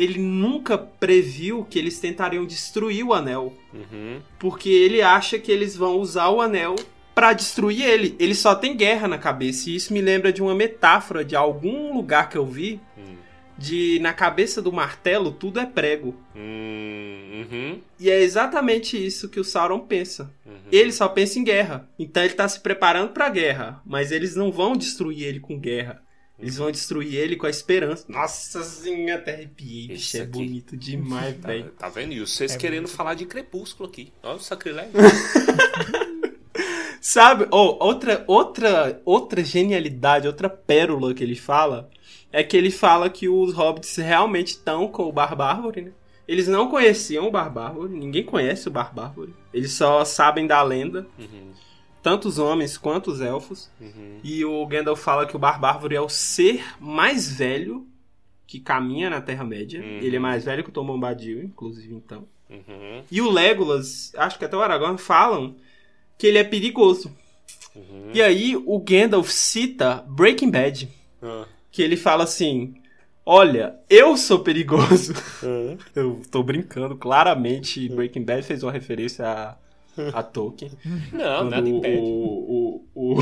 ele 0.00 0.18
nunca 0.18 0.78
previu 0.78 1.62
que 1.68 1.78
eles 1.78 2.00
tentariam 2.00 2.46
destruir 2.46 3.04
o 3.04 3.12
anel. 3.12 3.52
Uhum. 3.72 4.20
Porque 4.38 4.70
ele 4.70 5.02
acha 5.02 5.38
que 5.38 5.52
eles 5.52 5.76
vão 5.76 5.98
usar 5.98 6.30
o 6.30 6.40
anel 6.40 6.74
pra 7.14 7.34
destruir 7.34 7.84
ele. 7.84 8.16
Ele 8.18 8.34
só 8.34 8.54
tem 8.54 8.74
guerra 8.74 9.06
na 9.06 9.18
cabeça. 9.18 9.68
E 9.68 9.76
isso 9.76 9.92
me 9.92 10.00
lembra 10.00 10.32
de 10.32 10.40
uma 10.40 10.54
metáfora 10.54 11.22
de 11.22 11.36
algum 11.36 11.94
lugar 11.94 12.30
que 12.30 12.38
eu 12.38 12.46
vi. 12.46 12.80
Hum. 12.96 13.16
De 13.58 13.98
na 14.00 14.14
cabeça 14.14 14.62
do 14.62 14.72
martelo 14.72 15.32
tudo 15.32 15.60
é 15.60 15.66
prego. 15.66 16.16
Hum, 16.34 17.44
uhum. 17.50 17.80
E 17.98 18.08
é 18.08 18.22
exatamente 18.22 18.96
isso 18.96 19.28
que 19.28 19.38
o 19.38 19.44
Sauron 19.44 19.80
pensa. 19.80 20.32
Uhum. 20.46 20.54
Ele 20.72 20.92
só 20.92 21.08
pensa 21.08 21.38
em 21.38 21.44
guerra. 21.44 21.86
Então 21.98 22.24
ele 22.24 22.32
tá 22.32 22.48
se 22.48 22.58
preparando 22.60 23.10
pra 23.10 23.28
guerra. 23.28 23.82
Mas 23.84 24.12
eles 24.12 24.34
não 24.34 24.50
vão 24.50 24.74
destruir 24.74 25.24
ele 25.24 25.40
com 25.40 25.58
guerra. 25.58 26.02
Eles 26.40 26.56
vão 26.56 26.70
destruir 26.70 27.14
ele 27.16 27.36
com 27.36 27.46
a 27.46 27.50
esperança. 27.50 28.04
Nossa 28.08 28.62
senhora, 28.64 29.20
até 29.20 29.34
arrepiei. 29.34 29.88
Bicho, 29.88 29.92
Esse 30.16 30.18
é 30.20 30.24
bonito 30.26 30.76
demais, 30.76 31.36
Tá, 31.38 31.48
velho. 31.48 31.70
tá 31.78 31.88
vendo? 31.88 32.12
E 32.14 32.20
vocês 32.20 32.54
É 32.54 32.56
querendo 32.58 32.82
muito 32.84 32.96
falar 32.96 33.14
de 33.14 33.26
crepúsculo 33.26 33.88
aqui. 33.88 34.12
Olha 34.22 34.36
o 34.36 34.40
sacrilégio. 34.40 34.92
Sabe? 37.00 37.46
Oh, 37.50 37.76
outra, 37.84 38.24
outra, 38.26 39.00
outra 39.04 39.42
genialidade, 39.42 40.26
outra 40.26 40.48
pérola 40.50 41.14
que 41.14 41.22
ele 41.24 41.34
fala 41.36 41.88
é 42.30 42.42
que 42.44 42.56
ele 42.56 42.70
fala 42.70 43.08
que 43.08 43.28
os 43.28 43.54
hobbits 43.54 43.96
realmente 43.96 44.48
estão 44.48 44.86
com 44.86 45.04
o 45.04 45.12
Barbárvore, 45.12 45.80
né? 45.82 45.90
Eles 46.28 46.46
não 46.46 46.68
conheciam 46.68 47.26
o 47.26 47.30
Barbárvore, 47.30 47.92
ninguém 47.92 48.22
conhece 48.22 48.68
o 48.68 48.70
Barbárvore. 48.70 49.34
Eles 49.52 49.72
só 49.72 50.04
sabem 50.04 50.46
da 50.46 50.62
lenda, 50.62 51.06
Uhum, 51.18 51.50
tanto 52.02 52.28
os 52.28 52.38
homens 52.38 52.76
quanto 52.78 53.10
os 53.10 53.20
elfos. 53.20 53.70
uhum. 53.80 54.18
E 54.22 54.44
o 54.44 54.66
Gandalf 54.66 55.02
fala 55.02 55.26
que 55.26 55.36
o 55.36 55.38
Barbárvore 55.38 55.94
é 55.96 56.00
o 56.00 56.08
ser 56.08 56.62
mais 56.80 57.30
velho 57.30 57.86
que 58.46 58.58
caminha 58.58 59.08
na 59.10 59.20
Terra-média. 59.20 59.80
Uhum. 59.80 59.98
Ele 60.00 60.16
é 60.16 60.18
mais 60.18 60.44
velho 60.44 60.62
que 60.64 60.70
o 60.70 60.72
Tom 60.72 60.84
Bombadil, 60.86 61.42
inclusive, 61.42 61.94
então. 61.94 62.26
Uhum, 62.48 63.02
E 63.12 63.20
o 63.20 63.30
Legolas, 63.30 64.12
acho 64.16 64.36
que 64.36 64.44
até 64.44 64.56
o 64.56 64.60
Aragorn 64.60 64.98
falam 64.98 65.54
que 66.18 66.26
ele 66.26 66.36
é 66.38 66.42
perigoso. 66.44 67.14
uhum. 67.76 68.10
E 68.12 68.20
aí 68.20 68.56
o 68.56 68.78
Gandalf 68.80 69.28
cita 69.30 70.04
Breaking 70.08 70.50
Bad, 70.50 70.88
Ah, 71.22 71.44
que 71.70 71.80
ele 71.80 71.96
fala 71.96 72.24
assim: 72.24 72.74
"Olha, 73.24 73.76
eu 73.88 74.16
sou 74.16 74.40
perigoso". 74.40 75.12
ah. 75.44 75.76
Eu 75.94 76.20
tô 76.28 76.42
brincando, 76.42 76.96
claramente 76.96 77.88
Breaking 77.88 78.24
Bad 78.24 78.42
fez 78.42 78.64
uma 78.64 78.72
referência 78.72 79.24
a, 79.24 79.56
a 80.14 80.22
Tolkien. 80.22 80.70
Não, 81.12 81.38
Quando 81.38 81.50
nada 81.50 81.68
impede. 81.68 82.00
o, 82.00 82.84
o, 82.94 83.12
o, 83.12 83.18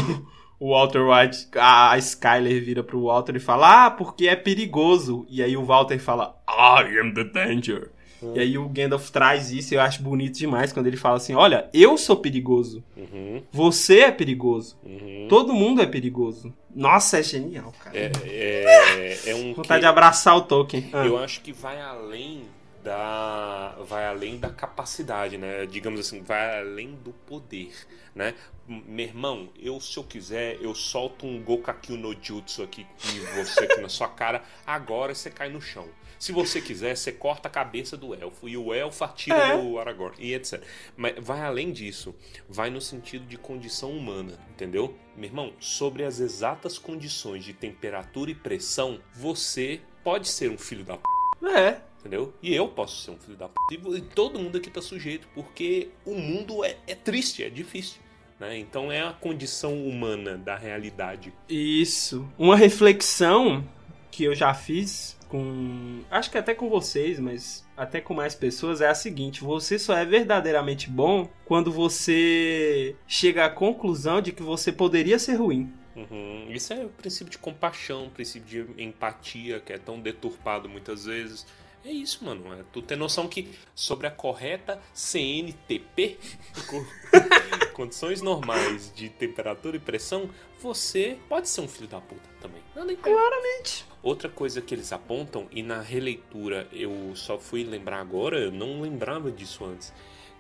o 0.60 0.70
Walter 0.70 1.02
White, 1.08 1.48
a 1.56 1.96
Skyler 1.98 2.64
vira 2.64 2.82
pro 2.82 3.04
Walter 3.04 3.36
e 3.36 3.40
fala: 3.40 3.86
"Ah, 3.86 3.90
porque 3.90 4.26
é 4.28 4.36
perigoso". 4.36 5.26
E 5.28 5.42
aí 5.42 5.56
o 5.56 5.64
Walter 5.64 5.98
fala: 5.98 6.36
"I 6.48 6.98
am 7.00 7.12
the 7.14 7.24
danger". 7.24 7.90
E 8.34 8.40
aí 8.40 8.58
o 8.58 8.68
Gandalf 8.68 9.10
traz 9.10 9.52
isso 9.52 9.72
e 9.72 9.76
eu 9.76 9.80
acho 9.80 10.02
bonito 10.02 10.36
demais 10.36 10.72
quando 10.72 10.88
ele 10.88 10.96
fala 10.96 11.18
assim: 11.18 11.34
"Olha, 11.34 11.68
eu 11.72 11.96
sou 11.96 12.16
perigoso. 12.16 12.82
Uhum, 12.96 13.40
Você 13.52 14.00
é 14.00 14.10
perigoso. 14.10 14.76
uhum. 14.84 15.26
Todo 15.28 15.54
mundo 15.54 15.80
é 15.80 15.86
perigoso". 15.86 16.52
Nossa, 16.74 17.18
é 17.20 17.22
genial, 17.22 17.72
cara. 17.82 17.96
É, 17.96 18.10
é, 18.24 19.30
é 19.30 19.34
um 19.36 19.54
Vontade 19.54 19.74
que- 19.74 19.80
de 19.80 19.86
abraçar 19.86 20.36
o 20.36 20.40
Tolkien. 20.42 20.90
Ah. 20.92 21.06
Eu 21.06 21.16
acho 21.16 21.40
que 21.42 21.52
vai 21.52 21.80
além 21.80 22.42
da 22.82 23.76
vai 23.86 24.06
além 24.06 24.38
da 24.38 24.50
capacidade, 24.50 25.36
né? 25.36 25.66
Digamos 25.66 26.00
assim, 26.00 26.22
vai 26.22 26.60
além 26.60 26.94
do 26.94 27.12
poder, 27.12 27.74
né? 28.14 28.34
Meu 28.66 29.06
irmão, 29.06 29.48
eu 29.58 29.80
se 29.80 29.96
eu 29.96 30.04
quiser, 30.04 30.58
eu 30.60 30.74
solto 30.74 31.26
um 31.26 31.42
Gokakyu 31.42 31.96
no 31.96 32.14
Jutsu 32.20 32.62
aqui 32.62 32.86
em 33.06 33.20
você 33.42 33.64
aqui 33.64 33.80
na 33.80 33.88
sua 33.88 34.08
cara, 34.08 34.42
agora 34.66 35.14
você 35.14 35.30
cai 35.30 35.48
no 35.48 35.60
chão. 35.60 35.88
Se 36.18 36.32
você 36.32 36.60
quiser, 36.60 36.96
você 36.96 37.12
corta 37.12 37.46
a 37.46 37.50
cabeça 37.50 37.96
do 37.96 38.12
elfo 38.12 38.48
e 38.48 38.56
o 38.56 38.74
elfo 38.74 39.04
atira 39.04 39.36
É. 39.36 39.56
no 39.56 39.78
Aragorn 39.78 40.16
e 40.18 40.34
etc. 40.34 40.60
Mas 40.96 41.14
vai 41.18 41.40
além 41.42 41.70
disso, 41.70 42.12
vai 42.48 42.70
no 42.70 42.80
sentido 42.80 43.24
de 43.24 43.38
condição 43.38 43.92
humana, 43.92 44.36
entendeu? 44.50 44.96
Meu 45.16 45.26
irmão, 45.26 45.52
sobre 45.60 46.02
as 46.02 46.18
exatas 46.18 46.76
condições 46.76 47.44
de 47.44 47.52
temperatura 47.52 48.32
e 48.32 48.34
pressão, 48.34 49.00
você 49.14 49.80
pode 50.02 50.28
ser 50.28 50.50
um 50.50 50.58
filho 50.58 50.84
da 50.84 50.96
p 50.96 51.02
É. 51.46 51.80
entendeu? 52.08 52.32
E 52.42 52.54
eu 52.54 52.66
posso 52.66 53.02
ser 53.02 53.10
um 53.10 53.18
filho 53.18 53.36
da 53.36 53.48
p. 53.48 53.54
E 53.70 54.00
todo 54.00 54.38
mundo 54.38 54.56
aqui 54.56 54.70
tá 54.70 54.80
sujeito, 54.80 55.28
porque 55.34 55.90
o 56.04 56.14
mundo 56.14 56.64
é, 56.64 56.76
é 56.86 56.94
triste, 56.94 57.44
é 57.44 57.50
difícil. 57.50 58.00
Né? 58.40 58.58
Então 58.58 58.90
é 58.90 59.02
a 59.02 59.12
condição 59.12 59.86
humana 59.86 60.36
da 60.36 60.56
realidade. 60.56 61.32
Isso. 61.48 62.26
Uma 62.38 62.56
reflexão 62.56 63.64
que 64.10 64.24
eu 64.24 64.34
já 64.34 64.54
fiz 64.54 65.18
com. 65.28 66.00
Acho 66.10 66.30
que 66.30 66.38
até 66.38 66.54
com 66.54 66.68
vocês, 66.70 67.20
mas 67.20 67.66
até 67.76 68.00
com 68.00 68.14
mais 68.14 68.34
pessoas, 68.34 68.80
é 68.80 68.88
a 68.88 68.94
seguinte: 68.94 69.42
você 69.42 69.78
só 69.78 69.96
é 69.96 70.04
verdadeiramente 70.04 70.88
bom 70.88 71.28
quando 71.44 71.70
você 71.70 72.96
chega 73.06 73.44
à 73.44 73.50
conclusão 73.50 74.20
de 74.20 74.32
que 74.32 74.42
você 74.42 74.72
poderia 74.72 75.18
ser 75.18 75.34
ruim. 75.34 75.72
Uhum. 75.96 76.46
Isso 76.48 76.72
é 76.72 76.84
o 76.84 76.88
princípio 76.88 77.32
de 77.32 77.38
compaixão, 77.38 78.06
o 78.06 78.10
princípio 78.10 78.64
de 78.74 78.82
empatia, 78.82 79.58
que 79.58 79.72
é 79.72 79.78
tão 79.78 80.00
deturpado 80.00 80.68
muitas 80.68 81.06
vezes. 81.06 81.44
É 81.84 81.90
isso, 81.90 82.24
mano. 82.24 82.52
É 82.54 82.62
tu 82.72 82.82
ter 82.82 82.96
noção 82.96 83.28
que 83.28 83.48
sobre 83.74 84.06
a 84.06 84.10
correta 84.10 84.80
CNTP, 84.92 86.18
co- 86.66 86.86
condições 87.74 88.20
normais 88.20 88.92
de 88.94 89.08
temperatura 89.08 89.76
e 89.76 89.80
pressão, 89.80 90.28
você 90.60 91.16
pode 91.28 91.48
ser 91.48 91.60
um 91.60 91.68
filho 91.68 91.88
da 91.88 92.00
puta 92.00 92.28
também. 92.40 92.60
Nada. 92.74 92.94
Claramente. 92.96 93.84
Outra 94.02 94.28
coisa 94.28 94.60
que 94.60 94.74
eles 94.74 94.92
apontam, 94.92 95.46
e 95.50 95.62
na 95.62 95.80
releitura 95.80 96.68
eu 96.72 97.12
só 97.14 97.38
fui 97.38 97.64
lembrar 97.64 98.00
agora, 98.00 98.38
eu 98.38 98.50
não 98.52 98.80
lembrava 98.80 99.30
disso 99.30 99.64
antes, 99.64 99.92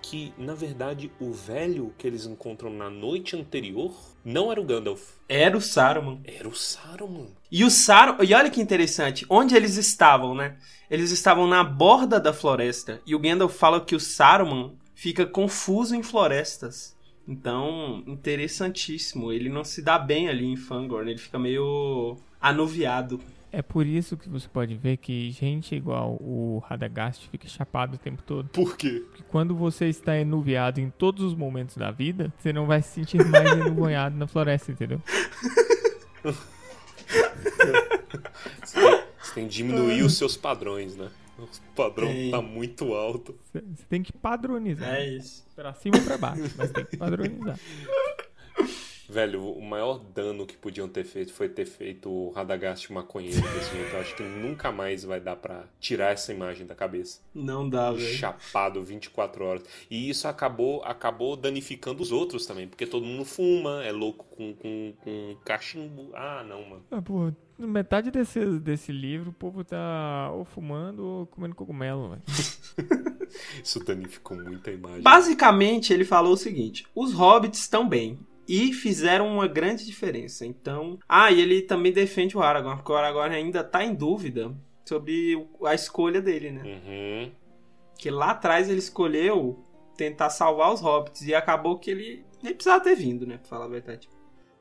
que 0.02 0.32
na 0.38 0.54
verdade 0.54 1.10
o 1.20 1.32
velho 1.32 1.92
que 1.98 2.06
eles 2.06 2.24
encontram 2.26 2.70
na 2.70 2.88
noite 2.88 3.36
anterior 3.36 3.94
não 4.24 4.50
era 4.50 4.60
o 4.60 4.64
Gandalf, 4.64 5.02
Era 5.28 5.56
o 5.56 5.60
Saruman. 5.60 6.20
era 6.24 6.48
o 6.48 6.54
Saruman. 6.54 7.28
E 7.50 7.64
o 7.64 7.70
Saruman. 7.70 8.24
E 8.24 8.34
olha 8.34 8.50
que 8.50 8.60
interessante, 8.60 9.24
onde 9.28 9.54
eles 9.56 9.76
estavam, 9.76 10.34
né? 10.34 10.56
Eles 10.90 11.10
estavam 11.10 11.46
na 11.46 11.62
borda 11.64 12.18
da 12.20 12.32
floresta. 12.32 13.00
E 13.06 13.14
o 13.14 13.18
Gandalf 13.18 13.54
fala 13.56 13.80
que 13.84 13.94
o 13.94 14.00
Saruman 14.00 14.72
fica 14.94 15.24
confuso 15.26 15.94
em 15.94 16.02
florestas. 16.02 16.96
Então, 17.26 18.02
interessantíssimo. 18.06 19.32
Ele 19.32 19.48
não 19.48 19.64
se 19.64 19.82
dá 19.82 19.98
bem 19.98 20.28
ali 20.28 20.46
em 20.46 20.56
Fangorn. 20.56 21.10
Ele 21.10 21.18
fica 21.18 21.38
meio 21.38 22.16
anuviado. 22.40 23.20
É 23.50 23.62
por 23.62 23.86
isso 23.86 24.16
que 24.16 24.28
você 24.28 24.46
pode 24.46 24.74
ver 24.74 24.98
que 24.98 25.30
gente 25.30 25.74
igual 25.74 26.18
o 26.20 26.62
Radagast 26.66 27.28
fica 27.28 27.48
chapado 27.48 27.94
o 27.94 27.98
tempo 27.98 28.22
todo. 28.22 28.48
Por 28.50 28.76
quê? 28.76 29.02
Porque 29.08 29.22
quando 29.28 29.54
você 29.54 29.86
está 29.86 30.16
enuviado 30.18 30.80
em 30.80 30.90
todos 30.90 31.24
os 31.24 31.34
momentos 31.34 31.76
da 31.76 31.90
vida, 31.90 32.32
você 32.38 32.52
não 32.52 32.66
vai 32.66 32.82
se 32.82 32.90
sentir 32.90 33.24
mais 33.24 33.50
enuviado 33.52 34.16
na 34.16 34.26
floresta, 34.26 34.70
entendeu? 34.70 35.00
Você 38.64 38.74
tem, 38.74 39.00
você 39.18 39.34
tem 39.34 39.48
que 39.48 39.54
diminuir 39.54 40.02
os 40.02 40.16
seus 40.16 40.36
padrões, 40.36 40.96
né? 40.96 41.08
O 41.38 41.46
padrão 41.74 42.08
Tem. 42.08 42.30
tá 42.32 42.42
muito 42.42 42.92
alto. 42.94 43.34
Você 43.44 43.60
você 43.60 43.84
tem 43.88 44.02
que 44.02 44.12
padronizar. 44.12 44.94
É 44.94 45.08
isso. 45.08 45.46
Pra 45.54 45.72
cima 45.72 45.96
ou 45.96 46.04
pra 46.04 46.18
baixo, 46.18 46.52
mas 46.56 46.72
tem 46.72 46.84
que 46.84 46.96
padronizar. 46.96 47.58
Velho, 49.08 49.52
o 49.52 49.62
maior 49.62 49.98
dano 49.98 50.46
que 50.46 50.56
podiam 50.56 50.86
ter 50.86 51.04
feito 51.04 51.32
foi 51.32 51.48
ter 51.48 51.64
feito 51.64 52.10
o 52.10 52.30
Radagast 52.30 52.92
maconheiro 52.92 53.40
desse 53.40 53.74
jeito. 53.74 53.94
Eu 53.94 54.00
acho 54.00 54.14
que 54.14 54.22
nunca 54.22 54.70
mais 54.70 55.02
vai 55.02 55.18
dar 55.18 55.36
pra 55.36 55.64
tirar 55.80 56.12
essa 56.12 56.30
imagem 56.30 56.66
da 56.66 56.74
cabeça. 56.74 57.20
Não 57.34 57.66
dá, 57.66 57.90
velho. 57.90 58.04
chapado 58.04 58.82
24 58.82 59.44
horas. 59.44 59.62
E 59.90 60.10
isso 60.10 60.28
acabou 60.28 60.82
acabou 60.84 61.36
danificando 61.36 62.02
os 62.02 62.12
outros 62.12 62.44
também, 62.44 62.68
porque 62.68 62.86
todo 62.86 63.06
mundo 63.06 63.24
fuma, 63.24 63.82
é 63.82 63.92
louco 63.92 64.26
com, 64.26 64.52
com, 64.54 64.92
com 65.02 65.36
cachimbo. 65.42 66.10
Ah, 66.14 66.44
não, 66.46 66.68
mano. 66.68 66.84
Ah, 66.90 67.00
pô, 67.00 67.32
metade 67.58 68.10
desse, 68.10 68.44
desse 68.60 68.92
livro 68.92 69.30
o 69.30 69.32
povo 69.32 69.64
tá 69.64 70.30
ou 70.32 70.44
fumando 70.44 71.04
ou 71.04 71.26
comendo 71.26 71.54
cogumelo, 71.54 72.10
velho. 72.10 72.22
Isso 73.64 73.82
danificou 73.84 74.36
muito 74.36 74.68
a 74.68 74.72
imagem. 74.72 75.02
Basicamente, 75.02 75.92
ele 75.92 76.04
falou 76.04 76.34
o 76.34 76.36
seguinte: 76.36 76.86
os 76.94 77.12
hobbits 77.12 77.60
estão 77.60 77.88
bem. 77.88 78.18
E 78.48 78.72
fizeram 78.72 79.28
uma 79.28 79.46
grande 79.46 79.84
diferença. 79.84 80.46
Então. 80.46 80.98
Ah, 81.06 81.30
e 81.30 81.40
ele 81.40 81.60
também 81.60 81.92
defende 81.92 82.36
o 82.36 82.42
Aragorn, 82.42 82.78
porque 82.78 82.90
o 82.90 82.96
Aragorn 82.96 83.34
ainda 83.34 83.62
tá 83.62 83.84
em 83.84 83.94
dúvida 83.94 84.56
sobre 84.86 85.46
a 85.64 85.74
escolha 85.74 86.22
dele, 86.22 86.50
né? 86.50 86.62
Uhum. 86.64 87.32
Que 87.98 88.10
lá 88.10 88.30
atrás 88.30 88.70
ele 88.70 88.78
escolheu 88.78 89.62
tentar 89.96 90.30
salvar 90.30 90.72
os 90.72 90.80
hobbits. 90.80 91.26
E 91.26 91.34
acabou 91.34 91.78
que 91.78 91.90
ele. 91.90 92.24
Nem 92.42 92.54
precisava 92.54 92.82
ter 92.82 92.94
vindo, 92.94 93.26
né? 93.26 93.36
Pra 93.36 93.48
falar 93.48 93.66
a 93.66 93.68
verdade. 93.68 94.08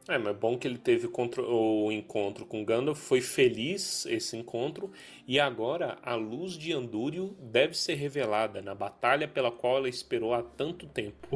É, 0.10 0.18
mas 0.18 0.28
é 0.28 0.34
bom 0.34 0.58
que 0.58 0.66
ele 0.66 0.78
teve 0.78 1.08
o 1.08 1.92
encontro 1.92 2.46
com 2.46 2.64
Gandalf, 2.64 2.98
foi 2.98 3.20
feliz 3.20 4.06
esse 4.06 4.38
encontro, 4.38 4.90
e 5.28 5.38
agora 5.38 5.98
a 6.02 6.16
luz 6.16 6.54
de 6.54 6.72
Andúrio 6.72 7.36
deve 7.42 7.78
ser 7.78 7.96
revelada 7.96 8.62
na 8.62 8.74
batalha 8.74 9.28
pela 9.28 9.52
qual 9.52 9.76
ela 9.76 9.90
esperou 9.90 10.34
há 10.34 10.42
tanto 10.42 10.88
tempo. 10.88 11.28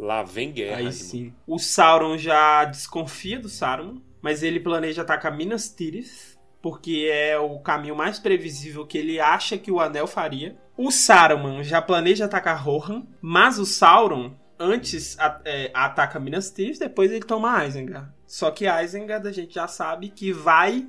Lá 0.00 0.22
vem 0.22 0.50
guerra. 0.50 0.76
Aí 0.78 0.86
irmão. 0.86 0.92
sim. 0.92 1.34
O 1.46 1.58
Sauron 1.58 2.16
já 2.16 2.64
desconfia 2.64 3.38
do 3.38 3.48
Saruman. 3.48 4.00
Mas 4.22 4.42
ele 4.42 4.58
planeja 4.60 5.02
atacar 5.02 5.34
Minas 5.36 5.68
Tirith. 5.70 6.38
porque 6.62 7.08
é 7.10 7.38
o 7.38 7.58
caminho 7.58 7.96
mais 7.96 8.18
previsível 8.18 8.86
que 8.86 8.98
ele 8.98 9.18
acha 9.18 9.56
que 9.56 9.70
o 9.70 9.80
Anel 9.80 10.06
faria. 10.06 10.58
O 10.76 10.90
Saruman 10.90 11.62
já 11.64 11.80
planeja 11.80 12.26
atacar 12.26 12.62
Rohan, 12.62 13.06
mas 13.20 13.58
o 13.58 13.64
Sauron 13.64 14.34
antes 14.58 15.18
a- 15.18 15.40
é, 15.44 15.70
ataca 15.72 16.20
Minas 16.20 16.50
Tirith, 16.50 16.78
depois 16.78 17.10
ele 17.10 17.24
toma 17.24 17.64
Isengard. 17.66 18.12
Só 18.26 18.50
que 18.50 18.66
Isengard 18.68 19.26
a 19.26 19.32
gente 19.32 19.54
já 19.54 19.66
sabe 19.66 20.10
que 20.10 20.32
vai 20.34 20.86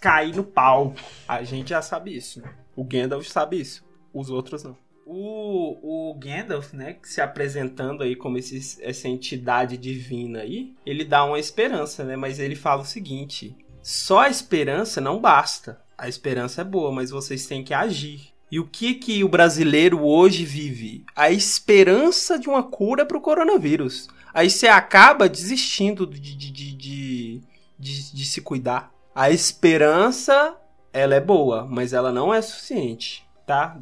cair 0.00 0.36
no 0.36 0.44
pau. 0.44 0.94
A 1.26 1.42
gente 1.42 1.70
já 1.70 1.82
sabe 1.82 2.16
isso? 2.16 2.40
O 2.76 2.84
Gandalf 2.84 3.26
sabe 3.26 3.60
isso, 3.60 3.84
os 4.14 4.30
outros 4.30 4.62
não. 4.62 4.76
O, 5.08 6.10
o 6.10 6.14
Gandalf, 6.14 6.72
né, 6.72 6.96
se 7.04 7.20
apresentando 7.20 8.02
aí 8.02 8.16
como 8.16 8.38
esse, 8.38 8.82
essa 8.82 9.06
entidade 9.06 9.76
divina 9.76 10.40
aí, 10.40 10.74
ele 10.84 11.04
dá 11.04 11.24
uma 11.24 11.38
esperança, 11.38 12.02
né? 12.02 12.16
Mas 12.16 12.40
ele 12.40 12.56
fala 12.56 12.82
o 12.82 12.86
seguinte: 12.86 13.56
só 13.80 14.22
a 14.22 14.28
esperança 14.28 15.00
não 15.00 15.20
basta. 15.20 15.80
A 15.96 16.08
esperança 16.08 16.62
é 16.62 16.64
boa, 16.64 16.90
mas 16.90 17.10
vocês 17.10 17.46
têm 17.46 17.62
que 17.62 17.72
agir. 17.72 18.32
E 18.50 18.58
o 18.58 18.66
que 18.66 18.94
que 18.94 19.22
o 19.22 19.28
brasileiro 19.28 20.04
hoje 20.04 20.44
vive? 20.44 21.04
A 21.14 21.30
esperança 21.30 22.36
de 22.36 22.48
uma 22.48 22.64
cura 22.64 23.06
para 23.06 23.16
o 23.16 23.20
coronavírus. 23.20 24.08
Aí 24.34 24.50
você 24.50 24.66
acaba 24.66 25.28
desistindo 25.28 26.04
de, 26.04 26.18
de, 26.20 26.50
de, 26.50 27.40
de, 27.78 28.12
de, 28.12 28.24
se 28.24 28.40
cuidar. 28.40 28.92
A 29.14 29.30
esperança, 29.30 30.56
ela 30.92 31.14
é 31.14 31.20
boa, 31.20 31.64
mas 31.64 31.92
ela 31.92 32.12
não 32.12 32.34
é 32.34 32.42
suficiente, 32.42 33.24
tá? 33.46 33.80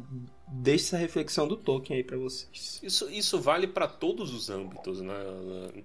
Deixa 0.57 0.85
essa 0.85 0.97
reflexão 0.97 1.47
do 1.47 1.57
Tolkien 1.57 1.97
aí 1.97 2.03
pra 2.03 2.17
vocês. 2.17 2.79
Isso, 2.81 3.09
isso 3.09 3.39
vale 3.39 3.67
para 3.67 3.87
todos 3.87 4.33
os 4.33 4.49
âmbitos, 4.49 5.01
né? 5.01 5.13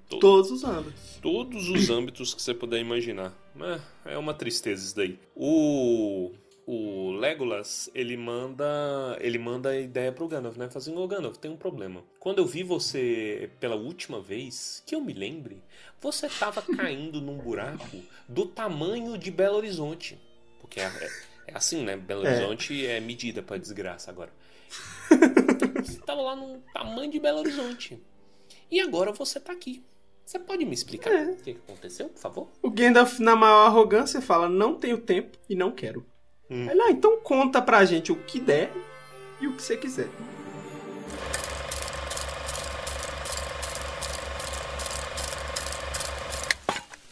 To- 0.08 0.18
Todos 0.18 0.50
os 0.50 0.64
âmbitos. 0.64 1.18
todos 1.20 1.68
os 1.68 1.90
âmbitos 1.90 2.32
que 2.34 2.40
você 2.42 2.54
puder 2.54 2.78
imaginar. 2.80 3.34
É, 4.06 4.14
é 4.14 4.18
uma 4.18 4.32
tristeza 4.34 4.84
isso 4.84 4.94
daí. 4.96 5.18
O, 5.34 6.30
o 6.66 7.10
Legolas, 7.12 7.90
ele 7.94 8.16
manda 8.16 9.18
ele 9.20 9.38
manda 9.38 9.70
a 9.70 9.80
ideia 9.80 10.12
pro 10.12 10.28
Gandalf, 10.28 10.56
né? 10.56 10.68
Fazendo, 10.70 11.00
ô 11.00 11.08
Gandalf, 11.08 11.36
tem 11.38 11.50
um 11.50 11.56
problema. 11.56 12.02
Quando 12.18 12.38
eu 12.38 12.46
vi 12.46 12.62
você 12.62 13.50
pela 13.58 13.74
última 13.76 14.20
vez, 14.20 14.82
que 14.86 14.94
eu 14.94 15.00
me 15.00 15.12
lembre, 15.12 15.62
você 16.00 16.28
tava 16.28 16.62
caindo 16.62 17.20
num 17.20 17.36
buraco 17.38 17.96
do 18.28 18.46
tamanho 18.46 19.18
de 19.18 19.30
Belo 19.30 19.56
Horizonte. 19.56 20.16
Porque 20.60 20.78
é, 20.80 20.84
é- 20.84 21.10
é 21.48 21.56
assim, 21.56 21.82
né? 21.82 21.96
Belo 21.96 22.24
É. 22.24 22.30
Horizonte 22.36 22.86
é 22.86 23.00
medida 23.00 23.42
pra 23.42 23.56
desgraça 23.58 24.10
agora. 24.10 24.30
Você 25.84 25.98
tava 26.06 26.20
lá 26.22 26.36
no 26.36 26.58
tamanho 26.72 27.10
de 27.10 27.18
Belo 27.18 27.38
Horizonte. 27.40 28.00
E 28.70 28.80
agora 28.80 29.12
você 29.12 29.40
tá 29.40 29.52
aqui. 29.52 29.82
Você 30.24 30.38
pode 30.38 30.64
me 30.64 30.72
explicar 30.74 31.10
É. 31.12 31.24
o 31.24 31.36
que 31.36 31.50
aconteceu, 31.50 32.08
por 32.08 32.20
favor? 32.20 32.48
O 32.62 32.70
Gandalf, 32.70 33.18
na 33.18 33.34
maior 33.34 33.66
arrogância, 33.66 34.20
fala: 34.20 34.48
Não 34.48 34.74
tenho 34.74 34.98
tempo 34.98 35.36
e 35.48 35.56
não 35.56 35.72
quero. 35.72 36.06
Hum. 36.48 36.68
Aí, 36.68 36.80
ah, 36.80 36.90
então 36.90 37.20
conta 37.20 37.60
pra 37.60 37.84
gente 37.84 38.12
o 38.12 38.16
que 38.16 38.38
der 38.40 38.72
e 39.40 39.46
o 39.48 39.54
que 39.56 39.62
você 39.62 39.76
quiser. 39.76 40.08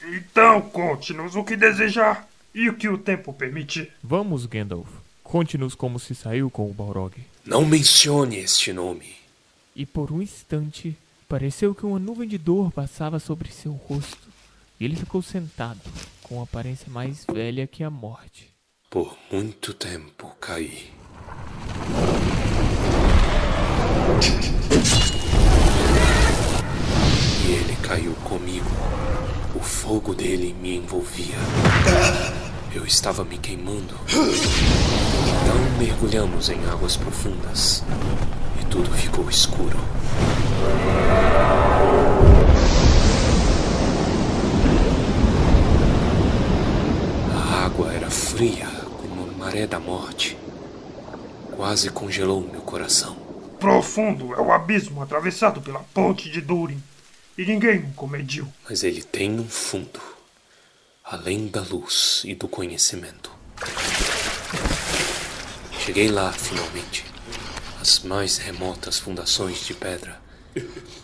Então 0.07 0.61
conte-nos 0.61 1.35
o 1.37 1.45
que 1.45 1.57
desejar 1.57 2.27
e 2.55 2.69
o 2.69 2.75
que 2.75 2.89
o 2.89 2.97
tempo 2.97 3.33
permitir. 3.33 3.93
Vamos, 4.03 4.47
Gandalf. 4.47 4.89
Conte-nos 5.23 5.75
como 5.75 5.99
se 5.99 6.15
saiu 6.15 6.49
com 6.51 6.69
o 6.71 6.73
Balrog. 6.73 7.15
Não 7.49 7.65
mencione 7.65 8.37
este 8.37 8.75
nome. 8.75 9.17
E 9.75 9.87
por 9.87 10.13
um 10.13 10.21
instante, 10.21 10.95
pareceu 11.27 11.75
que 11.75 11.87
uma 11.87 11.99
nuvem 11.99 12.29
de 12.29 12.37
dor 12.37 12.71
passava 12.71 13.19
sobre 13.19 13.51
seu 13.51 13.73
rosto. 13.73 14.29
E 14.79 14.85
ele 14.85 14.95
ficou 14.95 15.23
sentado, 15.23 15.81
com 16.23 16.43
aparência 16.43 16.91
mais 16.91 17.25
velha 17.25 17.67
que 17.67 17.83
a 17.83 17.89
morte. 17.89 18.51
Por 18.91 19.17
muito 19.33 19.73
tempo 19.73 20.37
caí. 20.39 20.91
E 27.47 27.51
ele 27.51 27.77
caiu 27.83 28.13
comigo. 28.17 28.69
O 29.55 29.61
fogo 29.61 30.15
dele 30.15 30.53
me 30.53 30.77
envolvia. 30.77 31.39
Eu 32.75 32.85
estava 32.85 33.25
me 33.25 33.39
queimando. 33.39 33.95
Então 35.29 35.79
mergulhamos 35.79 36.49
em 36.49 36.64
águas 36.66 36.97
profundas. 36.97 37.85
E 38.61 38.64
tudo 38.66 38.91
ficou 38.93 39.29
escuro. 39.29 39.79
A 47.35 47.64
água 47.66 47.93
era 47.93 48.11
fria 48.11 48.68
como 48.99 49.31
a 49.31 49.33
maré 49.33 49.66
da 49.66 49.79
morte. 49.79 50.37
Quase 51.57 51.91
congelou 51.91 52.41
meu 52.41 52.61
coração. 52.61 53.16
Profundo 53.59 54.35
é 54.35 54.41
o 54.41 54.53
abismo 54.53 55.03
atravessado 55.03 55.61
pela 55.61 55.81
ponte 55.93 56.31
de 56.31 56.41
Durin. 56.41 56.81
E 57.37 57.45
ninguém 57.45 57.81
o 57.81 57.93
comediu. 57.95 58.49
Mas 58.68 58.83
ele 58.83 59.03
tem 59.03 59.39
um 59.39 59.49
fundo. 59.49 60.01
Além 61.05 61.47
da 61.49 61.61
luz 61.62 62.22
e 62.24 62.35
do 62.35 62.49
conhecimento. 62.49 63.38
Cheguei 65.89 66.09
lá, 66.09 66.30
finalmente. 66.30 67.03
As 67.80 68.01
mais 68.01 68.36
remotas 68.36 68.99
fundações 68.99 69.64
de 69.64 69.72
pedra. 69.72 70.20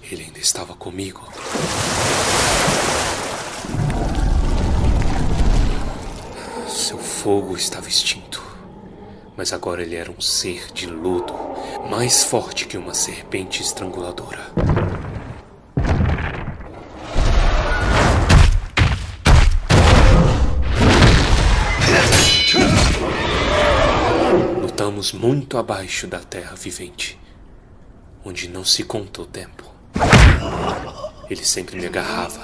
Ele 0.03 0.25
ainda 0.25 0.39
estava 0.39 0.75
comigo. 0.75 1.27
Seu 6.69 6.99
fogo 6.99 7.57
estava 7.57 7.89
extinto. 7.89 8.45
Mas 9.35 9.55
agora 9.55 9.81
ele 9.81 9.97
era 9.97 10.11
um 10.11 10.21
ser 10.21 10.71
de 10.75 10.87
lodo, 10.87 11.33
mais 11.89 12.23
forte 12.23 12.67
que 12.67 12.77
uma 12.77 12.93
serpente 12.93 13.63
estranguladora. 13.63 14.53
Lutamos 25.05 25.13
muito 25.13 25.59
abaixo 25.59 26.07
da 26.07 26.21
terra 26.21 26.55
vivente, 26.55 27.19
onde 28.25 28.49
não 28.49 28.65
se 28.65 28.83
conta 28.85 29.21
o 29.21 29.27
tempo. 29.27 29.71
Ele 31.29 31.45
sempre 31.45 31.77
me 31.77 31.87
agarrava. 31.87 32.41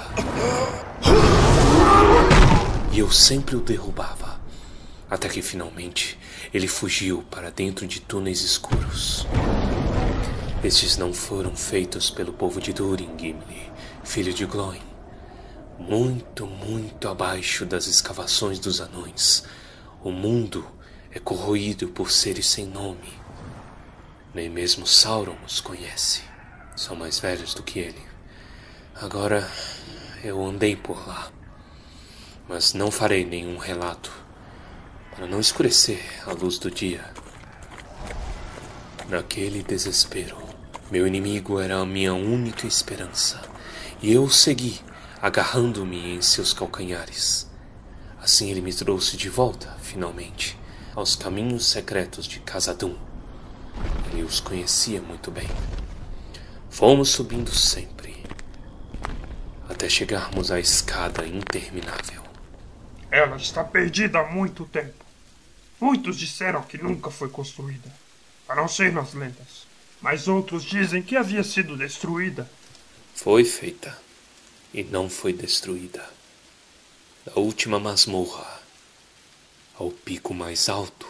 E 2.91 2.99
eu 2.99 3.11
sempre 3.11 3.55
o 3.55 3.61
derrubava. 3.61 4.39
Até 5.09 5.27
que 5.27 5.41
finalmente 5.41 6.19
ele 6.53 6.67
fugiu 6.67 7.23
para 7.31 7.49
dentro 7.49 7.87
de 7.87 7.99
túneis 7.99 8.41
escuros. 8.41 9.25
Estes 10.63 10.97
não 10.97 11.13
foram 11.13 11.55
feitos 11.55 12.11
pelo 12.11 12.33
povo 12.33 12.61
de 12.61 12.73
Durin, 12.73 13.09
Gimli, 13.17 13.71
filho 14.03 14.33
de 14.33 14.45
Glóin. 14.45 14.81
Muito, 15.79 16.45
muito 16.45 17.07
abaixo 17.07 17.65
das 17.65 17.87
escavações 17.87 18.59
dos 18.59 18.79
anões, 18.81 19.45
o 20.03 20.11
mundo 20.11 20.63
é 21.13 21.19
corroído 21.19 21.89
por 21.89 22.11
seres 22.11 22.47
sem 22.47 22.65
nome. 22.65 23.19
Nem 24.33 24.49
mesmo 24.49 24.87
Sauron 24.87 25.35
os 25.45 25.59
conhece. 25.59 26.21
São 26.75 26.95
mais 26.95 27.19
velhos 27.19 27.53
do 27.53 27.63
que 27.63 27.79
ele. 27.79 28.01
Agora 28.95 29.49
eu 30.23 30.43
andei 30.45 30.75
por 30.75 31.07
lá, 31.07 31.31
mas 32.47 32.73
não 32.73 32.89
farei 32.89 33.25
nenhum 33.25 33.57
relato 33.57 34.11
para 35.15 35.27
não 35.27 35.39
escurecer 35.39 36.01
a 36.25 36.31
luz 36.31 36.57
do 36.57 36.71
dia. 36.71 37.03
Naquele 39.09 39.61
desespero, 39.61 40.37
meu 40.89 41.05
inimigo 41.05 41.59
era 41.59 41.79
a 41.79 41.85
minha 41.85 42.13
única 42.13 42.65
esperança, 42.65 43.41
e 44.01 44.13
eu 44.13 44.23
o 44.23 44.29
segui, 44.29 44.79
agarrando-me 45.21 46.15
em 46.15 46.21
seus 46.21 46.53
calcanhares. 46.53 47.49
Assim 48.21 48.49
ele 48.49 48.61
me 48.61 48.73
trouxe 48.73 49.17
de 49.17 49.29
volta, 49.29 49.75
finalmente, 49.81 50.57
aos 50.95 51.15
caminhos 51.15 51.67
secretos 51.67 52.25
de 52.25 52.39
Casadum. 52.39 52.95
Ele 54.11 54.23
os 54.23 54.39
conhecia 54.39 55.01
muito 55.01 55.31
bem. 55.31 55.49
Fomos 56.69 57.09
subindo 57.09 57.53
sempre, 57.53 58.23
até 59.69 59.87
chegarmos 59.87 60.51
à 60.51 60.59
escada 60.59 61.25
interminável. 61.25 62.21
Ela 63.09 63.37
está 63.37 63.63
perdida 63.63 64.19
há 64.19 64.23
muito 64.29 64.65
tempo. 64.65 65.05
Muitos 65.79 66.17
disseram 66.17 66.61
que 66.61 66.77
nunca 66.77 67.09
foi 67.09 67.29
construída, 67.29 67.91
a 68.47 68.55
não 68.55 68.67
ser 68.67 68.91
nas 68.91 69.13
lendas. 69.13 69.65
Mas 70.01 70.27
outros 70.27 70.63
dizem 70.63 71.01
que 71.01 71.15
havia 71.15 71.43
sido 71.43 71.77
destruída. 71.77 72.49
Foi 73.13 73.45
feita 73.45 73.97
e 74.73 74.83
não 74.83 75.09
foi 75.09 75.31
destruída. 75.31 76.03
Da 77.25 77.39
última 77.39 77.79
masmorra 77.79 78.60
ao 79.81 79.89
pico 79.89 80.31
mais 80.31 80.69
alto, 80.69 81.07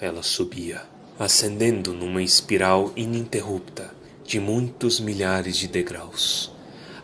ela 0.00 0.22
subia, 0.22 0.80
ascendendo 1.18 1.92
numa 1.92 2.22
espiral 2.22 2.92
ininterrupta 2.94 3.92
de 4.24 4.38
muitos 4.38 5.00
milhares 5.00 5.56
de 5.56 5.66
degraus, 5.66 6.52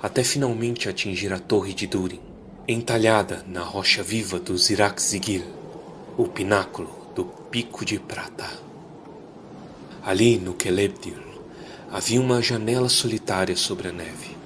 até 0.00 0.22
finalmente 0.22 0.88
atingir 0.88 1.32
a 1.32 1.40
torre 1.40 1.74
de 1.74 1.88
Durin, 1.88 2.20
entalhada 2.68 3.44
na 3.48 3.62
rocha 3.62 4.00
viva 4.00 4.38
dos 4.38 4.70
Iraxigil. 4.70 5.42
o 6.16 6.28
pináculo 6.28 6.88
do 7.16 7.24
Pico 7.24 7.84
de 7.84 7.98
Prata. 7.98 8.48
Ali 10.04 10.38
no 10.38 10.54
Kelebdil 10.54 11.18
havia 11.90 12.20
uma 12.20 12.40
janela 12.40 12.88
solitária 12.88 13.56
sobre 13.56 13.88
a 13.88 13.92
neve, 13.92 14.36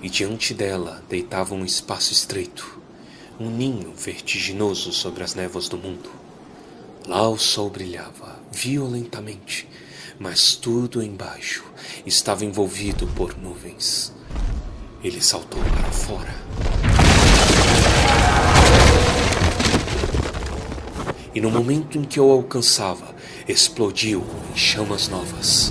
e 0.00 0.08
diante 0.08 0.54
dela 0.54 1.04
deitava 1.06 1.54
um 1.54 1.66
espaço 1.66 2.14
estreito, 2.14 2.73
um 3.38 3.50
ninho 3.50 3.92
vertiginoso 3.96 4.92
sobre 4.92 5.24
as 5.24 5.34
névoas 5.34 5.68
do 5.68 5.76
mundo. 5.76 6.10
Lá 7.06 7.28
o 7.28 7.38
sol 7.38 7.68
brilhava 7.68 8.38
violentamente, 8.50 9.68
mas 10.18 10.54
tudo 10.54 11.02
embaixo 11.02 11.64
estava 12.06 12.44
envolvido 12.44 13.06
por 13.08 13.36
nuvens. 13.36 14.12
Ele 15.02 15.20
saltou 15.20 15.60
para 15.62 15.90
fora. 15.90 16.34
E 21.34 21.40
no 21.40 21.50
momento 21.50 21.98
em 21.98 22.04
que 22.04 22.18
eu 22.18 22.30
alcançava, 22.30 23.14
explodiu 23.48 24.24
em 24.52 24.56
chamas 24.56 25.08
novas. 25.08 25.70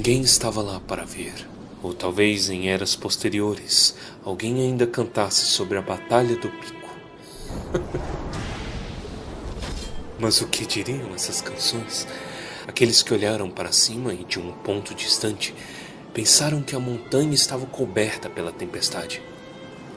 Ninguém 0.00 0.22
estava 0.22 0.62
lá 0.62 0.80
para 0.80 1.04
ver. 1.04 1.46
Ou 1.82 1.92
talvez 1.92 2.48
em 2.48 2.70
eras 2.70 2.96
posteriores 2.96 3.94
alguém 4.24 4.62
ainda 4.62 4.86
cantasse 4.86 5.44
sobre 5.44 5.76
a 5.76 5.82
Batalha 5.82 6.36
do 6.36 6.48
Pico. 6.48 6.88
Mas 10.18 10.40
o 10.40 10.46
que 10.46 10.64
diriam 10.64 11.14
essas 11.14 11.42
canções? 11.42 12.08
Aqueles 12.66 13.02
que 13.02 13.12
olharam 13.12 13.50
para 13.50 13.72
cima 13.72 14.14
e 14.14 14.24
de 14.24 14.38
um 14.38 14.52
ponto 14.52 14.94
distante 14.94 15.54
pensaram 16.14 16.62
que 16.62 16.74
a 16.74 16.80
montanha 16.80 17.34
estava 17.34 17.66
coberta 17.66 18.30
pela 18.30 18.52
tempestade. 18.52 19.20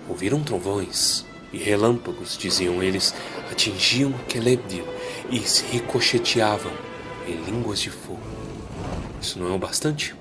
Ouviram 0.09 0.43
trovões 0.43 1.25
e 1.53 1.57
relâmpagos, 1.57 2.37
diziam 2.37 2.83
eles, 2.83 3.15
atingiam 3.49 4.11
Kelebdil 4.27 4.85
e 5.31 5.39
se 5.47 5.63
ricocheteavam 5.63 6.73
em 7.25 7.41
línguas 7.45 7.79
de 7.79 7.89
fogo. 7.89 8.42
Isso 9.23 9.39
não 9.39 9.53
é 9.53 9.55
o 9.55 9.57
bastante? 9.57 10.13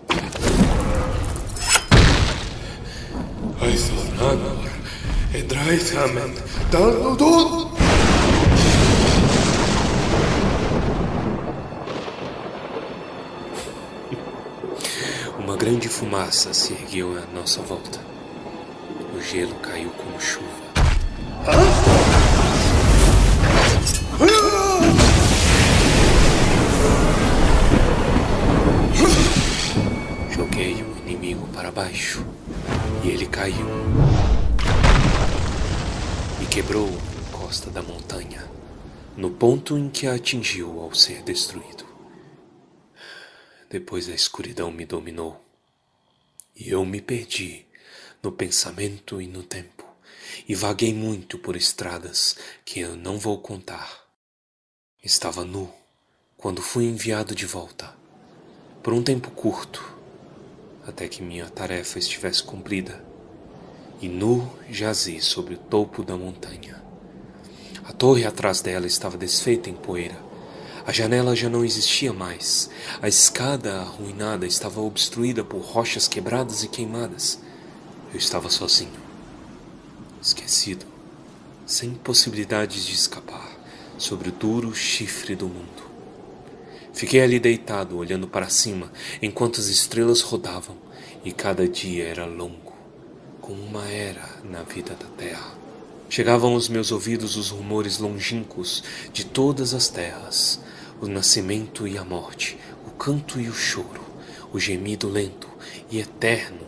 Uma 15.36 15.57
grande 15.57 15.88
fumaça 15.88 16.55
se 16.55 16.72
ergueu 16.72 17.18
à 17.18 17.36
nossa 17.36 17.61
volta. 17.61 17.98
O 19.16 19.20
gelo 19.20 19.57
caiu 19.57 19.90
como 19.90 20.20
chuva. 20.20 20.46
Joguei 24.20 24.51
baixo 31.83 32.24
e 33.05 33.09
ele 33.09 33.26
caiu 33.26 33.66
e 36.41 36.47
quebrou 36.47 36.87
a 36.87 37.28
encosta 37.28 37.70
da 37.70 37.83
montanha 37.83 38.49
no 39.16 39.33
ponto 39.33 39.76
em 39.76 39.91
que 39.91 40.07
a 40.07 40.14
atingiu 40.14 40.78
ao 40.78 40.95
ser 40.95 41.24
destruído. 41.24 41.85
Depois 43.68 44.09
a 44.09 44.14
escuridão 44.14 44.70
me 44.70 44.87
dominou 44.87 45.45
e 46.55 46.70
eu 46.70 46.85
me 46.85 47.01
perdi 47.01 47.66
no 48.22 48.30
pensamento 48.30 49.20
e 49.20 49.26
no 49.26 49.43
tempo 49.43 49.85
e 50.49 50.55
vaguei 50.55 50.95
muito 50.95 51.37
por 51.37 51.57
estradas 51.57 52.37
que 52.64 52.78
eu 52.78 52.95
não 52.95 53.18
vou 53.18 53.41
contar. 53.41 54.05
Estava 55.03 55.45
nu 55.45 55.68
quando 56.37 56.62
fui 56.62 56.85
enviado 56.85 57.35
de 57.35 57.45
volta 57.45 57.93
por 58.85 58.93
um 58.93 59.03
tempo 59.03 59.33
curto 59.33 60.01
até 60.87 61.09
que 61.09 61.22
minha 61.22 61.49
tarefa 61.49 61.99
estivesse 61.99 62.43
cumprida, 62.43 63.05
e 64.01 64.09
nu 64.09 64.51
jazi 64.68 65.20
sobre 65.20 65.55
o 65.55 65.59
topo 65.59 66.03
da 66.03 66.16
montanha. 66.16 66.83
A 67.85 67.93
torre 67.93 68.24
atrás 68.24 68.61
dela 68.61 68.87
estava 68.87 69.16
desfeita 69.16 69.70
em 69.70 69.74
poeira. 69.74 70.16
A 70.85 70.93
janela 70.93 71.37
já 71.37 71.49
não 71.49 71.64
existia 71.64 72.12
mais. 72.12 72.68
A 73.01 73.09
escada 73.09 73.80
arruinada 73.80 74.47
estava 74.47 74.80
obstruída 74.80 75.45
por 75.45 75.61
rochas 75.61 76.09
quebradas 76.09 76.64
e 76.64 76.68
queimadas. 76.68 77.39
Eu 78.12 78.18
estava 78.18 78.51
sozinho, 78.51 78.91
esquecido, 80.20 80.85
sem 81.64 81.95
possibilidades 81.95 82.85
de 82.85 82.95
escapar 82.95 83.51
sobre 83.97 84.28
o 84.28 84.33
duro 84.33 84.74
chifre 84.74 85.37
do 85.37 85.47
mundo. 85.47 85.91
Fiquei 86.93 87.22
ali 87.22 87.40
deitado, 87.40 87.97
olhando 87.97 88.28
para 88.28 88.49
cima, 88.49 88.93
enquanto 89.20 89.59
as 89.59 89.66
estrelas 89.66 90.20
rodavam, 90.20 90.76
e 91.24 91.32
cada 91.32 91.66
dia 91.66 92.05
era 92.05 92.26
longo, 92.26 92.74
como 93.40 93.61
uma 93.62 93.88
era 93.88 94.28
na 94.45 94.62
vida 94.62 94.95
da 94.95 95.07
terra. 95.16 95.55
Chegavam 96.09 96.53
aos 96.53 96.68
meus 96.68 96.93
ouvidos 96.93 97.36
os 97.36 97.49
rumores 97.49 97.99
longínquos 97.99 98.84
de 99.12 99.24
todas 99.24 99.72
as 99.72 99.88
terras, 99.88 100.61
o 101.01 101.07
nascimento 101.07 101.88
e 101.88 101.97
a 101.97 102.05
morte, 102.05 102.59
o 102.86 102.90
canto 102.90 103.40
e 103.40 103.49
o 103.49 103.55
choro, 103.55 104.03
o 104.53 104.61
gemido 104.61 105.09
lento 105.09 105.49
e 105.90 105.99
eterno 105.99 106.61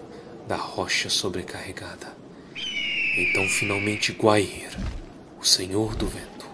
da 0.49 0.57
rocha 0.57 1.11
sobrecarregada. 1.11 2.15
Então 3.19 3.47
finalmente 3.47 4.13
Guair, 4.13 4.71
o 5.39 5.45
senhor 5.45 5.95
do 5.95 6.07
vento, 6.07 6.47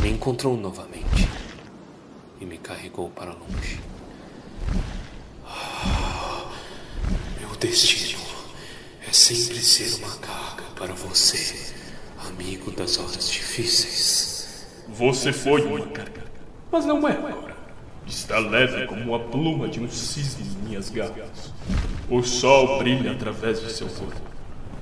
me 0.00 0.08
encontrou 0.08 0.56
novamente 0.56 1.43
e 2.40 2.44
me 2.44 2.58
carregou 2.58 3.10
para 3.10 3.32
longe. 3.32 3.80
Meu 7.40 7.56
destino 7.56 8.22
é 9.06 9.12
sempre 9.12 9.58
ser 9.58 10.02
uma 10.02 10.16
carga 10.16 10.64
para 10.76 10.92
você, 10.94 11.72
amigo 12.26 12.70
das 12.70 12.98
horas 12.98 13.30
difíceis. 13.30 14.66
Você 14.88 15.32
foi 15.32 15.62
uma 15.62 15.86
carga, 15.86 16.24
mas 16.70 16.84
não 16.84 17.06
é 17.08 17.12
agora. 17.12 17.54
Está 18.06 18.38
leve 18.38 18.86
como 18.86 19.14
a 19.14 19.20
pluma 19.20 19.66
de 19.66 19.80
um 19.80 19.88
cisne 19.88 20.44
em 20.44 20.68
minhas 20.68 20.90
garras. 20.90 21.52
O 22.10 22.22
sol 22.22 22.78
brilha 22.78 23.12
através 23.12 23.60
de 23.60 23.72
seu 23.72 23.88
corpo. 23.88 24.20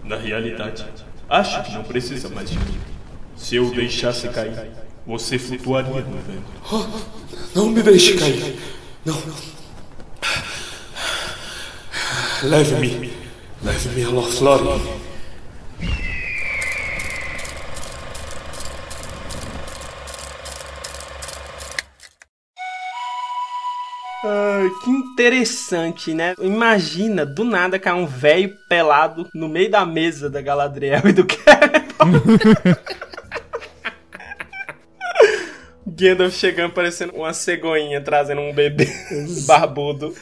Na 0.03 0.17
realidade, 0.17 0.85
acha 1.29 1.63
que 1.63 1.73
não 1.73 1.85
precisa 1.85 2.29
mais 2.29 2.51
de 2.51 2.59
mim. 2.59 2.81
Se 3.37 3.57
eu 3.57 3.71
deixasse 3.71 4.29
cair, 4.29 4.73
você 5.07 5.39
flutuaria 5.39 6.01
no 6.03 6.19
vento. 6.19 7.13
Não 7.55 7.69
me 7.69 7.83
deixe 7.83 8.15
cair. 8.15 8.59
Não. 9.05 9.21
Leve-me. 12.45 13.13
Leve-me 13.63 14.05
a 14.05 14.09
Lothlórien. 14.09 15.03
Ai, 24.25 24.71
que 24.85 24.91
interessante, 24.91 26.15
né? 26.15 26.35
Imagina, 26.41 27.27
do 27.27 27.43
nada 27.43 27.79
cair 27.79 27.95
um 27.95 28.07
velho 28.07 28.57
pelado 28.69 29.29
no 29.35 29.49
meio 29.49 29.71
da 29.71 29.85
mesa 29.85 30.31
da 30.31 30.41
Galadriel 30.41 31.03
e 31.07 31.13
do 31.13 31.25
Celeborn. 31.25 31.43
Gandalf 35.95 36.35
chegando 36.35 36.73
parecendo 36.73 37.15
uma 37.15 37.33
cegonha 37.33 38.01
trazendo 38.01 38.41
um 38.41 38.53
bebê 38.53 38.89
barbudo. 39.47 40.13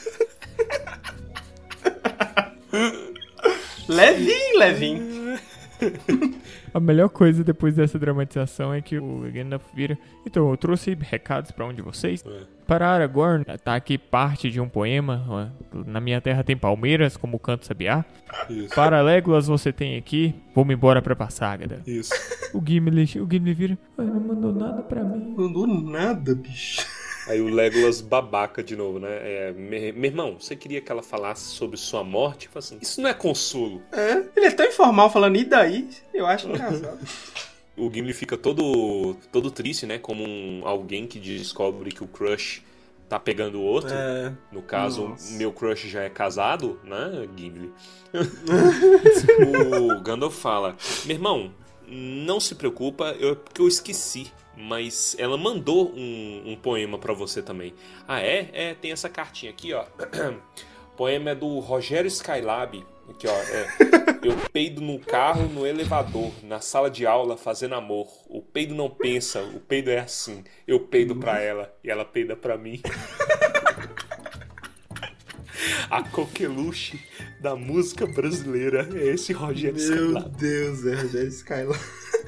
levinho, 3.89 4.59
levinho. 4.59 5.41
A 6.73 6.81
melhor 6.81 7.09
coisa 7.09 7.43
depois 7.45 7.75
dessa 7.75 7.99
dramatização 7.99 8.73
é 8.73 8.81
que 8.81 8.99
o 8.99 9.21
Gandalf 9.33 9.63
vira. 9.75 9.99
Então, 10.27 10.51
eu 10.51 10.57
trouxe 10.57 10.97
recados 11.01 11.51
pra 11.51 11.67
um 11.67 11.73
de 11.73 11.83
vocês. 11.83 12.25
Para 12.67 12.89
Aragorn, 12.89 13.45
tá 13.65 13.75
aqui 13.75 13.99
parte 13.99 14.51
de 14.51 14.61
um 14.61 14.69
poema. 14.69 15.53
Na 15.87 16.01
minha 16.01 16.21
terra 16.21 16.45
tem 16.45 16.57
palmeiras, 16.57 17.17
como 17.17 17.37
o 17.37 17.41
canto 17.41 17.67
sabiá. 17.67 18.05
Isso. 18.49 18.75
Para 18.75 19.01
Legolas, 19.03 19.49
você 19.49 19.73
tem 19.73 19.97
aqui. 19.97 20.35
Vou-me 20.55 20.75
embora 20.75 21.03
pra 21.03 21.17
Passagada. 21.17 21.81
Isso. 21.87 22.13
O 22.55 22.63
Gimli, 22.65 23.03
o 23.21 23.29
Gimli 23.31 23.55
vira. 23.55 23.79
"Ah, 23.99 24.03
Não 24.03 24.21
mandou 24.21 24.53
nada 24.53 24.83
pra 24.83 25.03
mim. 25.03 25.35
Mandou 25.37 25.67
nada, 25.67 26.35
bicho. 26.35 26.87
Aí 27.31 27.41
o 27.41 27.49
Legolas 27.49 28.01
babaca 28.01 28.63
de 28.63 28.75
novo, 28.75 28.99
né? 28.99 29.09
É, 29.11 29.53
me- 29.53 29.93
meu 29.93 30.11
irmão, 30.11 30.37
você 30.41 30.57
queria 30.57 30.81
que 30.81 30.91
ela 30.91 31.03
falasse 31.03 31.45
sobre 31.51 31.77
sua 31.77 32.03
morte? 32.03 32.49
Assim, 32.55 32.79
isso 32.81 33.01
não 33.01 33.09
é 33.09 33.15
consolo. 33.15 33.81
É, 33.93 34.23
ele 34.37 34.47
é 34.47 34.51
tão 34.51 34.67
informal 34.67 35.11
falando, 35.11 35.37
e 35.37 35.45
daí? 35.45 35.89
Eu 36.13 36.27
acho 36.27 36.49
engraçado. 36.51 36.99
O 37.77 37.91
Gimli 37.91 38.13
fica 38.13 38.37
todo, 38.37 39.17
todo 39.31 39.51
triste, 39.51 39.87
né? 39.87 39.99
Como 39.99 40.25
um, 40.25 40.63
alguém 40.65 41.07
que 41.07 41.19
descobre 41.21 41.91
que 41.93 42.03
o 42.03 42.09
crush 42.09 42.63
tá 43.09 43.19
pegando 43.19 43.61
outro. 43.63 43.95
É. 43.95 44.33
No 44.53 44.61
caso, 44.61 45.09
Nossa. 45.09 45.33
meu 45.37 45.53
crush 45.53 45.89
já 45.89 46.03
é 46.03 46.11
casado, 46.11 46.79
né, 46.85 47.29
Gimli? 47.37 47.73
o 49.97 50.01
Gandalf 50.01 50.35
fala: 50.37 50.77
Meu 51.05 51.17
irmão, 51.17 51.53
não 51.87 52.41
se 52.41 52.55
preocupa, 52.55 53.17
eu, 53.19 53.37
porque 53.37 53.61
eu 53.61 53.69
esqueci. 53.69 54.33
Mas 54.61 55.17
ela 55.19 55.37
mandou 55.37 55.93
um, 55.95 56.53
um 56.53 56.57
poema 56.57 56.99
pra 56.99 57.15
você 57.15 57.43
também. 57.43 57.75
Ah, 58.07 58.21
é? 58.21 58.51
É, 58.53 58.75
tem 58.75 58.93
essa 58.93 59.09
cartinha 59.09 59.51
aqui, 59.51 59.73
ó. 59.73 59.85
O 59.85 60.97
poema 60.97 61.31
é 61.31 61.35
do 61.35 61.59
Rogério 61.61 62.09
Skylab. 62.09 62.85
Aqui, 63.09 63.27
ó. 63.27 63.33
É. 63.33 63.67
Eu 64.23 64.37
peido 64.53 64.83
no 64.83 64.99
carro, 64.99 65.49
no 65.49 65.67
elevador, 65.67 66.31
na 66.43 66.61
sala 66.61 66.91
de 66.91 67.07
aula, 67.07 67.39
fazendo 67.39 67.75
amor. 67.75 68.07
O 68.29 68.43
peido 68.43 68.75
não 68.75 68.91
pensa, 68.91 69.43
o 69.43 69.61
peido 69.61 69.89
é 69.89 69.99
assim. 69.99 70.45
Eu 70.67 70.81
peido 70.81 71.17
pra 71.17 71.41
ela 71.41 71.75
e 71.83 71.91
ela 71.91 72.05
peida 72.05 72.37
pra 72.37 72.59
mim. 72.59 72.83
A 75.91 76.03
coqueluche 76.03 77.01
da 77.41 77.57
música 77.57 78.07
brasileira 78.07 78.89
é 78.95 79.09
esse 79.09 79.33
Rogério 79.33 79.75
Meu 79.77 79.85
Skylab. 79.85 80.37
Deus, 80.37 80.87
é 80.87 80.95
Rogério 80.95 81.29
Skylab. 81.29 81.81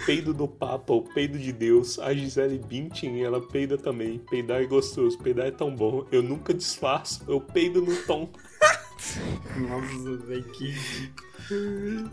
Peido 0.07 0.32
do 0.32 0.49
Papa, 0.49 0.93
o 0.93 1.03
peido 1.03 1.38
de 1.38 1.53
Deus. 1.53 1.99
A 1.99 2.12
Gisele 2.14 2.59
Bündchen, 2.59 3.22
ela 3.22 3.40
peida 3.40 3.78
também. 3.78 4.18
Peidar 4.18 4.62
é 4.62 4.66
gostoso, 4.66 5.18
peidar 5.18 5.47
é 5.47 5.51
tão 5.51 5.74
bom. 5.74 6.07
Eu 6.11 6.22
nunca 6.22 6.53
disfarço, 6.53 7.24
eu 7.28 7.40
peido 7.40 7.80
no 7.80 7.95
tom. 8.05 8.30
Nossa, 9.57 10.16
velho, 10.26 10.45
que 10.45 10.70
ridículo. 10.70 11.32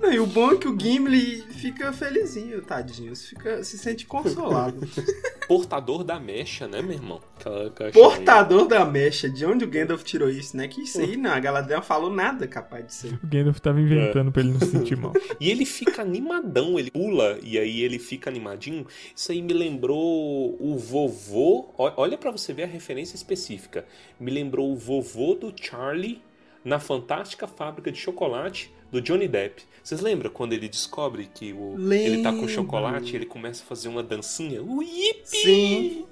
Não, 0.02 0.12
e 0.12 0.20
o 0.20 0.26
bom 0.26 0.52
é 0.52 0.58
que 0.58 0.68
o 0.68 0.78
Gimli 0.80 1.42
fica 1.52 1.92
felizinho, 1.94 2.62
tadinho. 2.62 3.16
Você 3.16 3.28
fica, 3.30 3.64
se 3.64 3.78
sente 3.78 4.06
consolado. 4.06 4.80
Portador 5.48 6.04
da 6.04 6.20
mecha, 6.20 6.68
né, 6.68 6.82
meu 6.82 6.92
irmão? 6.94 7.20
Aquela- 7.40 7.68
aquela 7.68 7.92
Portador 7.92 8.68
da 8.68 8.86
mecha, 8.86 9.28
de 9.30 9.46
onde 9.46 9.66
o 9.66 9.68
Gandalf 9.68 10.04
tirou 10.04 10.30
isso, 10.30 10.56
né? 10.56 10.68
Que 10.68 10.82
isso 10.82 11.00
aí, 11.02 11.18
não, 11.18 11.32
a 11.32 11.40
Galadriel 11.40 11.82
falou 11.82 12.12
nada 12.12 12.48
capaz 12.48 12.86
de 12.86 12.94
ser. 12.94 13.14
O 13.24 13.28
Gandalf 13.28 13.60
tava 13.60 13.80
inventando 13.82 14.32
pra 14.32 14.42
ele 14.42 14.52
não 14.52 14.60
se 14.60 14.68
sentir 14.68 14.96
mal. 14.96 15.14
E 15.40 15.50
ele 15.50 15.66
fica 15.66 16.02
animadão, 16.02 16.78
ele 16.78 16.92
pula 16.92 17.40
e 17.42 17.58
aí 17.58 17.82
ele 17.82 17.98
fica 17.98 18.30
animadinho. 18.30 18.86
Isso 19.16 19.32
aí 19.32 19.42
me 19.42 19.54
lembrou 19.54 20.56
o 20.60 20.78
vovô. 20.78 21.74
Olha 21.78 22.18
pra 22.18 22.30
você 22.32 22.54
ver 22.54 22.64
a 22.64 22.68
referência 22.68 23.16
específica. 23.16 23.86
Me 24.20 24.30
lembrou 24.32 24.72
o 24.72 24.76
vovô 24.76 25.34
do 25.34 25.54
Charlie 25.56 26.22
na 26.64 26.78
Fantástica 26.80 27.48
Fábrica 27.48 27.92
de 27.92 27.98
Chocolate 27.98 28.72
do 28.92 29.02
Johnny 29.02 29.28
Depp. 29.28 29.64
Vocês 29.84 30.02
lembram 30.02 30.30
quando 30.30 30.54
ele 30.54 30.68
descobre 30.68 31.30
que 31.34 31.54
o, 31.54 31.76
ele 31.92 32.22
tá 32.22 32.32
com 32.32 32.48
chocolate 32.48 33.14
e 33.14 33.16
ele 33.16 33.26
começa 33.26 33.64
a 33.64 33.66
fazer 33.66 33.88
uma 33.88 34.04
dancinha? 34.04 34.62
Uipi! 34.62 35.20
Sim. 35.24 36.06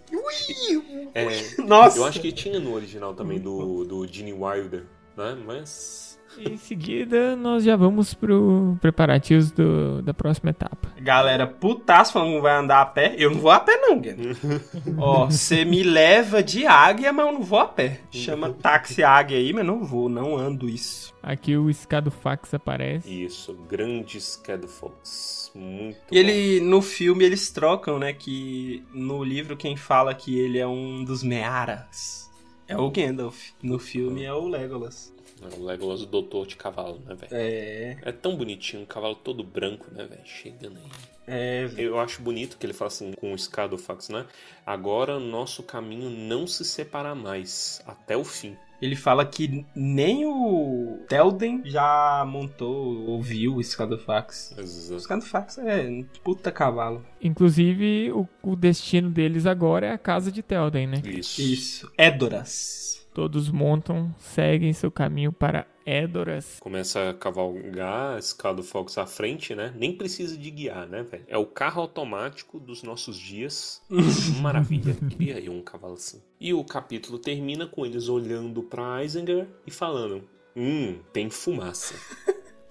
É, 1.14 1.62
Nossa. 1.62 1.98
eu 1.98 2.06
acho 2.06 2.22
que 2.22 2.32
tinha 2.32 2.60
no 2.60 2.74
original 2.74 3.14
também 3.14 3.40
do, 3.40 3.84
do 3.84 4.08
Gene 4.08 4.34
Wilder, 4.34 4.86
né? 5.16 5.38
Mas. 5.46 6.07
E 6.38 6.50
em 6.50 6.58
seguida, 6.58 7.36
nós 7.36 7.64
já 7.64 7.76
vamos 7.76 8.14
pro 8.14 8.78
preparativos 8.82 9.52
do, 9.52 10.02
da 10.02 10.14
próxima 10.14 10.52
etapa. 10.52 10.90
Galera, 11.00 11.48
putaço 11.48 12.14
falando 12.14 12.30
que 12.30 12.36
não 12.36 12.42
vai 12.42 12.56
andar 12.56 12.82
a 12.82 12.86
pé. 12.86 13.16
Eu 13.18 13.32
não 13.32 13.40
vou 13.40 13.52
a 13.52 13.60
pé, 13.60 13.78
não, 13.78 14.00
Gandalf. 14.00 14.44
Ó, 14.98 15.26
você 15.26 15.66
me 15.66 15.84
leva 15.84 16.44
de 16.44 16.66
águia, 16.66 17.12
mas 17.12 17.26
eu 17.26 17.34
não 17.34 17.42
vou 17.42 17.60
a 17.60 17.68
pé. 17.68 18.02
Chama 18.12 18.52
táxi 18.54 19.04
águia 19.04 19.38
aí, 19.38 19.54
mas 19.54 19.66
não 19.66 19.84
vou, 19.84 20.10
não 20.10 20.38
ando 20.38 20.70
isso. 20.70 21.14
Aqui 21.22 21.58
o 21.58 21.70
Escadofax 21.70 22.54
aparece. 22.54 23.24
Isso, 23.26 23.54
grande 23.70 24.20
Fox. 24.68 25.52
Muito 25.56 25.98
E 26.12 26.18
ele, 26.18 26.62
no 26.62 26.82
filme, 26.82 27.26
eles 27.26 27.50
trocam, 27.52 27.98
né? 27.98 28.14
Que 28.14 28.84
no 28.94 29.24
livro 29.24 29.58
quem 29.58 29.76
fala 29.76 30.14
que 30.14 30.38
ele 30.38 30.60
é 30.60 30.68
um 30.68 31.04
dos 31.04 31.24
Mearas 31.24 32.28
é 32.68 32.78
o 32.78 32.92
Gandalf. 32.92 33.52
No 33.64 33.80
filme 33.80 34.24
é 34.24 34.34
o 34.34 34.48
Legolas. 34.48 35.14
É 35.42 35.60
o 35.60 35.64
Legolas, 35.64 36.02
o 36.02 36.06
doutor 36.06 36.48
de 36.48 36.56
cavalo, 36.56 37.02
né, 37.06 37.16
velho? 37.16 37.32
É. 37.32 37.98
É 38.02 38.12
tão 38.12 38.36
bonitinho, 38.36 38.84
um 38.84 38.86
cavalo 38.86 39.16
todo 39.16 39.44
branco, 39.44 39.86
né, 39.92 40.06
velho? 40.06 40.26
Chegando 40.26 40.78
aí. 40.78 40.92
É. 41.28 41.70
Eu 41.78 42.00
acho 42.00 42.22
bonito 42.22 42.58
que 42.58 42.66
ele 42.66 42.74
fala 42.74 42.88
assim 42.88 43.12
com 43.14 43.34
o 43.34 43.38
Scadofax, 43.38 44.10
né? 44.10 44.26
Agora 44.66 45.20
nosso 45.20 45.62
caminho 45.64 46.10
não 46.10 46.48
se 46.48 46.64
separa 46.64 47.14
mais, 47.14 47.82
até 47.86 48.16
o 48.16 48.24
fim. 48.24 48.56
Ele 48.80 48.96
fala 48.96 49.26
que 49.26 49.66
nem 49.76 50.26
o 50.26 51.00
Telden 51.10 51.64
já 51.66 52.24
montou 52.28 53.08
ou 53.08 53.22
viu 53.22 53.56
o 53.56 53.64
Scadofax. 53.64 54.54
O 54.56 54.62
Exato. 54.62 55.00
Scadofax 55.02 55.58
é 55.58 55.82
um 55.82 56.06
puta 56.24 56.52
cavalo. 56.52 57.04
Inclusive, 57.20 58.12
o, 58.12 58.28
o 58.44 58.56
destino 58.56 59.10
deles 59.10 59.48
agora 59.48 59.88
é 59.88 59.92
a 59.92 59.98
casa 59.98 60.32
de 60.32 60.44
Telden, 60.44 60.86
né? 60.88 61.02
Isso. 61.04 61.42
Isso. 61.42 61.92
Édoras. 61.98 62.87
Todos 63.18 63.50
montam, 63.50 64.14
seguem 64.20 64.72
seu 64.74 64.92
caminho 64.92 65.34
para 65.34 65.66
Edoras. 65.84 66.60
Começa 66.60 67.10
a 67.10 67.14
cavalgar 67.16 68.22
Scadofax 68.22 68.96
à 69.00 69.08
frente, 69.08 69.56
né? 69.56 69.74
Nem 69.76 69.92
precisa 69.92 70.38
de 70.38 70.52
guiar, 70.52 70.88
né, 70.88 71.02
velho? 71.02 71.24
É 71.28 71.36
o 71.36 71.48
carro 71.48 71.82
automático 71.82 72.60
dos 72.60 72.84
nossos 72.84 73.18
dias. 73.18 73.82
Maravilha. 74.40 74.94
Queria 75.10 75.40
eu 75.40 75.52
um 75.52 75.64
cavalo 75.64 75.96
assim. 75.96 76.22
E 76.40 76.54
o 76.54 76.64
capítulo 76.64 77.18
termina 77.18 77.66
com 77.66 77.88
eles 77.88 78.08
olhando 78.08 78.62
pra 78.62 79.04
Isengard 79.04 79.50
e 79.66 79.72
falando: 79.72 80.24
Hum, 80.56 81.00
tem 81.12 81.28
fumaça. 81.32 81.96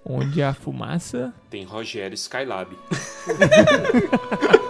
Onde 0.05 0.45
há 0.45 0.55
fumaça, 0.55 1.35
Tem 1.51 1.65
Rogério 1.65 2.15
Skylab. 2.15 2.71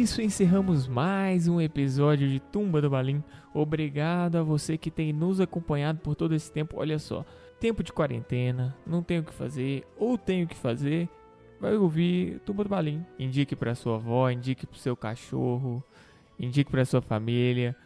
isso 0.00 0.22
encerramos 0.22 0.88
mais 0.88 1.46
um 1.46 1.60
episódio 1.60 2.26
de 2.26 2.40
Tumba 2.40 2.80
do 2.80 2.88
Balim. 2.88 3.22
Obrigado 3.52 4.36
a 4.36 4.42
você 4.42 4.78
que 4.78 4.90
tem 4.90 5.12
nos 5.12 5.42
acompanhado 5.42 5.98
por 6.00 6.14
todo 6.14 6.34
esse 6.34 6.50
tempo. 6.50 6.78
Olha 6.78 6.98
só, 6.98 7.22
tempo 7.60 7.82
de 7.82 7.92
quarentena, 7.92 8.74
não 8.86 9.02
tenho 9.02 9.20
o 9.20 9.24
que 9.24 9.34
fazer 9.34 9.86
ou 9.98 10.16
tenho 10.16 10.46
o 10.46 10.48
que 10.48 10.56
fazer, 10.56 11.06
vai 11.60 11.76
ouvir 11.76 12.40
Tumba 12.46 12.64
do 12.64 12.70
Balim. 12.70 13.04
Indique 13.18 13.54
para 13.54 13.74
sua 13.74 13.96
avó, 13.96 14.30
indique 14.30 14.66
para 14.66 14.78
seu 14.78 14.96
cachorro, 14.96 15.84
indique 16.38 16.70
para 16.70 16.84
sua 16.86 17.02
família. 17.02 17.76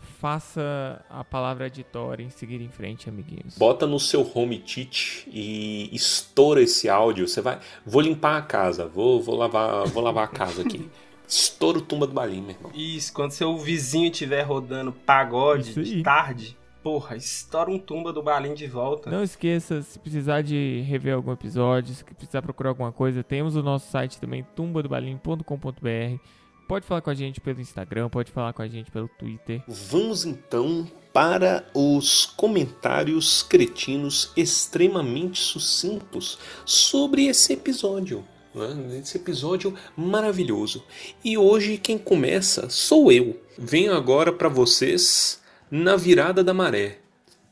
Faça 0.00 1.04
a 1.10 1.22
palavra 1.22 1.66
editora 1.66 2.22
em 2.22 2.30
seguir 2.30 2.62
em 2.62 2.70
frente, 2.70 3.10
amiguinhos. 3.10 3.58
Bota 3.58 3.86
no 3.86 4.00
seu 4.00 4.26
home 4.34 4.58
teach 4.60 5.28
e 5.30 5.94
estoura 5.94 6.62
esse 6.62 6.88
áudio. 6.88 7.28
Você 7.28 7.42
vai. 7.42 7.58
Vou 7.84 8.00
limpar 8.00 8.38
a 8.38 8.42
casa, 8.42 8.86
vou, 8.86 9.20
vou, 9.20 9.34
lavar, 9.34 9.86
vou 9.88 10.02
lavar 10.02 10.24
a 10.24 10.28
casa 10.28 10.62
aqui. 10.62 10.88
Estoura 11.28 11.78
o 11.78 11.82
tumba 11.82 12.06
do 12.06 12.14
balim, 12.14 12.40
meu 12.40 12.50
irmão. 12.52 12.72
Isso, 12.74 13.12
quando 13.12 13.32
seu 13.32 13.56
vizinho 13.58 14.10
estiver 14.10 14.42
rodando 14.42 14.92
pagode 14.92 15.74
de 15.74 16.02
tarde, 16.02 16.56
porra, 16.82 17.16
estoura 17.16 17.70
um 17.70 17.78
tumba 17.78 18.14
do 18.14 18.22
balim 18.22 18.54
de 18.54 18.66
volta. 18.66 19.10
Não 19.10 19.22
esqueça, 19.22 19.82
se 19.82 19.98
precisar 19.98 20.40
de 20.40 20.82
rever 20.88 21.14
algum 21.14 21.32
episódio, 21.32 21.94
se 21.94 22.02
precisar 22.02 22.40
procurar 22.40 22.70
alguma 22.70 22.90
coisa, 22.90 23.22
temos 23.22 23.56
o 23.56 23.62
nosso 23.62 23.90
site 23.90 24.18
também, 24.18 24.42
tumbadobalim.com.br. 24.56 26.18
Pode 26.66 26.86
falar 26.86 27.00
com 27.00 27.10
a 27.10 27.14
gente 27.14 27.40
pelo 27.40 27.60
Instagram, 27.60 28.08
pode 28.08 28.30
falar 28.30 28.52
com 28.52 28.62
a 28.62 28.68
gente 28.68 28.90
pelo 28.90 29.08
Twitter. 29.08 29.62
Vamos 29.66 30.24
então 30.24 30.86
para 31.12 31.66
os 31.74 32.24
comentários 32.24 33.42
cretinos 33.42 34.32
extremamente 34.36 35.40
sucintos 35.40 36.38
sobre 36.64 37.26
esse 37.26 37.54
episódio. 37.54 38.24
Né? 38.58 38.98
Esse 38.98 39.16
episódio 39.16 39.74
maravilhoso. 39.96 40.84
E 41.24 41.38
hoje 41.38 41.78
quem 41.78 41.96
começa 41.96 42.68
sou 42.68 43.10
eu. 43.12 43.40
Venho 43.56 43.94
agora 43.94 44.32
para 44.32 44.48
vocês 44.48 45.40
na 45.70 45.96
virada 45.96 46.42
da 46.42 46.52
maré. 46.52 46.98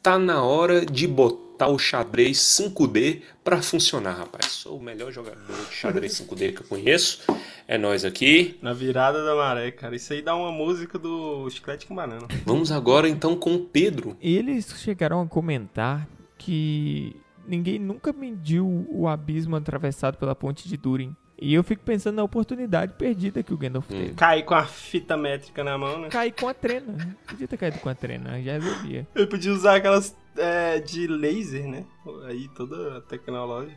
Tá 0.02 0.18
na 0.18 0.42
hora 0.42 0.84
de 0.84 1.06
botar 1.06 1.68
o 1.68 1.78
xadrez 1.78 2.38
5D 2.38 3.22
para 3.42 3.62
funcionar, 3.62 4.12
rapaz. 4.12 4.46
Sou 4.46 4.78
o 4.78 4.82
melhor 4.82 5.10
jogador 5.10 5.40
de 5.68 5.74
xadrez 5.74 6.12
5D 6.20 6.54
que 6.54 6.60
eu 6.62 6.66
conheço. 6.66 7.22
É 7.66 7.76
nós 7.76 8.04
aqui. 8.04 8.56
Na 8.62 8.72
virada 8.72 9.24
da 9.24 9.34
maré, 9.34 9.70
cara. 9.70 9.96
Isso 9.96 10.12
aí 10.12 10.22
dá 10.22 10.36
uma 10.36 10.52
música 10.52 10.98
do 10.98 11.48
Chiclete 11.50 11.86
com 11.86 11.94
Banana. 11.94 12.28
Vamos 12.44 12.70
agora 12.70 13.08
então 13.08 13.34
com 13.34 13.54
o 13.54 13.60
Pedro. 13.60 14.16
Eles 14.20 14.72
chegaram 14.78 15.20
a 15.20 15.26
comentar 15.26 16.08
que 16.38 17.16
ninguém 17.46 17.78
nunca 17.78 18.12
mediu 18.12 18.86
o 18.90 19.08
abismo 19.08 19.56
atravessado 19.56 20.16
pela 20.18 20.34
ponte 20.34 20.68
de 20.68 20.76
Durin. 20.76 21.14
E 21.38 21.52
eu 21.52 21.62
fico 21.62 21.82
pensando 21.84 22.16
na 22.16 22.22
oportunidade 22.22 22.94
perdida 22.94 23.42
que 23.42 23.52
o 23.52 23.58
Gandalf 23.58 23.86
teve. 23.86 24.14
Cair 24.14 24.42
com 24.44 24.54
a 24.54 24.64
fita 24.64 25.16
métrica 25.18 25.62
na 25.62 25.76
mão, 25.76 26.00
né? 26.00 26.08
Cair 26.08 26.32
com 26.32 26.48
a 26.48 26.54
trena. 26.54 27.16
Podia 27.26 27.46
ter 27.46 27.56
caído 27.58 27.78
com 27.78 27.90
a 27.90 27.94
trena, 27.94 28.40
já 28.40 28.54
resolvia. 28.54 29.06
Ele 29.14 29.26
podia 29.26 29.52
usar 29.52 29.76
aquelas 29.76 30.16
é, 30.38 30.78
de 30.78 31.06
laser, 31.06 31.66
né? 31.66 31.84
Aí 32.26 32.48
toda 32.48 32.98
a 32.98 33.00
tecnologia. 33.00 33.74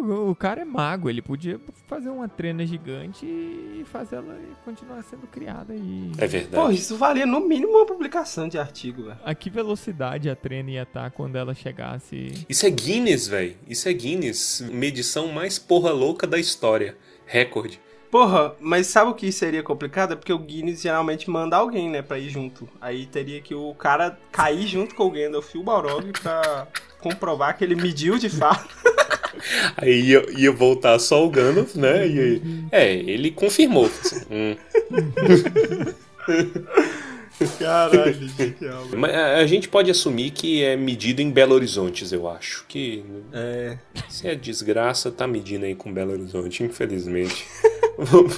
O, 0.00 0.30
o 0.30 0.34
cara 0.34 0.62
é 0.62 0.64
mago, 0.64 1.10
ele 1.10 1.20
podia 1.20 1.60
fazer 1.86 2.10
uma 2.10 2.28
trena 2.28 2.64
gigante 2.64 3.26
e 3.26 3.84
fazer 3.86 4.16
ela 4.16 4.38
continuar 4.64 5.02
sendo 5.02 5.26
criada 5.26 5.74
e. 5.74 6.12
É 6.18 6.26
verdade. 6.26 6.54
Pô, 6.54 6.70
isso 6.70 6.96
valia 6.96 7.26
no 7.26 7.40
mínimo 7.40 7.72
uma 7.72 7.86
publicação 7.86 8.48
de 8.48 8.58
artigo, 8.58 9.04
velho. 9.04 9.18
A 9.24 9.34
que 9.34 9.50
velocidade 9.50 10.30
a 10.30 10.36
trena 10.36 10.70
ia 10.70 10.82
estar 10.82 11.10
quando 11.10 11.36
ela 11.36 11.54
chegasse. 11.54 12.44
Isso 12.48 12.66
é 12.66 12.70
Guinness, 12.70 13.26
velho. 13.28 13.56
Isso 13.66 13.88
é 13.88 13.92
Guinness. 13.92 14.60
Medição 14.70 15.28
mais 15.28 15.58
porra 15.58 15.90
louca 15.90 16.26
da 16.26 16.38
história. 16.38 16.96
Recorde. 17.26 17.80
Porra, 18.12 18.54
mas 18.60 18.88
sabe 18.88 19.10
o 19.10 19.14
que 19.14 19.32
seria 19.32 19.62
complicado? 19.62 20.12
É 20.12 20.16
porque 20.16 20.34
o 20.34 20.38
Guinness 20.38 20.82
geralmente 20.82 21.30
manda 21.30 21.56
alguém, 21.56 21.88
né, 21.88 22.02
pra 22.02 22.18
ir 22.18 22.28
junto. 22.28 22.68
Aí 22.78 23.06
teria 23.06 23.40
que 23.40 23.54
o 23.54 23.74
cara 23.74 24.18
cair 24.30 24.66
junto 24.66 24.94
com 24.94 25.06
o 25.06 25.10
Gandalf 25.10 25.54
e 25.54 25.58
o 25.58 25.62
Balrog 25.62 26.12
pra 26.20 26.66
comprovar 27.00 27.56
que 27.56 27.64
ele 27.64 27.74
mediu 27.74 28.18
de 28.18 28.28
fato. 28.28 28.68
Aí 29.78 30.10
ia, 30.10 30.26
ia 30.38 30.52
voltar 30.52 30.98
só 30.98 31.24
o 31.24 31.30
Gandalf, 31.30 31.74
né? 31.74 32.06
E 32.06 32.20
aí, 32.20 32.42
é, 32.70 32.92
ele 32.92 33.30
confirmou. 33.30 33.90
Hum. 34.30 34.56
Caralho, 37.58 38.28
genial. 38.28 38.84
velho. 38.84 38.98
Mas 38.98 39.14
a 39.14 39.32
a 39.42 39.46
gente 39.46 39.68
pode 39.68 39.90
assumir 39.90 40.30
que 40.30 40.62
é 40.62 40.76
medido 40.76 41.20
em 41.20 41.30
Belo 41.30 41.54
Horizonte, 41.54 42.06
eu 42.14 42.28
acho. 42.28 42.64
Que 42.68 43.04
É. 43.32 43.76
se 44.08 44.28
é 44.28 44.34
desgraça, 44.34 45.10
tá 45.10 45.26
medindo 45.26 45.64
aí 45.64 45.74
com 45.74 45.92
Belo 45.92 46.12
Horizonte, 46.12 46.62
infelizmente. 46.62 47.44
vamos, 47.98 48.34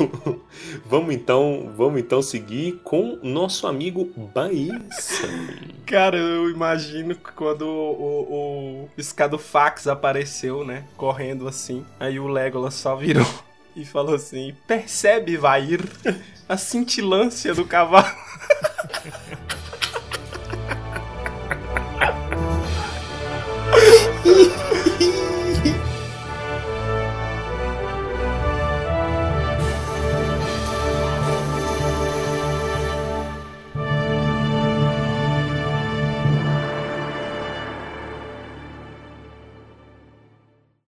vamos 0.86 1.14
então, 1.14 1.72
vamos 1.76 2.00
então 2.00 2.22
seguir 2.22 2.80
com 2.82 3.18
nosso 3.22 3.66
amigo 3.66 4.10
Baissa. 4.34 5.28
Cara, 5.86 6.16
eu 6.16 6.48
imagino 6.50 7.14
que 7.14 7.32
quando 7.32 7.62
o, 7.62 7.92
o, 8.00 8.84
o 8.84 8.88
Escadofax 8.96 9.86
apareceu, 9.86 10.64
né? 10.64 10.84
Correndo 10.96 11.46
assim. 11.46 11.84
Aí 12.00 12.18
o 12.18 12.26
Legolas 12.26 12.74
só 12.74 12.96
virou 12.96 13.26
e 13.74 13.84
falou 13.84 14.14
assim: 14.14 14.54
Percebe, 14.66 15.36
Vair, 15.36 15.80
a 16.48 16.56
cintilância 16.56 17.54
do 17.54 17.64
cavalo. 17.64 18.06